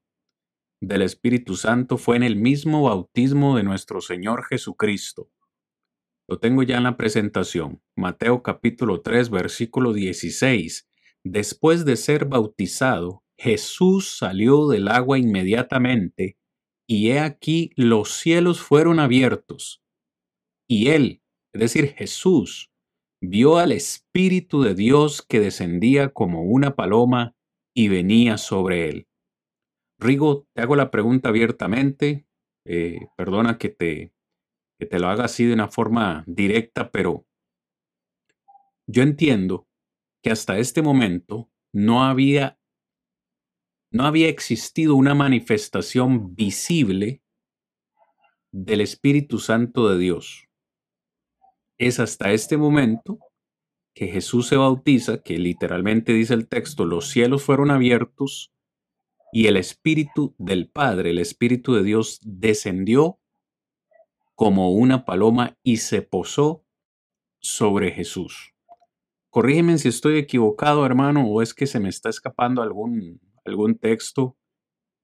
[0.82, 5.30] del Espíritu Santo fue en el mismo bautismo de nuestro Señor Jesucristo.
[6.30, 7.82] Lo tengo ya en la presentación.
[7.95, 10.90] Mateo capítulo 3, versículo 16.
[11.24, 16.38] Después de ser bautizado, Jesús salió del agua inmediatamente,
[16.86, 19.82] y he aquí los cielos fueron abiertos.
[20.70, 21.22] Y él,
[21.54, 22.72] es decir, Jesús,
[23.22, 27.36] vio al Espíritu de Dios que descendía como una paloma
[27.74, 29.08] y venía sobre él.
[29.98, 32.28] Rigo, te hago la pregunta abiertamente.
[32.66, 34.14] Eh, perdona que te,
[34.78, 37.26] que te lo haga así de una forma directa, pero
[38.88, 39.68] yo entiendo
[40.24, 42.60] que hasta este momento no había,
[43.91, 47.22] no había existido una manifestación visible
[48.52, 50.48] del Espíritu Santo de Dios.
[51.78, 53.20] Es hasta este momento
[53.94, 58.54] que Jesús se bautiza, que literalmente dice el texto, los cielos fueron abiertos
[59.34, 63.20] y el Espíritu del Padre, el Espíritu de Dios, descendió
[64.38, 66.64] como una paloma y se posó
[67.42, 68.54] sobre Jesús.
[69.32, 74.38] Corrígeme si estoy equivocado, hermano, o es que se me está escapando algún, algún texto,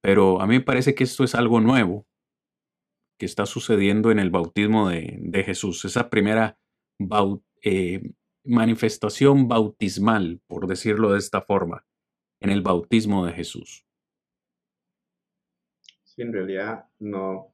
[0.02, 2.06] pero a mí me parece que esto es algo nuevo
[3.18, 6.60] que está sucediendo en el bautismo de, Jesús, esa primera
[7.64, 8.04] eh,
[8.44, 11.88] manifestación bautismal, por decirlo de esta forma,
[12.40, 13.88] en el bautismo de Jesús.
[16.04, 17.53] Sí, en realidad no,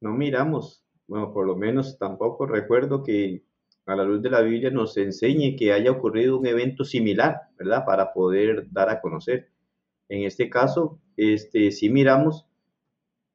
[0.00, 3.42] no miramos, bueno, por lo menos tampoco recuerdo que
[3.86, 7.84] a la luz de la Biblia nos enseñe que haya ocurrido un evento similar, ¿verdad?
[7.86, 9.50] Para poder dar a conocer.
[10.08, 12.46] En este caso, este, si miramos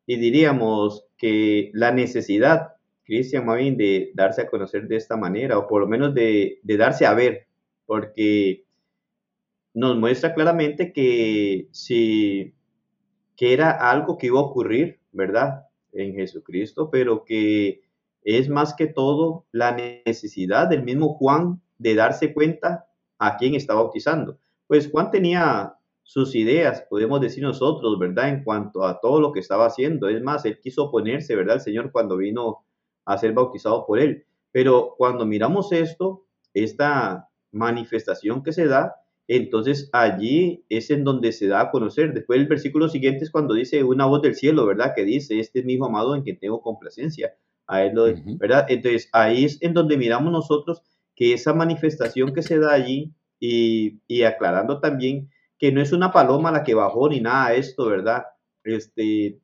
[0.06, 5.68] y diríamos que la necesidad, Cristian Mavin, de darse a conocer de esta manera, o
[5.68, 7.48] por lo menos de, de darse a ver,
[7.85, 8.65] porque
[9.73, 12.53] nos muestra claramente que si
[13.35, 15.62] que era algo que iba a ocurrir, ¿verdad?
[15.94, 17.84] En Jesucristo, pero que
[18.24, 22.88] es más que todo la necesidad del mismo Juan de darse cuenta
[23.20, 24.40] a quién está bautizando.
[24.68, 28.30] Pues Juan tenía sus ideas, podemos decir nosotros, ¿verdad?
[28.30, 30.10] En cuanto a todo lo que estaba haciendo.
[30.10, 31.56] Es más, él quiso oponerse, ¿verdad?
[31.56, 32.65] El Señor cuando vino
[33.06, 34.26] a ser bautizado por él.
[34.52, 38.95] Pero cuando miramos esto, esta manifestación que se da,
[39.28, 42.14] entonces allí es en donde se da a conocer.
[42.14, 44.94] Después el versículo siguiente es cuando dice una voz del cielo, ¿verdad?
[44.95, 47.36] Que dice, este es mi hijo amado en quien tengo complacencia.
[47.68, 48.06] A él lo,
[48.38, 48.66] ¿verdad?
[48.70, 50.82] Entonces ahí es en donde miramos nosotros
[51.16, 56.12] que esa manifestación que se da allí y, y aclarando también que no es una
[56.12, 58.24] paloma la que bajó ni nada de esto, ¿verdad?
[58.66, 59.40] Este,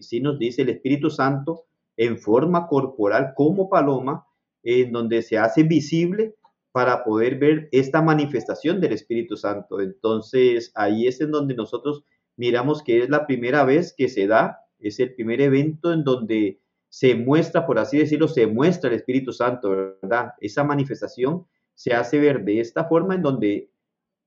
[0.00, 1.66] sí nos dice el Espíritu Santo
[1.96, 4.26] en forma corporal como paloma,
[4.62, 6.34] en donde se hace visible
[6.72, 9.80] para poder ver esta manifestación del Espíritu Santo.
[9.80, 12.04] Entonces, ahí es en donde nosotros
[12.36, 16.60] miramos que es la primera vez que se da, es el primer evento en donde
[16.88, 20.32] se muestra, por así decirlo, se muestra el Espíritu Santo, ¿verdad?
[20.40, 23.70] Esa manifestación se hace ver de esta forma en donde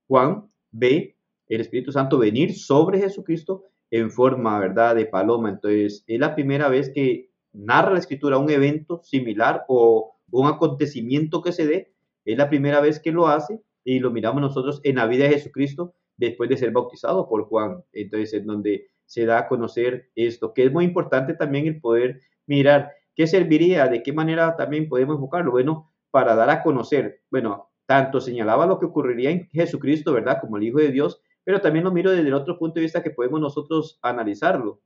[0.08, 1.16] Juan ve
[1.48, 5.50] el Espíritu Santo venir sobre Jesucristo en forma, ¿verdad?, de paloma.
[5.50, 11.42] Entonces, es la primera vez que narra la Escritura un evento similar o un acontecimiento
[11.42, 11.93] que se dé.
[12.24, 15.34] Es la primera vez que lo hace y lo miramos nosotros en la vida de
[15.34, 17.82] Jesucristo después de ser bautizado por Juan.
[17.92, 22.20] Entonces, es donde se da a conocer esto, que es muy importante también el poder
[22.46, 25.50] mirar qué serviría, de qué manera también podemos enfocarlo.
[25.50, 30.38] Bueno, para dar a conocer, bueno, tanto señalaba lo que ocurriría en Jesucristo, ¿verdad?
[30.40, 33.02] Como el Hijo de Dios, pero también lo miro desde el otro punto de vista
[33.02, 34.80] que podemos nosotros analizarlo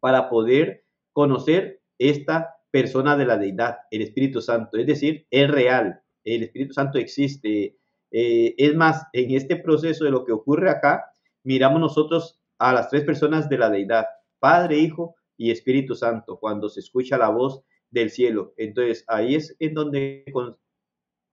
[0.00, 6.00] para poder conocer esta persona de la deidad, el Espíritu Santo, es decir, es real,
[6.24, 7.76] el Espíritu Santo existe.
[8.10, 11.04] Eh, es más, en este proceso de lo que ocurre acá,
[11.42, 14.06] miramos nosotros a las tres personas de la deidad,
[14.38, 18.54] Padre, Hijo y Espíritu Santo, cuando se escucha la voz del cielo.
[18.56, 20.24] Entonces, ahí es en donde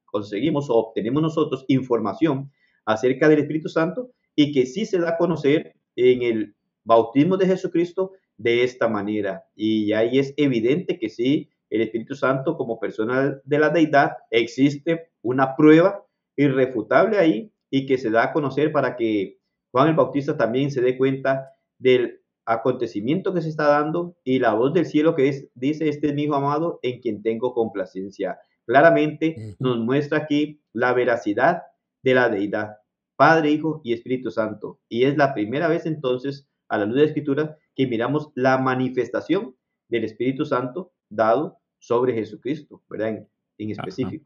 [0.06, 2.52] conseguimos o obtenemos nosotros información
[2.86, 7.48] acerca del Espíritu Santo y que sí se da a conocer en el bautismo de
[7.48, 9.46] Jesucristo de esta manera.
[9.56, 15.10] Y ahí es evidente que sí, el Espíritu Santo como persona de la deidad existe
[15.24, 19.40] una prueba irrefutable ahí y que se da a conocer para que
[19.72, 21.50] Juan el Bautista también se dé cuenta
[21.80, 26.08] del acontecimiento que se está dando y la voz del cielo que es, dice, este
[26.08, 28.40] es mi hijo amado en quien tengo complacencia.
[28.66, 31.64] Claramente nos muestra aquí la veracidad
[32.04, 32.78] de la deidad.
[33.16, 34.80] Padre, Hijo y Espíritu Santo.
[34.90, 38.58] Y es la primera vez entonces, a la luz de la Escritura, que miramos la
[38.58, 39.56] manifestación
[39.90, 43.28] del Espíritu Santo dado sobre Jesucristo, ¿verdad?
[43.58, 44.26] En, específico.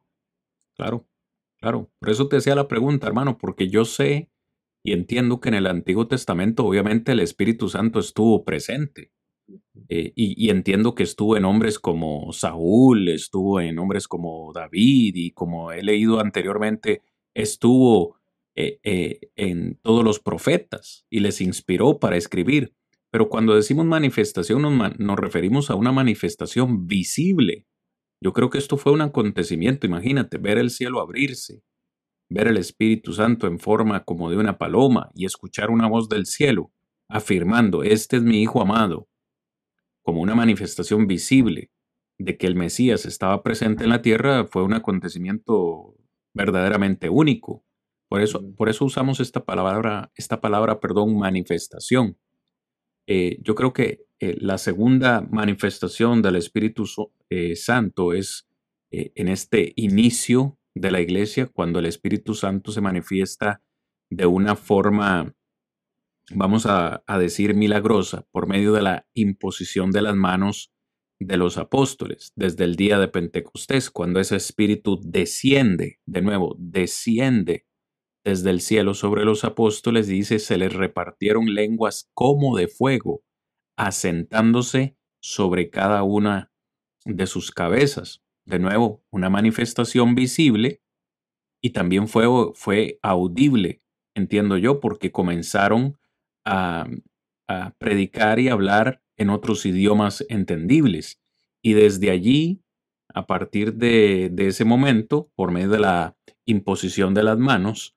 [0.75, 1.07] Claro,
[1.59, 1.91] claro.
[1.99, 4.29] Por eso te hacía la pregunta, hermano, porque yo sé
[4.83, 9.11] y entiendo que en el Antiguo Testamento obviamente el Espíritu Santo estuvo presente.
[9.89, 15.13] Eh, y, y, entiendo que estuvo en hombres como Saúl, estuvo en hombres como David
[15.15, 17.03] y como he leído anteriormente,
[17.35, 18.17] estuvo
[18.57, 22.73] eh, eh, en todos los profetas y les inspiró para escribir.
[23.15, 27.65] Pero cuando decimos manifestación nos, referimos a una manifestación visible.
[28.19, 31.63] Yo creo que esto fue un acontecimiento, imagínate, ver el cielo abrirse,
[32.29, 36.25] ver el Espíritu Santo en forma como de una paloma y escuchar una voz del
[36.25, 36.73] cielo
[37.07, 39.07] afirmando, este es mi Hijo amado,
[40.01, 41.71] como una manifestación visible
[42.17, 45.95] de que el Mesías estaba presente en la tierra, fue un acontecimiento
[46.33, 47.63] verdaderamente único.
[48.09, 52.17] Por eso, por eso usamos esta palabra, esta palabra, perdón, manifestación.
[53.07, 56.85] Eh, yo creo que eh, la segunda manifestación del Espíritu
[57.29, 58.47] eh, Santo es
[58.91, 63.61] en este inicio de la iglesia, cuando el Espíritu Santo se manifiesta
[64.09, 65.35] de una forma,
[66.33, 70.71] vamos a, a decir, milagrosa, por medio de la imposición de las manos
[71.19, 77.65] de los apóstoles, desde el día de Pentecostés, cuando ese Espíritu desciende, de nuevo, desciende
[78.25, 83.23] desde el cielo sobre los apóstoles, dice, se les repartieron lenguas como de fuego,
[83.77, 86.51] asentándose sobre cada una
[87.05, 88.23] de sus cabezas.
[88.43, 90.81] De nuevo, una manifestación visible
[91.61, 92.25] y también fue,
[92.55, 93.81] fue audible,
[94.15, 95.97] entiendo yo, porque comenzaron
[96.45, 96.87] a,
[97.77, 101.21] predicar y hablar en otros idiomas entendibles.
[101.63, 102.63] Y desde allí,
[103.13, 107.94] a partir de, de ese momento, por medio de la imposición de las manos,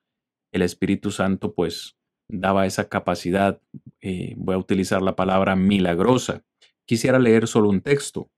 [0.52, 1.96] el Espíritu Santo pues
[2.28, 3.60] daba esa capacidad,
[4.00, 6.44] eh, voy a utilizar la palabra milagrosa.
[6.84, 8.30] Quisiera leer solo un texto.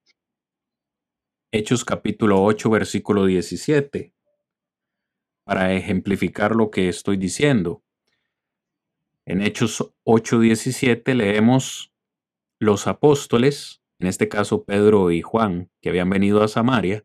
[1.52, 4.14] Hechos capítulo 8, versículo 17,
[5.44, 7.82] para ejemplificar lo que estoy diciendo.
[9.26, 11.92] En Hechos 8, 17 leemos
[12.60, 17.04] los apóstoles, en este caso Pedro y Juan, que habían venido a Samaria,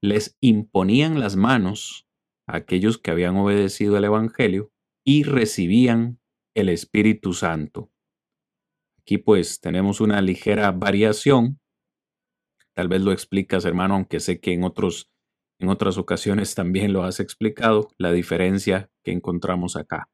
[0.00, 2.08] les imponían las manos
[2.56, 4.70] aquellos que habían obedecido el Evangelio
[5.04, 6.18] y recibían
[6.54, 7.90] el Espíritu Santo.
[8.98, 11.60] Aquí pues tenemos una ligera variación.
[12.74, 15.10] Tal vez lo explicas, hermano, aunque sé que en otros
[15.60, 20.08] en otras ocasiones también lo has explicado, la diferencia que encontramos acá.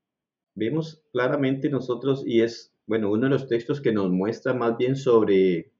[0.56, 4.96] Vemos claramente nosotros, y es, bueno, uno de los textos que nos muestra más bien
[4.96, 5.70] sobre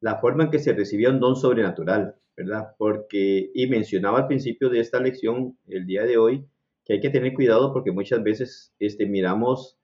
[0.00, 2.74] la forma en que se recibía un don sobrenatural, ¿verdad?
[2.76, 6.46] Porque, y mencionaba al principio de esta lección, el día de hoy,
[6.84, 9.78] que hay que tener cuidado porque muchas veces este, miramos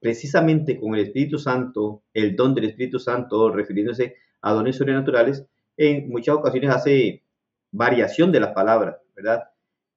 [0.00, 5.44] precisamente con el Espíritu Santo, el don del Espíritu Santo, refiriéndose a dones sobrenaturales,
[5.76, 7.24] en muchas ocasiones hace
[7.72, 9.44] variación de la palabra, ¿verdad?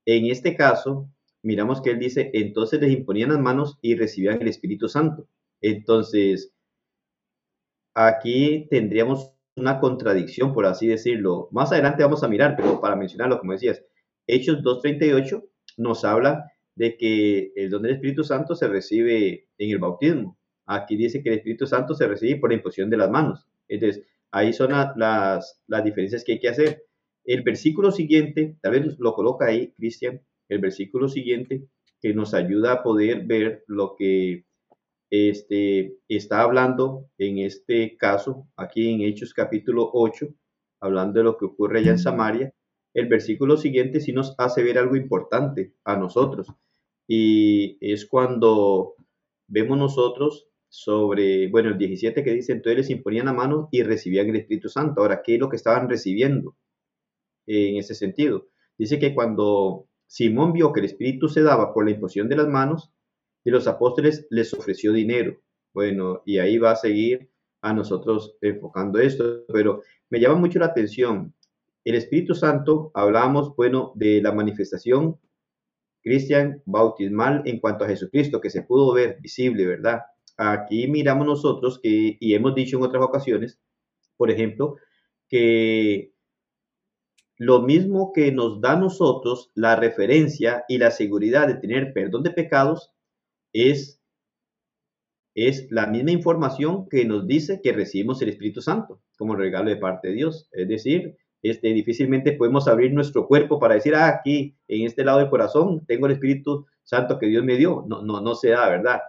[0.06, 1.10] En este caso,
[1.42, 5.28] miramos que él dice, entonces les imponían las manos y recibían el Espíritu Santo.
[5.62, 6.52] Entonces,
[7.94, 11.48] aquí tendríamos una contradicción, por así decirlo.
[11.52, 13.84] Más adelante vamos a mirar, pero para mencionarlo, como decías,
[14.28, 15.44] Hechos 2.38
[15.78, 20.38] nos habla de que el don del Espíritu Santo se recibe en el bautismo.
[20.66, 23.48] Aquí dice que el Espíritu Santo se recibe por la imposición de las manos.
[23.68, 26.84] Entonces, ahí son las, las diferencias que hay que hacer.
[27.26, 31.64] El versículo siguiente, tal vez lo coloca ahí, Cristian, el versículo siguiente,
[32.02, 34.46] que nos ayuda a poder ver lo que
[35.16, 40.28] este, está hablando en este caso, aquí en Hechos capítulo 8,
[40.82, 42.52] hablando de lo que ocurre allá en Samaria,
[42.96, 46.48] el versículo siguiente sí nos hace ver algo importante a nosotros.
[47.08, 48.96] Y es cuando
[49.48, 54.30] vemos nosotros sobre, bueno, el 17 que dice, entonces les imponían la mano y recibían
[54.30, 55.02] el Espíritu Santo.
[55.02, 56.56] Ahora, ¿qué es lo que estaban recibiendo
[57.46, 58.48] en ese sentido?
[58.80, 62.48] Dice que cuando Simón vio que el Espíritu se daba por la imposición de las
[62.48, 62.93] manos
[63.44, 65.40] de los apóstoles, les ofreció dinero.
[65.74, 67.30] Bueno, y ahí va a seguir
[67.62, 71.34] a nosotros enfocando esto, pero me llama mucho la atención
[71.86, 75.20] el Espíritu Santo, hablamos, bueno, de la manifestación
[76.02, 80.02] cristian bautismal en cuanto a Jesucristo, que se pudo ver visible, ¿verdad?
[80.38, 83.60] Aquí miramos nosotros que, y hemos dicho en otras ocasiones,
[84.18, 84.76] por ejemplo,
[85.28, 86.14] que
[87.38, 92.24] lo mismo que nos da a nosotros la referencia y la seguridad de tener perdón
[92.24, 92.93] de pecados
[93.54, 94.02] es,
[95.36, 99.78] es la misma información que nos dice que recibimos el Espíritu Santo como regalo de
[99.78, 100.50] parte de Dios.
[100.52, 105.20] Es decir, este, difícilmente podemos abrir nuestro cuerpo para decir, ah, aquí en este lado
[105.20, 107.86] del corazón tengo el Espíritu Santo que Dios me dio.
[107.88, 109.00] No, no, no se da, ¿verdad?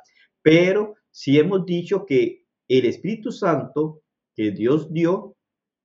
[0.43, 4.03] Pero si hemos dicho que el Espíritu Santo
[4.35, 5.37] que Dios dio,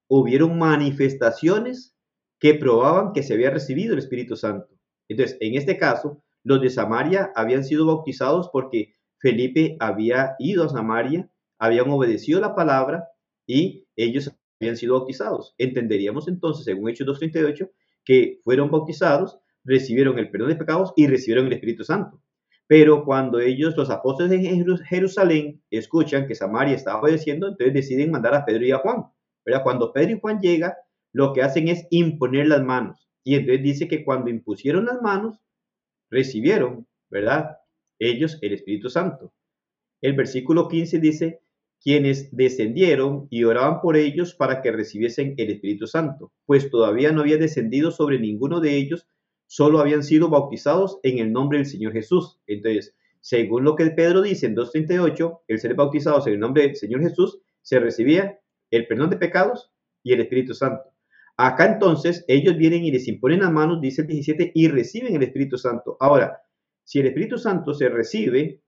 [0.07, 1.95] hubieron manifestaciones
[2.39, 4.67] que probaban que se había recibido el Espíritu Santo.
[5.07, 10.69] Entonces, en este caso, los de Samaria habían sido bautizados porque Felipe había ido a
[10.69, 13.07] Samaria, habían obedecido la palabra
[13.45, 15.53] y ellos habían sido bautizados.
[15.57, 17.69] Entenderíamos entonces, según Hechos 2.38,
[18.05, 22.21] que fueron bautizados, recibieron el perdón de pecados y recibieron el Espíritu Santo.
[22.67, 28.35] Pero cuando ellos, los apóstoles de Jerusalén, escuchan que Samaria está obedeciendo, entonces deciden mandar
[28.35, 29.05] a Pedro y a Juan.
[29.43, 29.63] ¿verdad?
[29.63, 30.73] Cuando Pedro y Juan llegan,
[31.11, 33.09] lo que hacen es imponer las manos.
[33.23, 35.39] Y entonces dice que cuando impusieron las manos,
[36.09, 37.57] recibieron, ¿verdad?
[37.99, 39.33] Ellos el Espíritu Santo.
[40.01, 41.41] El versículo 15 dice,
[41.81, 47.21] quienes descendieron y oraban por ellos para que recibiesen el Espíritu Santo, pues todavía no
[47.21, 49.07] había descendido sobre ninguno de ellos,
[49.47, 52.39] solo habían sido bautizados en el nombre del Señor Jesús.
[52.47, 56.75] Entonces, según lo que Pedro dice en 2.38, el ser bautizados en el nombre del
[56.75, 58.39] Señor Jesús, se recibía
[58.71, 59.71] el perdón de pecados
[60.03, 60.83] y el Espíritu Santo.
[61.41, 65.23] Acá entonces ellos vienen y les imponen las manos, dice el 17, y reciben el
[65.23, 65.95] Espíritu Santo.
[66.01, 66.41] Ahora,
[66.83, 68.61] si el Espíritu Santo se recibe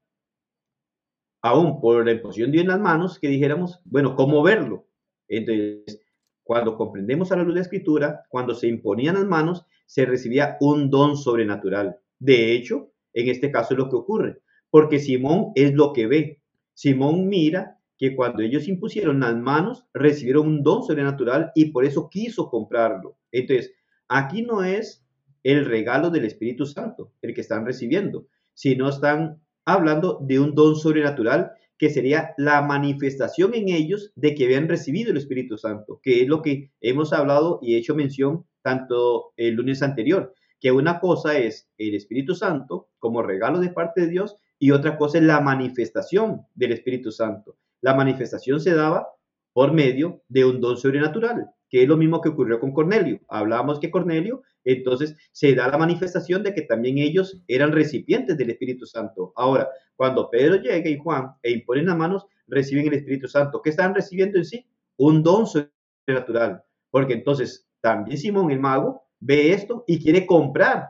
[1.41, 4.87] aún por la imposición de en las manos, que dijéramos, bueno, ¿cómo verlo?
[5.27, 6.01] Entonces,
[6.43, 10.55] cuando comprendemos a la luz de la escritura, cuando se imponían las manos, se recibía
[10.61, 11.97] un don sobrenatural.
[12.19, 14.37] De hecho, en este caso es lo que ocurre,
[14.69, 16.41] porque Simón es lo que ve.
[16.73, 22.09] Simón mira que cuando ellos impusieron las manos, recibieron un don sobrenatural y por eso
[22.09, 23.15] quiso comprarlo.
[23.31, 23.75] Entonces,
[24.07, 25.05] aquí no es
[25.43, 28.25] el regalo del Espíritu Santo el que están recibiendo,
[28.55, 34.45] sino están hablando de un don sobrenatural que sería la manifestación en ellos de que
[34.45, 39.31] habían recibido el Espíritu Santo, que es lo que hemos hablado y hecho mención tanto
[39.37, 44.07] el lunes anterior, que una cosa es el Espíritu Santo como regalo de parte de
[44.07, 47.57] Dios y otra cosa es la manifestación del Espíritu Santo.
[47.81, 49.07] La manifestación se daba
[49.53, 53.19] por medio de un don sobrenatural, que es lo mismo que ocurrió con Cornelio.
[53.27, 58.51] Hablábamos que Cornelio, entonces se da la manifestación de que también ellos eran recipientes del
[58.51, 59.33] Espíritu Santo.
[59.35, 63.61] Ahora, cuando Pedro llega y Juan e imponen las manos, reciben el Espíritu Santo.
[63.61, 64.65] ¿Qué están recibiendo en sí?
[64.97, 66.63] Un don sobrenatural.
[66.91, 70.89] Porque entonces también Simón el mago ve esto y quiere comprar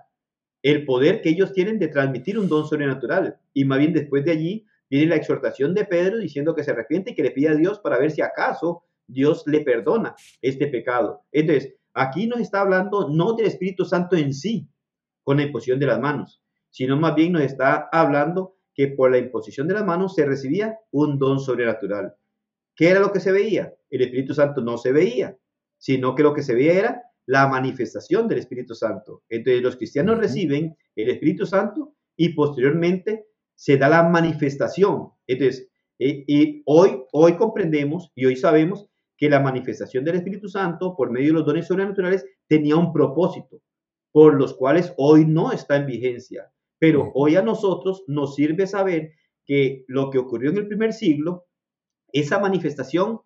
[0.63, 3.37] el poder que ellos tienen de transmitir un don sobrenatural.
[3.53, 4.65] Y más bien después de allí
[4.97, 7.79] viene la exhortación de Pedro diciendo que se arrepiente y que le pide a Dios
[7.79, 11.21] para ver si acaso Dios le perdona este pecado.
[11.31, 14.67] Entonces, aquí nos está hablando no del Espíritu Santo en sí,
[15.23, 19.17] con la imposición de las manos, sino más bien nos está hablando que por la
[19.17, 22.13] imposición de las manos se recibía un don sobrenatural.
[22.75, 23.73] ¿Qué era lo que se veía?
[23.89, 25.37] El Espíritu Santo no se veía,
[25.77, 29.23] sino que lo que se veía era la manifestación del Espíritu Santo.
[29.29, 33.27] Entonces los cristianos reciben el Espíritu Santo y posteriormente
[33.61, 35.11] se da la manifestación.
[35.27, 35.69] Entonces,
[35.99, 41.11] eh, y hoy, hoy comprendemos y hoy sabemos que la manifestación del Espíritu Santo por
[41.11, 43.61] medio de los dones sobrenaturales tenía un propósito,
[44.11, 46.51] por los cuales hoy no está en vigencia.
[46.79, 49.11] Pero hoy a nosotros nos sirve saber
[49.45, 51.45] que lo que ocurrió en el primer siglo,
[52.11, 53.21] esa manifestación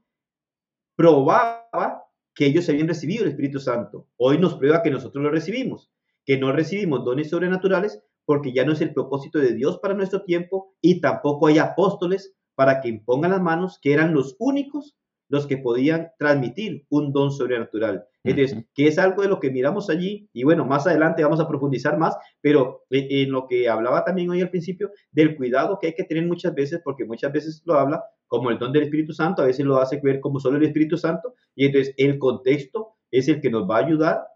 [0.98, 2.04] probaba
[2.34, 4.10] que ellos habían recibido el Espíritu Santo.
[4.18, 5.94] Hoy nos prueba que nosotros lo recibimos,
[6.26, 10.24] que no recibimos dones sobrenaturales porque ya no es el propósito de Dios para nuestro
[10.24, 14.96] tiempo y tampoco hay apóstoles para que impongan las manos, que eran los únicos
[15.30, 18.06] los que podían transmitir un don sobrenatural.
[18.24, 21.48] Entonces, que es algo de lo que miramos allí, y bueno, más adelante vamos a
[21.48, 25.94] profundizar más, pero en lo que hablaba también hoy al principio, del cuidado que hay
[25.94, 29.42] que tener muchas veces, porque muchas veces lo habla como el don del Espíritu Santo,
[29.42, 33.28] a veces lo hace ver como solo el Espíritu Santo, y entonces el contexto es
[33.28, 34.28] el que nos va a ayudar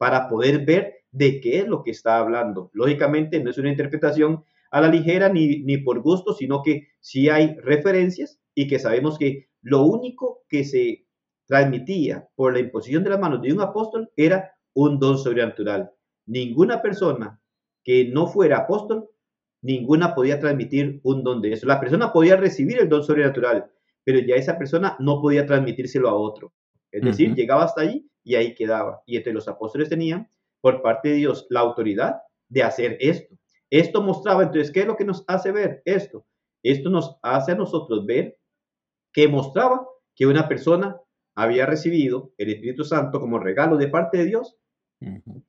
[0.00, 2.70] para poder ver de qué es lo que está hablando.
[2.72, 7.28] Lógicamente, no es una interpretación a la ligera ni, ni por gusto, sino que sí
[7.28, 11.04] hay referencias y que sabemos que lo único que se
[11.44, 15.90] transmitía por la imposición de las manos de un apóstol era un don sobrenatural.
[16.24, 17.38] Ninguna persona
[17.84, 19.10] que no fuera apóstol,
[19.60, 21.66] ninguna podía transmitir un don de eso.
[21.66, 23.70] La persona podía recibir el don sobrenatural,
[24.02, 26.54] pero ya esa persona no podía transmitírselo a otro.
[26.90, 29.02] Es decir, llegaba hasta ahí y ahí quedaba.
[29.06, 30.28] Y entre los apóstoles tenían
[30.60, 33.34] por parte de Dios la autoridad de hacer esto.
[33.70, 36.26] Esto mostraba entonces, ¿qué es lo que nos hace ver esto?
[36.62, 38.38] Esto nos hace a nosotros ver
[39.12, 41.00] que mostraba que una persona
[41.34, 44.56] había recibido el Espíritu Santo como regalo de parte de Dios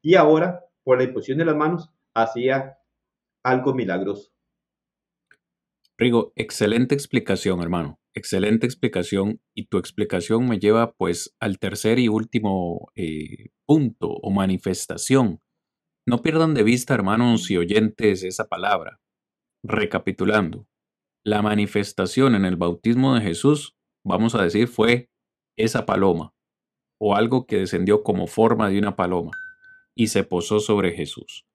[0.01, 2.77] y ahora, por la imposición de las manos, hacía
[3.43, 4.31] algo milagroso.
[5.97, 8.00] Rigo, excelente explicación, hermano.
[8.13, 9.41] Excelente explicación.
[9.55, 15.41] Y tu explicación me lleva pues al tercer y último eh, punto o manifestación.
[16.07, 18.99] No pierdan de vista, hermanos y oyentes, esa palabra.
[19.63, 20.67] Recapitulando,
[21.23, 25.11] la manifestación en el bautismo de Jesús, vamos a decir, fue
[25.55, 26.33] esa paloma,
[26.99, 29.31] o algo que descendió como forma de una paloma,
[29.95, 31.45] y se posó sobre Jesús.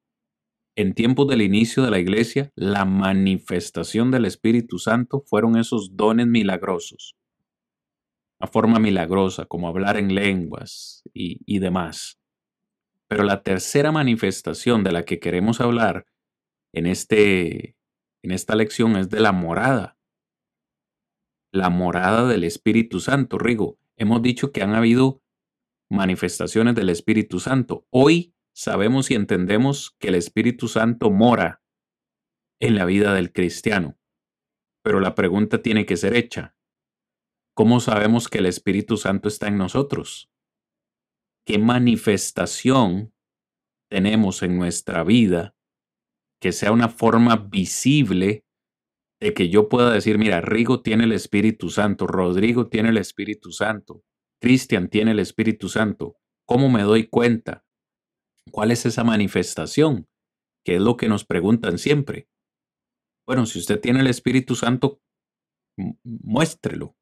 [0.79, 6.27] En tiempos del inicio de la iglesia, la manifestación del Espíritu Santo fueron esos dones
[6.27, 7.17] milagrosos,
[8.39, 12.21] a forma milagrosa, como hablar en lenguas y, demás.
[13.09, 16.05] Pero la tercera manifestación de la que queremos hablar
[16.75, 17.75] en este
[18.23, 19.97] en esta lección es de la morada.
[21.53, 23.79] La morada del Espíritu Santo, Rigo.
[23.97, 25.23] Hemos dicho que han habido
[25.89, 27.87] manifestaciones del Espíritu Santo.
[27.89, 31.63] Hoy sabemos y entendemos que el Espíritu Santo mora
[32.59, 33.99] en la vida del cristiano.
[34.83, 36.57] Pero la pregunta tiene que ser hecha.
[37.55, 40.31] ¿Cómo sabemos que el Espíritu Santo está en nosotros?
[41.47, 43.13] ¿Qué manifestación
[43.91, 45.55] tenemos en nuestra vida
[46.41, 48.47] que sea una forma visible
[49.21, 53.53] de que yo pueda decir, mira, Rigo tiene el Espíritu Santo, Rodrigo tiene el Espíritu
[53.53, 54.03] Santo,
[54.41, 56.17] Cristian tiene el Espíritu Santo.
[56.47, 57.66] ¿Cómo me doy cuenta?
[58.51, 60.07] ¿Cuál es esa manifestación?
[60.65, 62.29] Que es lo que nos preguntan siempre.
[63.27, 65.01] Bueno, si usted tiene el Espíritu Santo,
[66.05, 66.97] muéstrelo.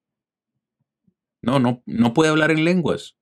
[1.43, 3.17] No, no, no puede hablar en lenguas.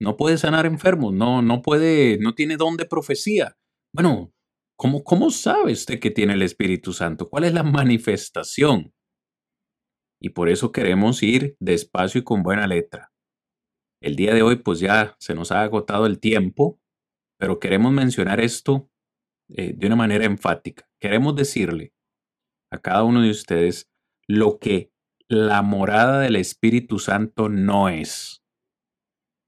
[0.00, 1.12] No puede sanar enfermos.
[1.12, 3.58] No, no puede, no tiene don de profecía.
[3.92, 4.32] Bueno,
[4.80, 7.28] ¿Cómo, ¿Cómo sabe usted que tiene el Espíritu Santo?
[7.28, 8.94] ¿Cuál es la manifestación?
[10.20, 13.12] Y por eso queremos ir despacio y con buena letra.
[14.00, 16.78] El día de hoy pues ya se nos ha agotado el tiempo,
[17.38, 18.90] pero queremos mencionar esto
[19.48, 20.88] eh, de una manera enfática.
[21.00, 21.92] Queremos decirle
[22.70, 23.90] a cada uno de ustedes
[24.26, 24.92] lo que
[25.28, 28.42] la morada del Espíritu Santo no es.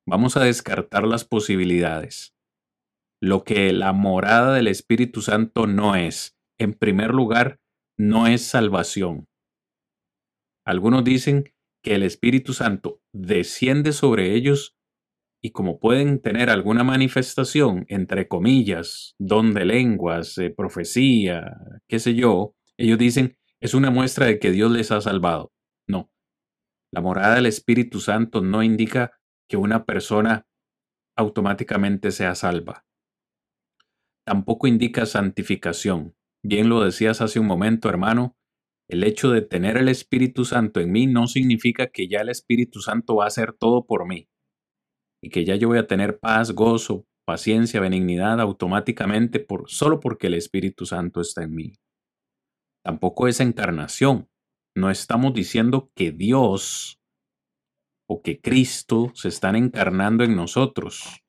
[0.07, 2.35] Vamos a descartar las posibilidades
[3.21, 6.39] lo que la morada del Espíritu Santo no es.
[6.59, 7.61] En primer lugar,
[7.99, 9.29] no es salvación.
[10.67, 11.53] Algunos dicen
[11.85, 14.77] que el Espíritu Santo desciende sobre ellos
[15.43, 21.57] y como pueden tener alguna manifestación, entre comillas, don de lenguas, eh, profecía,
[21.89, 25.53] qué sé yo, ellos dicen, es una muestra de que Dios les ha salvado.
[25.89, 26.11] No.
[26.93, 29.13] La morada del Espíritu Santo no indica
[29.49, 30.47] que una persona
[31.17, 32.85] automáticamente sea salva.
[34.27, 36.15] Tampoco indica santificación.
[36.43, 38.37] Bien lo decías hace un momento, hermano,
[38.89, 42.81] el hecho de tener el Espíritu Santo en mí no significa que ya el Espíritu
[42.81, 44.30] Santo va a hacer todo por mí
[45.23, 50.29] y que ya yo voy a tener paz, gozo, paciencia, benignidad automáticamente por, solo porque
[50.29, 51.73] el Espíritu Santo está en mí.
[52.83, 54.29] Tampoco es encarnación.
[54.75, 57.01] No estamos diciendo que Dios
[58.09, 61.23] o que Cristo se están encarnando en nosotros.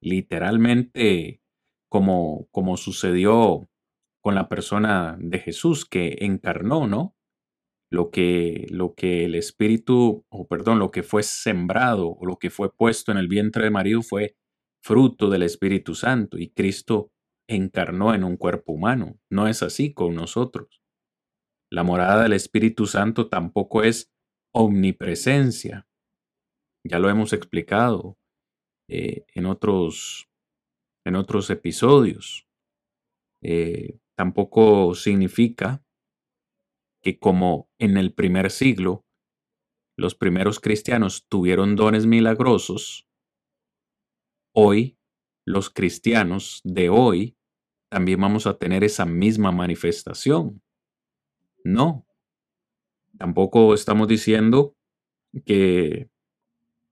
[0.00, 1.42] Literalmente,
[1.90, 3.68] como, como sucedió
[4.22, 7.14] con la persona de Jesús que encarnó, ¿no?
[7.92, 12.48] Lo que, lo que el Espíritu, o perdón, lo que fue sembrado o lo que
[12.48, 14.34] fue puesto en el vientre de María fue
[14.82, 17.12] fruto del Espíritu Santo y Cristo
[17.46, 19.18] encarnó en un cuerpo humano.
[19.30, 20.80] No es así con nosotros.
[21.70, 24.10] La morada del Espíritu Santo tampoco es
[24.54, 25.86] omnipresencia.
[26.88, 28.16] Ya lo hemos explicado
[28.88, 30.30] eh, en, otros,
[31.04, 32.48] en otros episodios.
[33.42, 35.81] Eh, tampoco significa
[37.02, 39.04] que como en el primer siglo
[39.96, 43.06] los primeros cristianos tuvieron dones milagrosos,
[44.54, 44.98] hoy
[45.44, 47.36] los cristianos de hoy
[47.90, 50.62] también vamos a tener esa misma manifestación.
[51.62, 52.06] No.
[53.18, 54.74] Tampoco estamos diciendo
[55.44, 56.08] que,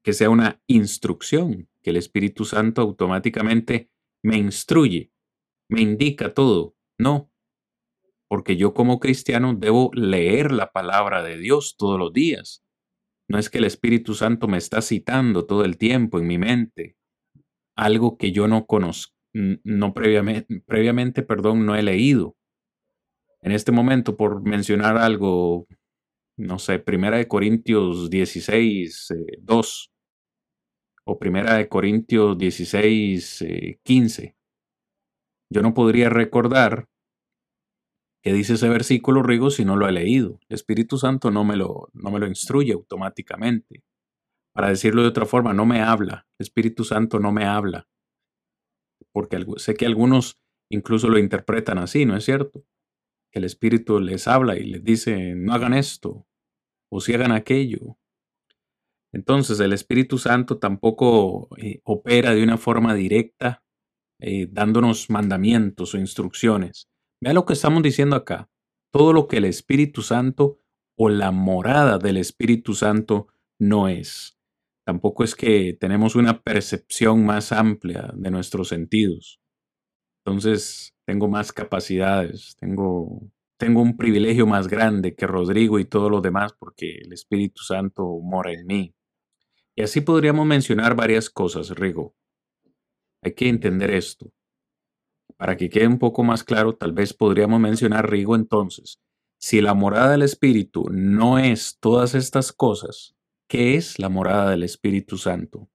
[0.03, 3.91] que sea una instrucción, que el Espíritu Santo automáticamente
[4.23, 5.11] me instruye,
[5.69, 6.77] me indica todo.
[6.99, 7.30] No,
[8.31, 12.63] porque yo como cristiano debo leer la palabra de Dios todos los días.
[13.29, 16.97] No es que el Espíritu Santo me está citando todo el tiempo en mi mente,
[17.77, 22.37] algo que yo no conozco, no previamente, previamente, perdón, no he leído.
[23.43, 25.67] En este momento, por mencionar algo,
[26.37, 29.09] no sé, Primera de Corintios 16,
[29.41, 29.97] 2 eh,
[31.05, 33.45] o Primera de Corintios 16,
[33.83, 34.25] 15.
[34.25, 34.37] Eh,
[35.53, 36.87] yo no podría recordar
[38.23, 40.41] qué dice ese versículo, Rigo, si no lo he leído.
[40.49, 43.83] El Espíritu Santo no me lo, no me lo instruye automáticamente.
[44.53, 46.27] Para decirlo de otra forma, no me habla.
[46.39, 47.89] El Espíritu Santo no me habla.
[49.13, 50.41] Porque sé que algunos
[50.71, 52.65] incluso lo interpretan así, ¿no es cierto?
[53.33, 56.27] Que el Espíritu les habla y les dice, no hagan esto
[56.91, 57.97] o si hagan aquello.
[59.13, 63.65] Entonces el Espíritu Santo tampoco eh, opera de una forma directa
[64.21, 66.90] eh, dándonos mandamientos o instrucciones.
[67.21, 68.51] Vea lo que estamos diciendo acá.
[68.91, 70.59] Todo lo que el Espíritu Santo
[70.97, 73.29] o la morada del Espíritu Santo
[73.59, 74.39] no es.
[74.87, 79.41] Tampoco es que tenemos una percepción más amplia de nuestros sentidos.
[80.25, 86.23] Entonces, tengo más capacidades, tengo, tengo un privilegio más grande que Rodrigo y todos los
[86.23, 88.95] demás porque el Espíritu Santo mora en mí.
[89.77, 92.15] Y así podríamos mencionar varias cosas, Rigo.
[93.23, 94.33] Hay que entender esto.
[95.41, 99.01] Para que quede un poco más claro, tal vez podríamos mencionar, Rigo, entonces,
[99.39, 103.17] si la morada del Espíritu no es todas estas cosas,
[103.49, 105.71] ¿qué es la morada del Espíritu Santo?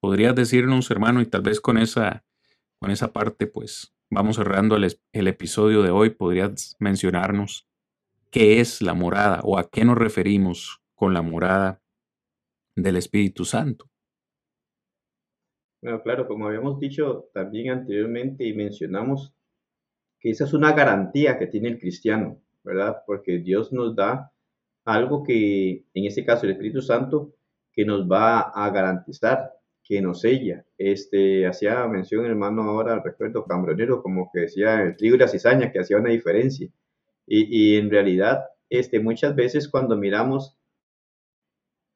[0.00, 2.24] ¿Podrías decirnos, hermano, y tal vez con esa,
[2.80, 7.68] con esa parte, pues vamos cerrando el, el episodio de hoy, podrías mencionarnos
[8.32, 11.80] qué es la morada o a qué nos referimos con la morada
[12.74, 13.88] del Espíritu Santo?
[15.86, 19.32] Bueno, claro, como habíamos dicho también anteriormente y mencionamos
[20.18, 23.04] que esa es una garantía que tiene el cristiano, ¿verdad?
[23.06, 24.32] Porque Dios nos da
[24.84, 27.36] algo que, en este caso el Espíritu Santo,
[27.70, 29.52] que nos va a garantizar,
[29.84, 30.64] que nos sella.
[30.76, 35.70] Este, hacía mención hermano ahora, recuerdo, Cambronero, como que decía el trigo y la cizaña,
[35.70, 36.68] que hacía una diferencia.
[37.28, 40.58] Y, y en realidad, este, muchas veces cuando miramos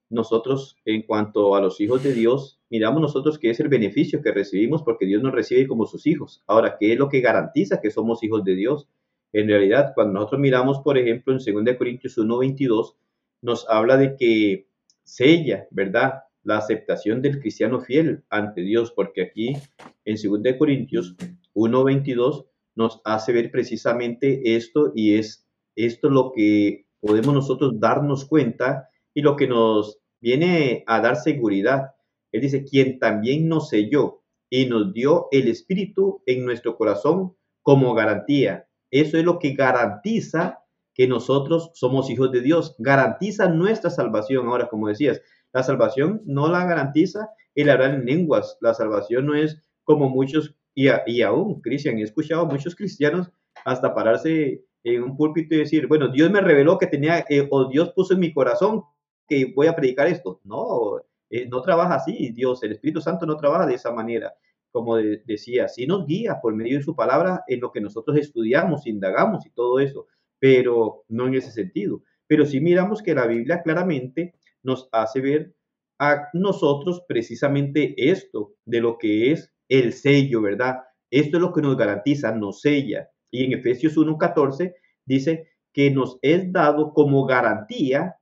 [0.09, 4.33] nosotros en cuanto a los hijos de Dios, miramos nosotros que es el beneficio que
[4.33, 6.43] recibimos porque Dios nos recibe como sus hijos.
[6.47, 8.89] Ahora, ¿qué es lo que garantiza que somos hijos de Dios?
[9.33, 12.95] En realidad, cuando nosotros miramos, por ejemplo, en 2 Corintios 1.22,
[13.43, 14.69] nos habla de que
[15.03, 16.25] sella, ¿verdad?
[16.43, 19.57] La aceptación del cristiano fiel ante Dios, porque aquí
[20.05, 21.17] en 2 Corintios
[21.55, 28.89] 1.22 nos hace ver precisamente esto y es esto lo que podemos nosotros darnos cuenta
[29.15, 31.93] y lo que nos viene a dar seguridad.
[32.33, 37.95] Él dice, quien también nos selló y nos dio el Espíritu en nuestro corazón como
[37.95, 38.67] garantía.
[38.91, 40.61] eso es lo que garantiza
[40.95, 44.49] que nosotros somos hijos de Dios, garantiza nuestra salvación.
[44.49, 45.21] Ahora, como decías,
[45.53, 50.55] la salvación no la garantiza el hablar en lenguas, la salvación no es como muchos,
[50.75, 53.31] y, y aún, Cristian, he escuchado a muchos cristianos
[53.65, 57.69] hasta pararse en un púlpito y decir, bueno, Dios me reveló que tenía, eh, o
[57.69, 58.83] Dios puso en mi corazón
[59.29, 60.41] que voy a predicar esto.
[60.45, 61.01] No,
[61.31, 64.35] eh, no trabaja así, Dios, el Espíritu Santo no trabaja de esa manera.
[64.73, 68.87] Como decía, sí nos guía por medio de su palabra en lo que nosotros estudiamos,
[68.87, 70.07] indagamos y todo eso,
[70.39, 72.03] pero no en ese sentido.
[72.27, 75.55] Pero sí miramos que la Biblia claramente nos hace ver
[75.99, 80.79] a nosotros precisamente esto de lo que es el sello, ¿verdad?
[81.11, 83.09] Esto es lo que nos garantiza, nos sella.
[83.31, 84.75] Y en Efesios 1.14
[85.05, 88.17] dice que nos es dado como garantía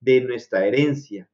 [0.00, 1.28] de nuestra herencia,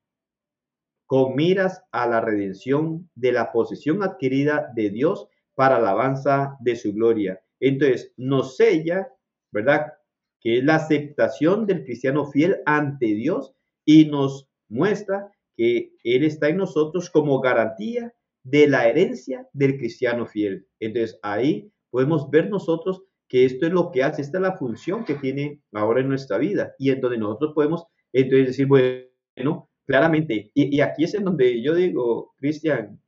[1.08, 6.92] con miras a la redención de la posesión adquirida de Dios para alabanza de su
[6.92, 7.40] gloria.
[7.60, 9.08] Entonces, nos sella,
[9.50, 9.94] ¿verdad?
[10.38, 13.54] Que es la aceptación del cristiano fiel ante Dios
[13.86, 18.12] y nos muestra que Él está en nosotros como garantía
[18.42, 20.66] de la herencia del cristiano fiel.
[20.78, 25.06] Entonces, ahí podemos ver nosotros que esto es lo que hace, esta es la función
[25.06, 30.50] que tiene ahora en nuestra vida y en donde nosotros podemos entonces decir, bueno, claramente,
[30.52, 33.00] y, aquí es en donde yo digo, Cristian,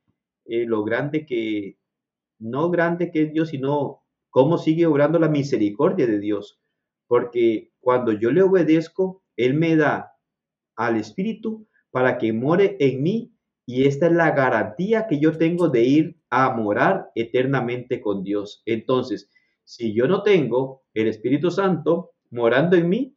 [0.47, 1.77] eh, lo grande que,
[2.39, 6.59] no grande que es Dios, sino cómo sigue obrando la misericordia de Dios,
[7.07, 10.15] porque cuando yo le obedezco, Él me da
[10.75, 13.35] al Espíritu para que more en mí
[13.67, 18.63] y esta es la garantía que yo tengo de ir a morar eternamente con Dios.
[18.65, 19.31] Entonces,
[19.65, 23.17] si yo no tengo el Espíritu Santo morando en mí,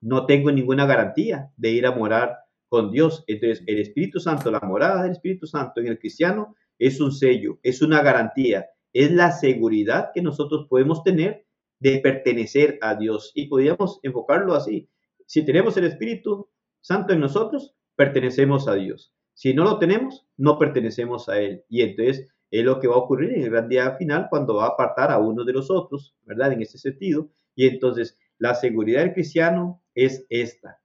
[0.00, 2.43] no tengo ninguna garantía de ir a morar
[2.74, 3.22] con Dios.
[3.28, 7.60] Entonces, el Espíritu Santo, la morada del Espíritu Santo en el cristiano es un sello,
[7.62, 11.46] es una garantía, es la seguridad que nosotros podemos tener
[11.78, 13.30] de pertenecer a Dios.
[13.36, 14.88] Y podríamos enfocarlo así.
[15.24, 16.48] Si tenemos el Espíritu
[16.80, 19.14] Santo en nosotros, pertenecemos a Dios.
[19.34, 21.62] Si no lo tenemos, no pertenecemos a Él.
[21.68, 24.64] Y entonces es lo que va a ocurrir en el gran día final cuando va
[24.64, 26.52] a apartar a uno de los otros, ¿verdad?
[26.52, 27.30] En ese sentido.
[27.54, 30.80] Y entonces la seguridad del cristiano es esta.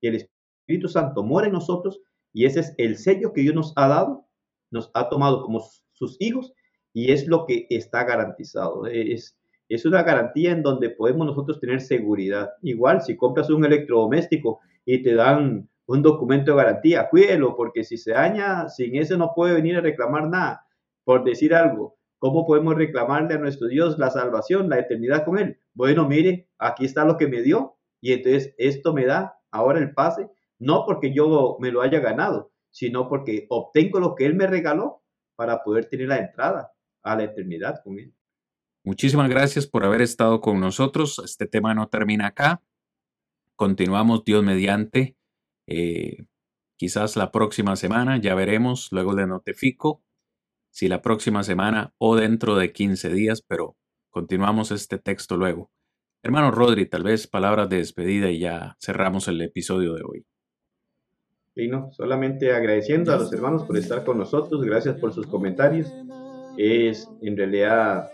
[0.00, 0.30] Que el
[0.70, 2.00] Espíritu Santo mora en nosotros
[2.32, 4.28] y ese es el sello que Dios nos ha dado,
[4.70, 5.60] nos ha tomado como
[5.90, 6.52] sus hijos
[6.92, 8.86] y es lo que está garantizado.
[8.86, 9.36] Es,
[9.84, 12.50] una garantía en donde podemos nosotros tener seguridad.
[12.62, 17.96] Igual, si compras un electrodoméstico y te dan un documento de garantía, cuídelo, porque si
[17.96, 20.66] se daña, sin ese no puede venir a reclamar nada
[21.02, 25.58] por decir algo, ¿cómo podemos reclamarle a nuestro Dios la salvación, la eternidad con Él?
[25.74, 29.92] Bueno, mire, aquí está lo que me dio y entonces esto me da ahora el
[29.94, 30.28] pase,
[30.60, 35.02] no porque yo me lo haya ganado, sino porque obtengo lo que Él me regaló
[35.34, 36.72] para poder tener la entrada
[37.02, 38.14] a la eternidad con Él.
[38.84, 41.20] Muchísimas gracias por haber estado con nosotros.
[41.24, 42.62] Este tema no termina acá.
[43.56, 45.16] Continuamos Dios mediante.
[45.66, 46.26] Eh,
[46.76, 50.02] quizás la próxima semana, ya veremos, luego le notifico
[50.70, 53.76] si la próxima semana o dentro de 15 días, pero
[54.10, 55.70] continuamos este texto luego.
[56.22, 60.26] Hermano Rodri, tal vez palabras de despedida y ya cerramos el episodio de hoy.
[61.54, 65.92] Sí, no, solamente agradeciendo a los hermanos por estar con nosotros, gracias por sus comentarios.
[66.56, 68.10] Es en realidad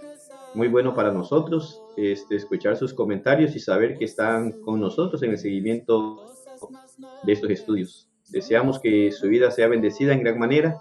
[0.54, 5.32] muy bueno para nosotros este, escuchar sus comentarios y saber que están con nosotros en
[5.32, 6.16] el seguimiento
[7.24, 8.08] de estos estudios.
[8.30, 10.78] Deseamos que su vida sea bendecida en gran manera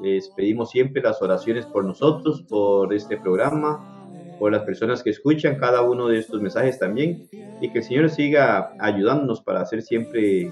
[0.00, 4.08] les pedimos siempre las oraciones por nosotros, por este programa,
[4.38, 7.28] por las personas que escuchan cada uno de estos mensajes también,
[7.60, 10.50] y que el Señor siga ayudándonos para hacer siempre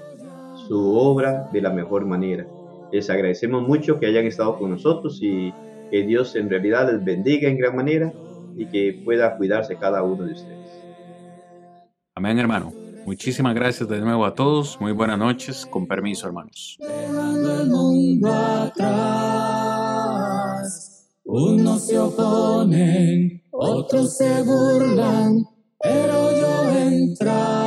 [0.69, 2.47] su obra de la mejor manera.
[2.93, 5.53] Les agradecemos mucho que hayan estado con nosotros y
[5.90, 8.12] que Dios en realidad les bendiga en gran manera
[8.57, 10.59] y que pueda cuidarse cada uno de ustedes.
[12.15, 12.73] Amén, hermano.
[13.07, 14.78] Muchísimas gracias de nuevo a todos.
[14.81, 15.65] Muy buenas noches.
[15.65, 16.77] Con permiso, hermanos.
[16.78, 19.09] Dejando el mundo atrás,
[21.24, 25.45] unos se oponen, otros se burlan,
[25.81, 27.57] pero yo entraré.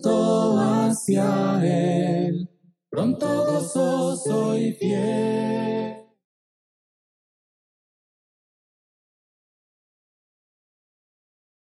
[0.00, 2.48] Pronto hacia él,
[2.90, 5.87] pronto gozoso y fiel.